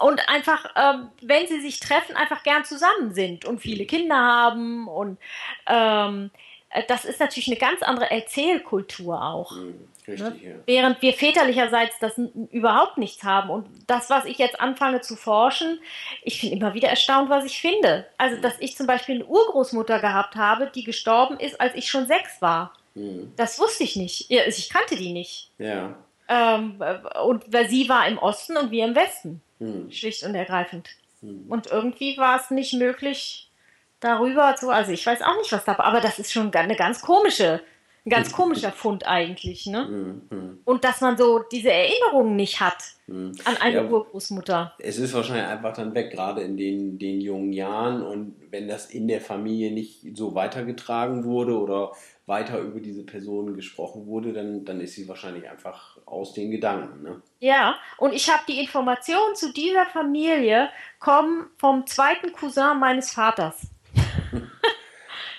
Und 0.00 0.28
einfach, 0.28 0.66
ähm, 0.76 1.08
wenn 1.22 1.46
sie 1.46 1.60
sich 1.60 1.80
treffen, 1.80 2.16
einfach 2.16 2.42
gern 2.42 2.64
zusammen 2.64 3.14
sind 3.14 3.44
und 3.44 3.60
viele 3.60 3.86
Kinder 3.86 4.16
haben 4.16 4.88
und 4.88 5.18
ähm, 5.66 6.30
äh, 6.70 6.84
das 6.88 7.04
ist 7.04 7.20
natürlich 7.20 7.48
eine 7.48 7.56
ganz 7.56 7.82
andere 7.82 8.10
Erzählkultur 8.10 9.22
auch. 9.22 9.52
Mhm, 9.52 9.88
richtig, 10.08 10.20
ne? 10.20 10.36
ja. 10.42 10.54
Während 10.66 11.02
wir 11.02 11.12
väterlicherseits 11.12 11.98
das 12.00 12.18
überhaupt 12.50 12.96
nichts 12.96 13.22
haben. 13.24 13.50
Und 13.50 13.66
das, 13.86 14.08
was 14.08 14.24
ich 14.24 14.38
jetzt 14.38 14.60
anfange 14.60 15.00
zu 15.00 15.16
forschen, 15.16 15.80
ich 16.22 16.40
bin 16.40 16.52
immer 16.52 16.74
wieder 16.74 16.88
erstaunt, 16.88 17.28
was 17.28 17.44
ich 17.44 17.60
finde. 17.60 18.06
Also, 18.18 18.40
dass 18.40 18.54
ich 18.60 18.76
zum 18.76 18.86
Beispiel 18.86 19.16
eine 19.16 19.26
Urgroßmutter 19.26 19.98
gehabt 19.98 20.36
habe, 20.36 20.70
die 20.74 20.84
gestorben 20.84 21.38
ist, 21.38 21.60
als 21.60 21.74
ich 21.74 21.90
schon 21.90 22.06
sechs 22.06 22.40
war. 22.40 22.72
Mhm. 22.94 23.32
Das 23.36 23.58
wusste 23.58 23.84
ich 23.84 23.96
nicht. 23.96 24.30
Ich 24.30 24.70
kannte 24.70 24.96
die 24.96 25.12
nicht. 25.12 25.50
Ja. 25.58 25.94
Ähm, 26.28 26.80
und 27.24 27.44
sie 27.68 27.88
war 27.88 28.06
im 28.06 28.18
Osten 28.18 28.56
und 28.56 28.70
wir 28.70 28.84
im 28.84 28.94
Westen. 28.94 29.42
Mhm. 29.60 29.90
Schlicht 29.92 30.24
und 30.24 30.34
ergreifend. 30.34 30.88
Und 31.48 31.66
irgendwie 31.70 32.16
war 32.16 32.40
es 32.40 32.50
nicht 32.50 32.72
möglich, 32.74 33.50
darüber 34.00 34.56
zu. 34.56 34.70
Also 34.70 34.90
ich 34.92 35.04
weiß 35.06 35.20
auch 35.22 35.36
nicht, 35.36 35.52
was 35.52 35.64
da 35.66 35.76
war, 35.76 35.84
aber 35.84 36.00
das 36.00 36.18
ist 36.18 36.32
schon 36.32 36.52
eine 36.54 36.76
ganz 36.76 37.02
komische, 37.02 37.60
ein 38.06 38.10
ganz 38.10 38.32
komischer 38.32 38.72
Fund 38.72 39.06
eigentlich, 39.06 39.66
ne? 39.66 40.22
Mhm. 40.30 40.60
Und 40.64 40.84
dass 40.84 41.02
man 41.02 41.18
so 41.18 41.40
diese 41.52 41.70
Erinnerungen 41.70 42.36
nicht 42.36 42.60
hat 42.60 42.78
Mhm. 43.06 43.32
an 43.44 43.56
eine 43.58 43.74
Ja. 43.76 43.84
Urgroßmutter. 43.84 44.72
Es 44.78 44.96
ist 44.98 45.12
wahrscheinlich 45.12 45.44
einfach 45.46 45.74
dann 45.74 45.94
weg, 45.94 46.10
gerade 46.10 46.40
in 46.40 46.56
den, 46.56 46.98
den 46.98 47.20
jungen 47.20 47.52
Jahren. 47.52 48.02
Und 48.02 48.36
wenn 48.50 48.66
das 48.68 48.86
in 48.86 49.06
der 49.06 49.20
Familie 49.20 49.72
nicht 49.72 50.16
so 50.16 50.34
weitergetragen 50.34 51.24
wurde 51.24 51.58
oder 51.58 51.92
weiter 52.30 52.58
über 52.60 52.80
diese 52.80 53.04
Person 53.04 53.54
gesprochen 53.54 54.06
wurde, 54.06 54.32
dann, 54.32 54.64
dann 54.64 54.80
ist 54.80 54.94
sie 54.94 55.06
wahrscheinlich 55.06 55.50
einfach 55.50 55.98
aus 56.06 56.32
den 56.32 56.50
Gedanken. 56.50 57.02
Ne? 57.02 57.22
Ja, 57.40 57.76
und 57.98 58.14
ich 58.14 58.30
habe 58.30 58.44
die 58.48 58.58
Informationen 58.58 59.34
zu 59.34 59.52
dieser 59.52 59.84
Familie 59.84 60.70
kommen 60.98 61.50
vom 61.58 61.86
zweiten 61.86 62.32
Cousin 62.32 62.78
meines 62.78 63.10
Vaters. 63.10 63.66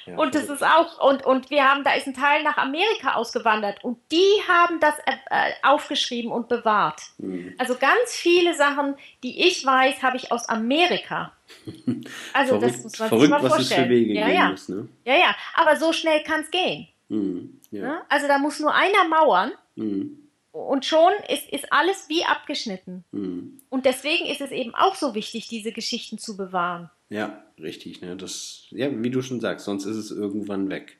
Ja, 0.05 0.17
Und 0.17 0.33
das 0.35 0.49
ist 0.49 0.63
auch, 0.63 0.99
und, 0.99 1.25
und 1.25 1.49
wir 1.49 1.63
haben, 1.69 1.83
da 1.83 1.93
ist 1.93 2.07
ein 2.07 2.13
Teil 2.13 2.43
nach 2.43 2.57
Amerika 2.57 3.13
ausgewandert 3.15 3.83
und 3.83 3.99
die 4.11 4.31
haben 4.47 4.79
das 4.79 4.95
äh, 4.99 5.11
äh, 5.29 5.51
aufgeschrieben 5.63 6.31
und 6.31 6.47
bewahrt. 6.49 7.01
Mhm. 7.17 7.53
Also 7.57 7.75
ganz 7.75 8.11
viele 8.13 8.53
Sachen, 8.55 8.95
die 9.23 9.47
ich 9.47 9.65
weiß, 9.65 10.01
habe 10.03 10.17
ich 10.17 10.31
aus 10.31 10.47
Amerika. 10.49 11.33
Also 12.33 12.57
das 12.59 12.71
verrückt, 12.71 12.83
muss 12.83 12.99
man 12.99 13.09
verrückt 13.09 13.21
sich 13.21 13.29
mal 13.29 13.37
was 13.37 13.43
es 13.43 13.49
vorstellen. 13.55 13.83
für 13.83 13.89
Wege 13.89 14.13
ja, 14.13 14.27
ja. 14.29 14.49
muss. 14.49 14.69
Ne? 14.69 14.87
ja, 15.05 15.15
ja, 15.15 15.35
aber 15.55 15.75
so 15.75 15.91
schnell 15.93 16.23
kann 16.23 16.41
es 16.41 16.51
gehen. 16.51 16.87
Mhm. 17.09 17.59
Ja. 17.71 17.81
Ne? 17.81 18.01
Also 18.09 18.27
da 18.27 18.37
muss 18.37 18.59
nur 18.59 18.73
einer 18.73 19.07
mauern 19.07 19.51
Mhm. 19.75 20.17
und 20.51 20.85
schon 20.85 21.11
ist, 21.29 21.47
ist 21.49 21.71
alles 21.71 22.09
wie 22.09 22.25
abgeschnitten. 22.25 23.03
Mhm. 23.11 23.61
Und 23.69 23.85
deswegen 23.85 24.25
ist 24.25 24.41
es 24.41 24.51
eben 24.51 24.75
auch 24.75 24.95
so 24.95 25.13
wichtig, 25.15 25.47
diese 25.47 25.71
Geschichten 25.71 26.17
zu 26.17 26.35
bewahren. 26.37 26.89
Ja, 27.11 27.43
richtig. 27.59 28.01
Ne? 28.01 28.15
Das, 28.15 28.67
ja, 28.69 28.89
wie 29.03 29.09
du 29.09 29.21
schon 29.21 29.41
sagst, 29.41 29.65
sonst 29.65 29.85
ist 29.85 29.97
es 29.97 30.11
irgendwann 30.11 30.69
weg. 30.69 30.97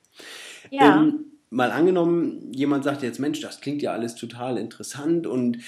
Ja. 0.70 1.02
Ähm, 1.02 1.32
mal 1.50 1.72
angenommen, 1.72 2.52
jemand 2.54 2.84
sagt 2.84 3.02
jetzt, 3.02 3.20
Mensch, 3.20 3.40
das 3.40 3.62
klingt 3.62 3.82
ja 3.82 3.94
alles 3.94 4.16
total 4.16 4.58
interessant 4.58 5.26
und 5.26 5.60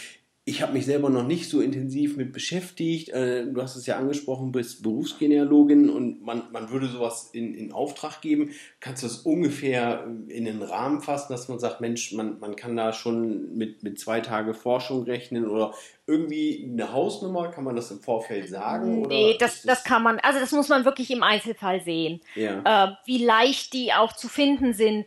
ich 0.45 0.62
habe 0.62 0.73
mich 0.73 0.86
selber 0.86 1.10
noch 1.10 1.25
nicht 1.25 1.49
so 1.49 1.62
intensiv 1.62 2.17
mit 2.17 2.34
beschäftigt. 2.34 3.10
Äh, 3.10 3.45
du 3.45 3.62
hast 3.62 3.77
es 3.77 3.86
ja 3.86 3.97
angesprochen, 3.97 4.51
bist 4.51 4.84
Berufsgenealogin 4.84 5.89
und 5.89 6.21
man, 6.21 6.43
man 6.51 6.69
würde 6.69 6.88
sowas 6.88 7.29
in, 7.32 7.56
in 7.56 7.71
Auftrag 7.71 8.19
geben. 8.19 8.51
Kannst 8.82 9.03
du 9.03 9.08
das 9.08 9.19
ungefähr 9.19 10.06
in 10.27 10.43
den 10.43 10.62
Rahmen 10.62 11.01
fassen, 11.01 11.32
dass 11.32 11.47
man 11.47 11.60
sagt, 11.60 11.79
Mensch, 11.79 12.12
man, 12.12 12.39
man 12.41 12.58
kann 12.58 12.75
da 12.75 12.91
schon 12.91 13.56
mit, 13.56 13.84
mit 13.84 13.97
zwei 13.99 14.19
Tage 14.19 14.53
Forschung 14.53 15.03
rechnen 15.03 15.47
oder 15.47 15.73
irgendwie 16.08 16.69
eine 16.69 16.91
Hausnummer? 16.91 17.49
Kann 17.49 17.63
man 17.63 17.77
das 17.77 17.89
im 17.91 18.01
Vorfeld 18.01 18.49
sagen? 18.49 19.03
Nee, 19.03 19.38
das, 19.39 19.56
ist 19.56 19.69
das 19.69 19.86
kann 19.86 20.03
man, 20.03 20.19
also 20.19 20.41
das 20.41 20.51
muss 20.51 20.67
man 20.67 20.84
wirklich 20.84 21.10
im 21.10 21.23
Einzelfall 21.23 21.79
sehen. 21.79 22.19
Ja. 22.36 22.89
Äh, 22.89 22.95
wie 23.06 23.23
leicht 23.23 23.71
die 23.71 23.93
auch 23.93 24.12
zu 24.12 24.27
finden 24.27 24.73
sind, 24.73 25.06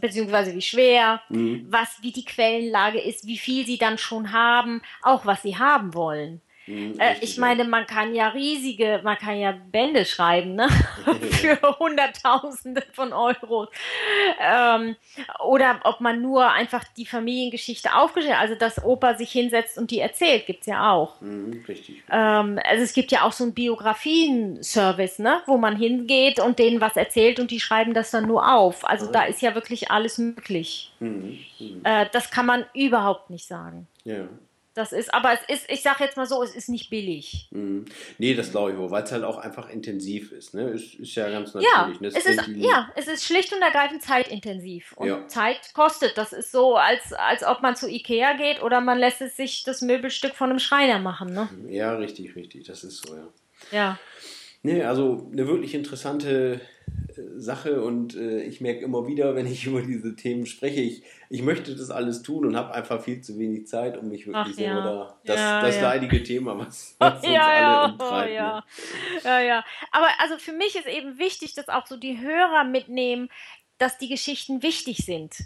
beziehungsweise 0.00 0.54
wie 0.54 0.62
schwer, 0.62 1.20
Mhm. 1.28 1.66
was, 1.70 1.88
wie 2.02 2.12
die 2.12 2.24
Quellenlage 2.24 3.00
ist, 3.00 3.26
wie 3.26 3.38
viel 3.38 3.66
sie 3.66 3.78
dann 3.78 3.98
schon 3.98 4.32
haben, 4.32 4.82
auch 5.02 5.26
was 5.26 5.42
sie 5.42 5.56
haben 5.58 5.94
wollen. 5.94 6.40
Mhm, 6.68 7.00
Äh, 7.00 7.14
ich 7.20 7.38
meine, 7.38 7.64
man 7.64 7.86
kann 7.86 8.14
ja 8.14 8.28
riesige, 8.28 9.00
man 9.02 9.16
kann 9.16 9.38
ja 9.38 9.52
Bände 9.52 10.04
schreiben, 10.04 10.54
ne? 10.54 10.68
Für 11.30 11.58
Hunderttausende 11.78 12.82
von 12.92 13.12
Euros. 13.12 13.68
Ähm, 14.40 14.96
oder 15.44 15.80
ob 15.84 16.00
man 16.00 16.20
nur 16.20 16.50
einfach 16.50 16.84
die 16.96 17.06
Familiengeschichte 17.06 17.94
aufgestellt, 17.94 18.36
also 18.38 18.54
dass 18.54 18.84
Opa 18.84 19.14
sich 19.14 19.30
hinsetzt 19.32 19.78
und 19.78 19.90
die 19.90 20.00
erzählt, 20.00 20.46
gibt's 20.46 20.66
ja 20.66 20.92
auch. 20.92 21.20
Mhm, 21.20 21.64
richtig. 21.66 22.02
Ähm, 22.10 22.60
also 22.64 22.84
es 22.84 22.92
gibt 22.92 23.10
ja 23.12 23.22
auch 23.22 23.32
so 23.32 23.44
einen 23.44 23.54
Biografien-Service, 23.54 25.18
ne? 25.18 25.42
wo 25.46 25.56
man 25.56 25.76
hingeht 25.76 26.40
und 26.40 26.58
denen 26.58 26.80
was 26.80 26.96
erzählt 26.96 27.40
und 27.40 27.50
die 27.50 27.60
schreiben 27.60 27.94
das 27.94 28.10
dann 28.10 28.26
nur 28.26 28.52
auf. 28.52 28.86
Also 28.86 29.10
da 29.10 29.24
ist 29.24 29.40
ja 29.42 29.54
wirklich 29.54 29.90
alles 29.90 30.18
möglich. 30.18 30.92
Mhm. 31.00 31.38
Mhm. 31.58 31.80
Äh, 31.84 32.06
das 32.12 32.30
kann 32.30 32.46
man 32.46 32.64
überhaupt 32.74 33.30
nicht 33.30 33.46
sagen. 33.46 33.86
Ja. 34.04 34.28
Das 34.78 34.92
ist, 34.92 35.12
aber 35.12 35.32
es 35.32 35.40
ist, 35.48 35.68
ich 35.68 35.82
sag 35.82 35.98
jetzt 35.98 36.16
mal 36.16 36.24
so, 36.26 36.40
es 36.40 36.54
ist 36.54 36.68
nicht 36.68 36.88
billig. 36.88 37.48
Mhm. 37.50 37.84
Nee, 38.18 38.34
das 38.34 38.52
glaube 38.52 38.70
ich 38.70 38.78
wohl, 38.78 38.92
weil 38.92 39.02
es 39.02 39.10
halt 39.10 39.24
auch 39.24 39.38
einfach 39.38 39.68
intensiv 39.70 40.30
ist. 40.30 40.54
Ne? 40.54 40.70
Ist, 40.70 40.94
ist 40.94 41.16
ja 41.16 41.28
ganz 41.28 41.52
Ja, 41.54 41.60
natürlich. 41.88 42.00
ne? 42.00 42.06
es 42.08 42.24
ist, 42.24 42.46
ja, 42.54 42.88
es 42.94 43.08
ist 43.08 43.24
schlicht 43.24 43.52
und 43.52 43.60
ergreifend 43.60 44.02
zeitintensiv. 44.04 44.92
Und 44.96 45.08
Ja. 45.08 45.26
Zeit 45.26 45.74
kostet. 45.74 46.16
Das 46.16 46.32
ist 46.32 46.52
so, 46.52 46.76
als, 46.76 47.12
als 47.12 47.42
ob 47.42 47.60
man 47.60 47.74
zu 47.74 47.90
Ikea 47.90 48.34
geht 48.34 48.62
oder 48.62 48.80
man 48.80 48.98
lässt 49.00 49.20
es 49.20 49.36
sich 49.36 49.64
das 49.64 49.82
Möbelstück 49.82 50.36
von 50.36 50.50
einem 50.50 50.60
Schreiner 50.60 51.00
machen. 51.00 51.32
Ne? 51.34 51.48
Ja, 51.68 51.94
richtig, 51.96 52.36
richtig. 52.36 52.64
Das 52.68 52.84
ist 52.84 53.04
so, 53.04 53.16
ja. 53.16 53.28
Ja. 53.72 53.98
Nee, 54.62 54.82
also 54.82 55.28
eine 55.32 55.46
wirklich 55.46 55.74
interessante 55.74 56.60
äh, 57.16 57.22
Sache 57.36 57.82
und 57.82 58.16
äh, 58.16 58.42
ich 58.42 58.60
merke 58.60 58.80
immer 58.80 59.06
wieder, 59.06 59.34
wenn 59.36 59.46
ich 59.46 59.66
über 59.66 59.82
diese 59.82 60.16
Themen 60.16 60.46
spreche, 60.46 60.80
ich, 60.80 61.02
ich 61.30 61.42
möchte 61.42 61.76
das 61.76 61.90
alles 61.90 62.22
tun 62.22 62.44
und 62.44 62.56
habe 62.56 62.74
einfach 62.74 63.00
viel 63.02 63.20
zu 63.20 63.38
wenig 63.38 63.66
Zeit, 63.68 63.96
um 63.96 64.08
mich 64.08 64.26
wirklich 64.26 64.46
Ach, 64.50 64.52
selber 64.52 64.74
ja. 64.74 64.84
da, 64.84 65.18
das, 65.24 65.36
Ja, 65.36 65.62
das 65.62 65.76
ja. 65.76 65.82
leidige 65.82 66.22
Thema, 66.22 66.58
was, 66.58 66.96
was 66.98 67.14
uns 67.22 67.26
ja, 67.26 67.32
ja, 67.32 67.82
alle 67.82 67.88
oh, 67.88 67.92
umtreibt. 67.92 68.34
ja. 68.34 68.56
Ne? 68.56 68.62
ja, 69.24 69.40
ja. 69.40 69.64
Aber 69.92 70.08
also 70.18 70.38
für 70.38 70.52
mich 70.52 70.74
ist 70.74 70.86
eben 70.86 71.18
wichtig, 71.18 71.54
dass 71.54 71.68
auch 71.68 71.86
so 71.86 71.96
die 71.96 72.20
Hörer 72.20 72.64
mitnehmen, 72.64 73.28
dass 73.78 73.96
die 73.98 74.08
Geschichten 74.08 74.62
wichtig 74.62 74.98
sind 74.98 75.36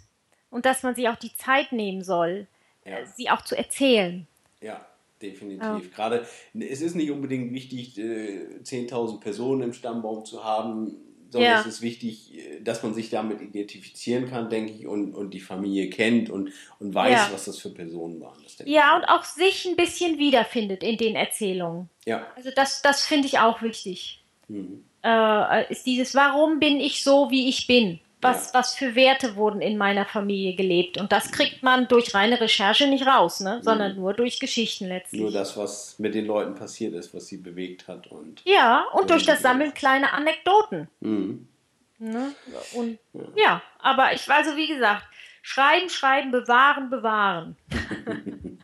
und 0.50 0.64
dass 0.64 0.82
man 0.82 0.94
sich 0.94 1.08
auch 1.08 1.16
die 1.16 1.34
Zeit 1.34 1.72
nehmen 1.72 2.02
soll, 2.02 2.46
sie 3.14 3.30
auch 3.30 3.42
zu 3.42 3.56
erzählen. 3.56 4.26
Ja, 4.60 4.84
definitiv. 5.22 5.94
Gerade, 5.94 6.26
es 6.58 6.80
ist 6.82 6.94
nicht 6.96 7.10
unbedingt 7.10 7.52
wichtig, 7.52 7.98
äh, 7.98 8.60
10.000 8.62 9.20
Personen 9.20 9.62
im 9.62 9.72
Stammbaum 9.72 10.24
zu 10.24 10.44
haben, 10.44 10.96
sondern 11.30 11.50
Ja. 11.52 11.60
es 11.60 11.66
ist 11.66 11.82
wichtig, 11.82 12.34
äh, 12.36 12.60
dass 12.60 12.82
man 12.82 12.92
sich 12.92 13.08
damit 13.08 13.40
identifizieren 13.40 14.28
kann, 14.28 14.50
denke 14.50 14.72
ich, 14.72 14.86
und, 14.86 15.14
und 15.14 15.32
die 15.32 15.40
Familie 15.40 15.88
kennt 15.88 16.28
und, 16.28 16.52
und 16.78 16.94
weiß, 16.94 17.12
Ja. 17.12 17.30
was 17.32 17.46
das 17.46 17.58
für 17.58 17.70
Personen 17.70 18.20
waren. 18.20 18.36
Ja, 18.66 18.96
und 18.96 19.04
auch 19.04 19.24
sich 19.24 19.64
ein 19.64 19.76
bisschen 19.76 20.18
wiederfindet 20.18 20.82
in 20.82 20.98
den 20.98 21.16
Erzählungen. 21.16 21.88
Ja. 22.04 22.26
Also 22.36 22.50
das, 22.54 22.82
das 22.82 23.06
finde 23.06 23.28
ich 23.28 23.38
auch 23.38 23.62
wichtig. 23.62 24.22
Mhm. 24.48 24.84
Äh, 25.02 25.72
ist 25.72 25.86
dieses, 25.86 26.14
warum 26.14 26.60
bin 26.60 26.80
ich 26.80 27.02
so, 27.02 27.30
wie 27.30 27.48
ich 27.48 27.66
bin? 27.66 27.98
Was, 28.22 28.52
Ja. 28.52 28.60
was 28.60 28.74
für 28.76 28.94
Werte 28.94 29.36
wurden 29.36 29.60
in 29.60 29.76
meiner 29.76 30.06
Familie 30.06 30.54
gelebt? 30.56 30.96
Und 30.98 31.10
das 31.12 31.30
kriegt 31.32 31.62
man 31.62 31.88
durch 31.88 32.14
reine 32.14 32.40
Recherche 32.40 32.86
nicht 32.86 33.06
raus, 33.06 33.40
ne? 33.40 33.60
sondern 33.62 33.96
nur 33.96 34.14
durch 34.14 34.38
Geschichten 34.40 34.86
letztlich. 34.86 35.20
Nur 35.20 35.32
das, 35.32 35.56
was 35.56 35.98
mit 35.98 36.14
den 36.14 36.24
Leuten 36.26 36.54
passiert 36.54 36.94
ist, 36.94 37.12
was 37.14 37.26
sie 37.26 37.36
bewegt 37.38 37.88
hat. 37.88 38.06
Und, 38.06 38.40
Ja, 38.44 38.84
und 38.92 39.10
durch 39.10 39.26
das 39.26 39.42
Ja. 39.42 39.50
Sammeln 39.50 39.74
kleiner 39.74 40.12
Anekdoten. 40.14 40.88
mhm. 41.00 41.48
Ne? 41.98 42.34
Und 42.74 42.98
ja. 43.36 43.62
aber 43.78 44.12
ich, 44.12 44.28
also 44.28 44.56
wie 44.56 44.66
gesagt, 44.66 45.04
schreiben, 45.42 45.88
schreiben, 45.88 46.30
bewahren, 46.32 46.90
bewahren. 46.90 47.56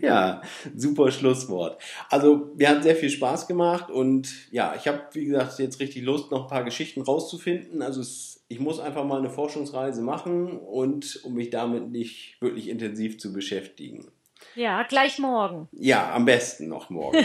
Ja, 0.00 0.42
super 0.76 1.10
Schlusswort. 1.10 1.80
Also, 2.08 2.52
mir 2.56 2.68
hat 2.68 2.84
sehr 2.84 2.94
viel 2.94 3.10
Spaß 3.10 3.48
gemacht 3.48 3.90
und 3.90 4.28
ja, 4.52 4.74
ich 4.76 4.86
habe, 4.86 5.02
wie 5.12 5.24
gesagt, 5.24 5.58
jetzt 5.58 5.80
richtig 5.80 6.04
Lust, 6.04 6.30
noch 6.30 6.42
ein 6.42 6.48
paar 6.48 6.62
Geschichten 6.62 7.00
rauszufinden. 7.02 7.82
Also, 7.82 8.00
es, 8.00 8.29
ich 8.50 8.58
muss 8.58 8.80
einfach 8.80 9.04
mal 9.04 9.20
eine 9.20 9.30
Forschungsreise 9.30 10.02
machen 10.02 10.58
und 10.58 11.20
um 11.22 11.34
mich 11.34 11.50
damit 11.50 11.90
nicht 11.90 12.36
wirklich 12.42 12.68
intensiv 12.68 13.18
zu 13.18 13.32
beschäftigen. 13.32 14.10
Ja, 14.56 14.82
gleich 14.82 15.20
morgen. 15.20 15.68
Ja, 15.70 16.12
am 16.12 16.24
besten 16.24 16.66
noch 16.66 16.90
morgen. 16.90 17.24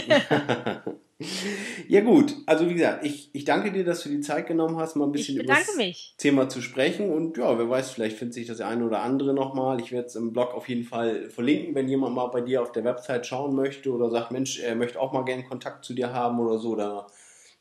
ja, 1.88 2.00
gut. 2.02 2.36
Also, 2.46 2.70
wie 2.70 2.74
gesagt, 2.74 3.04
ich, 3.04 3.30
ich 3.32 3.44
danke 3.44 3.72
dir, 3.72 3.84
dass 3.84 4.04
du 4.04 4.08
die 4.08 4.20
Zeit 4.20 4.46
genommen 4.46 4.76
hast, 4.76 4.94
mal 4.94 5.06
ein 5.06 5.12
bisschen 5.12 5.40
über 5.40 5.52
das 5.52 5.74
mich. 5.76 6.14
Thema 6.16 6.48
zu 6.48 6.62
sprechen. 6.62 7.10
Und 7.10 7.36
ja, 7.38 7.58
wer 7.58 7.68
weiß, 7.68 7.90
vielleicht 7.90 8.18
findet 8.18 8.34
sich 8.34 8.46
das 8.46 8.60
eine 8.60 8.84
oder 8.84 9.02
andere 9.02 9.34
nochmal. 9.34 9.80
Ich 9.80 9.90
werde 9.90 10.06
es 10.06 10.14
im 10.14 10.32
Blog 10.32 10.54
auf 10.54 10.68
jeden 10.68 10.84
Fall 10.84 11.28
verlinken, 11.28 11.74
wenn 11.74 11.88
jemand 11.88 12.14
mal 12.14 12.28
bei 12.28 12.40
dir 12.40 12.62
auf 12.62 12.70
der 12.70 12.84
Website 12.84 13.26
schauen 13.26 13.56
möchte 13.56 13.90
oder 13.90 14.10
sagt, 14.10 14.30
Mensch, 14.30 14.60
er 14.60 14.76
möchte 14.76 15.00
auch 15.00 15.12
mal 15.12 15.24
gerne 15.24 15.42
Kontakt 15.42 15.84
zu 15.84 15.92
dir 15.92 16.12
haben 16.12 16.38
oder 16.38 16.58
so. 16.58 16.76
Da, 16.76 17.08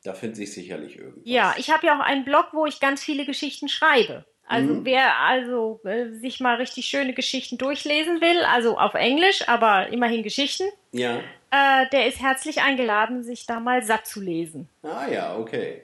da 0.05 0.13
findet 0.13 0.37
sich 0.37 0.53
sicherlich 0.53 0.97
irgendwas. 0.97 1.23
Ja, 1.25 1.55
ich 1.57 1.69
habe 1.71 1.87
ja 1.87 1.95
auch 1.97 2.03
einen 2.03 2.25
Blog, 2.25 2.47
wo 2.53 2.65
ich 2.65 2.79
ganz 2.79 3.03
viele 3.03 3.25
Geschichten 3.25 3.67
schreibe. 3.67 4.25
Also 4.47 4.73
Mhm. 4.75 4.85
wer 4.85 5.19
also 5.19 5.81
äh, 5.85 6.11
sich 6.11 6.39
mal 6.39 6.55
richtig 6.57 6.85
schöne 6.85 7.13
Geschichten 7.13 7.57
durchlesen 7.57 8.21
will, 8.21 8.43
also 8.45 8.77
auf 8.77 8.93
Englisch, 8.93 9.47
aber 9.47 9.87
immerhin 9.87 10.21
Geschichten, 10.21 10.65
Ja. 10.91 11.17
äh, 11.49 11.89
der 11.91 12.07
ist 12.07 12.21
herzlich 12.21 12.61
eingeladen, 12.61 13.23
sich 13.23 13.47
da 13.47 13.59
mal 13.59 13.81
satt 13.83 14.05
zu 14.05 14.21
lesen. 14.21 14.69
Ah 14.83 15.07
ja, 15.11 15.35
okay. 15.37 15.81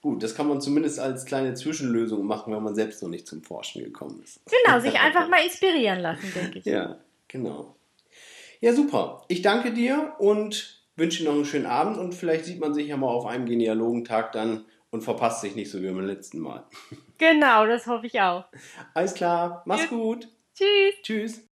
Gut, 0.00 0.20
das 0.20 0.34
kann 0.34 0.48
man 0.48 0.60
zumindest 0.60 0.98
als 0.98 1.24
kleine 1.24 1.54
Zwischenlösung 1.54 2.26
machen, 2.26 2.52
wenn 2.52 2.62
man 2.64 2.74
selbst 2.74 3.00
noch 3.04 3.08
nicht 3.08 3.28
zum 3.28 3.44
Forschen 3.44 3.84
gekommen 3.84 4.20
ist. 4.24 4.40
Genau, 4.64 4.80
sich 4.80 4.98
einfach 5.00 5.28
mal 5.28 5.44
inspirieren 5.44 6.00
lassen, 6.00 6.32
denke 6.34 6.58
ich. 6.58 6.64
Ja, 6.64 6.98
genau. 7.28 7.76
Ja, 8.60 8.72
super. 8.72 9.22
Ich 9.28 9.42
danke 9.42 9.72
dir 9.72 10.14
und 10.18 10.81
wünsche 10.96 11.22
dir 11.22 11.28
noch 11.28 11.36
einen 11.36 11.44
schönen 11.44 11.66
Abend 11.66 11.96
und 11.96 12.14
vielleicht 12.14 12.44
sieht 12.44 12.60
man 12.60 12.74
sich 12.74 12.88
ja 12.88 12.96
mal 12.96 13.08
auf 13.08 13.26
einem 13.26 13.46
Genealogentag 13.46 14.32
dann 14.32 14.66
und 14.90 15.02
verpasst 15.02 15.40
sich 15.40 15.54
nicht 15.54 15.70
so 15.70 15.80
wie 15.80 15.86
beim 15.86 16.06
letzten 16.06 16.38
Mal. 16.38 16.64
Genau, 17.18 17.66
das 17.66 17.86
hoffe 17.86 18.06
ich 18.08 18.20
auch. 18.20 18.46
Alles 18.94 19.14
klar, 19.14 19.62
mach's 19.64 19.88
gut. 19.88 20.26
Tschüss. 20.56 20.94
Tschüss. 21.04 21.48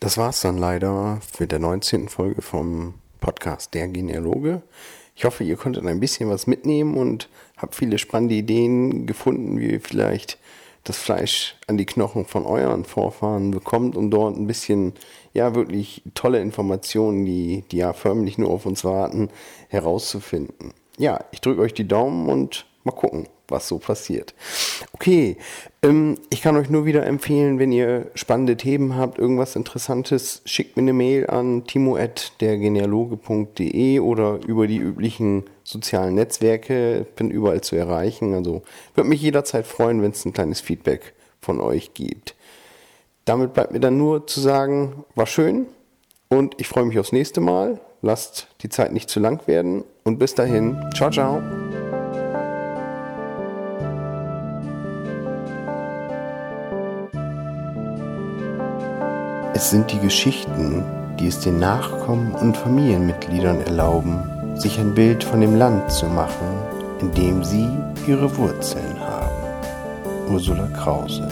Das 0.00 0.18
war's 0.18 0.40
dann 0.40 0.58
leider 0.58 1.20
für 1.20 1.46
der 1.46 1.60
19. 1.60 2.08
Folge 2.08 2.42
vom 2.42 2.94
Podcast 3.20 3.72
Der 3.72 3.86
Genealoge. 3.86 4.62
Ich 5.14 5.24
hoffe, 5.24 5.44
ihr 5.44 5.56
konntet 5.56 5.86
ein 5.86 6.00
bisschen 6.00 6.28
was 6.28 6.48
mitnehmen 6.48 6.96
und 6.96 7.28
habt 7.56 7.74
viele 7.74 7.98
spannende 7.98 8.34
Ideen 8.34 9.06
gefunden, 9.06 9.58
wie 9.58 9.72
ihr 9.72 9.80
vielleicht 9.80 10.38
das 10.84 10.98
Fleisch 10.98 11.56
an 11.66 11.78
die 11.78 11.86
Knochen 11.86 12.26
von 12.26 12.44
euren 12.44 12.84
Vorfahren 12.84 13.50
bekommt, 13.50 13.96
um 13.96 14.10
dort 14.10 14.36
ein 14.36 14.46
bisschen, 14.46 14.92
ja, 15.32 15.54
wirklich 15.54 16.02
tolle 16.14 16.42
Informationen, 16.42 17.24
die, 17.24 17.64
die 17.70 17.78
ja 17.78 17.94
förmlich 17.94 18.36
nur 18.36 18.50
auf 18.50 18.66
uns 18.66 18.84
warten, 18.84 19.30
herauszufinden. 19.68 20.74
Ja, 20.98 21.24
ich 21.32 21.40
drücke 21.40 21.62
euch 21.62 21.74
die 21.74 21.88
Daumen 21.88 22.28
und 22.28 22.66
mal 22.84 22.92
gucken, 22.92 23.26
was 23.48 23.66
so 23.66 23.78
passiert. 23.78 24.34
Okay, 24.92 25.38
ähm, 25.82 26.18
ich 26.30 26.42
kann 26.42 26.56
euch 26.56 26.70
nur 26.70 26.84
wieder 26.84 27.04
empfehlen, 27.06 27.58
wenn 27.58 27.72
ihr 27.72 28.12
spannende 28.14 28.56
Themen 28.56 28.94
habt, 28.96 29.18
irgendwas 29.18 29.56
Interessantes, 29.56 30.42
schickt 30.44 30.76
mir 30.76 30.82
eine 30.82 30.92
Mail 30.92 31.26
an 31.28 31.64
timo.dergenealoge.de 31.66 33.98
oder 34.00 34.38
über 34.46 34.66
die 34.66 34.78
üblichen 34.78 35.44
sozialen 35.64 36.14
Netzwerke. 36.14 37.06
Bin 37.16 37.30
überall 37.30 37.62
zu 37.62 37.74
erreichen. 37.74 38.34
Also 38.34 38.62
würde 38.94 39.08
mich 39.08 39.22
jederzeit 39.22 39.66
freuen, 39.66 40.02
wenn 40.02 40.12
es 40.12 40.24
ein 40.24 40.32
kleines 40.32 40.60
Feedback 40.60 41.14
von 41.40 41.60
euch 41.60 41.94
gibt. 41.94 42.36
Damit 43.24 43.54
bleibt 43.54 43.72
mir 43.72 43.80
dann 43.80 43.96
nur 43.96 44.26
zu 44.26 44.40
sagen, 44.40 45.04
war 45.14 45.26
schön 45.26 45.66
und 46.28 46.54
ich 46.60 46.68
freue 46.68 46.84
mich 46.84 46.98
aufs 46.98 47.12
nächste 47.12 47.40
Mal. 47.40 47.80
Lasst 48.02 48.48
die 48.60 48.68
Zeit 48.68 48.92
nicht 48.92 49.08
zu 49.08 49.18
lang 49.18 49.46
werden 49.46 49.82
und 50.04 50.18
bis 50.18 50.34
dahin, 50.34 50.78
ciao, 50.94 51.10
ciao. 51.10 51.40
Es 59.54 59.70
sind 59.70 59.90
die 59.90 60.00
Geschichten, 60.00 60.84
die 61.18 61.28
es 61.28 61.40
den 61.40 61.58
Nachkommen 61.58 62.34
und 62.34 62.56
Familienmitgliedern 62.56 63.62
erlauben, 63.62 64.33
sich 64.54 64.78
ein 64.78 64.94
Bild 64.94 65.24
von 65.24 65.40
dem 65.40 65.56
Land 65.56 65.90
zu 65.90 66.06
machen, 66.06 66.46
in 67.00 67.12
dem 67.12 67.44
sie 67.44 67.68
ihre 68.06 68.36
Wurzeln 68.36 68.98
haben. 69.00 70.32
Ursula 70.32 70.66
Krause 70.68 71.28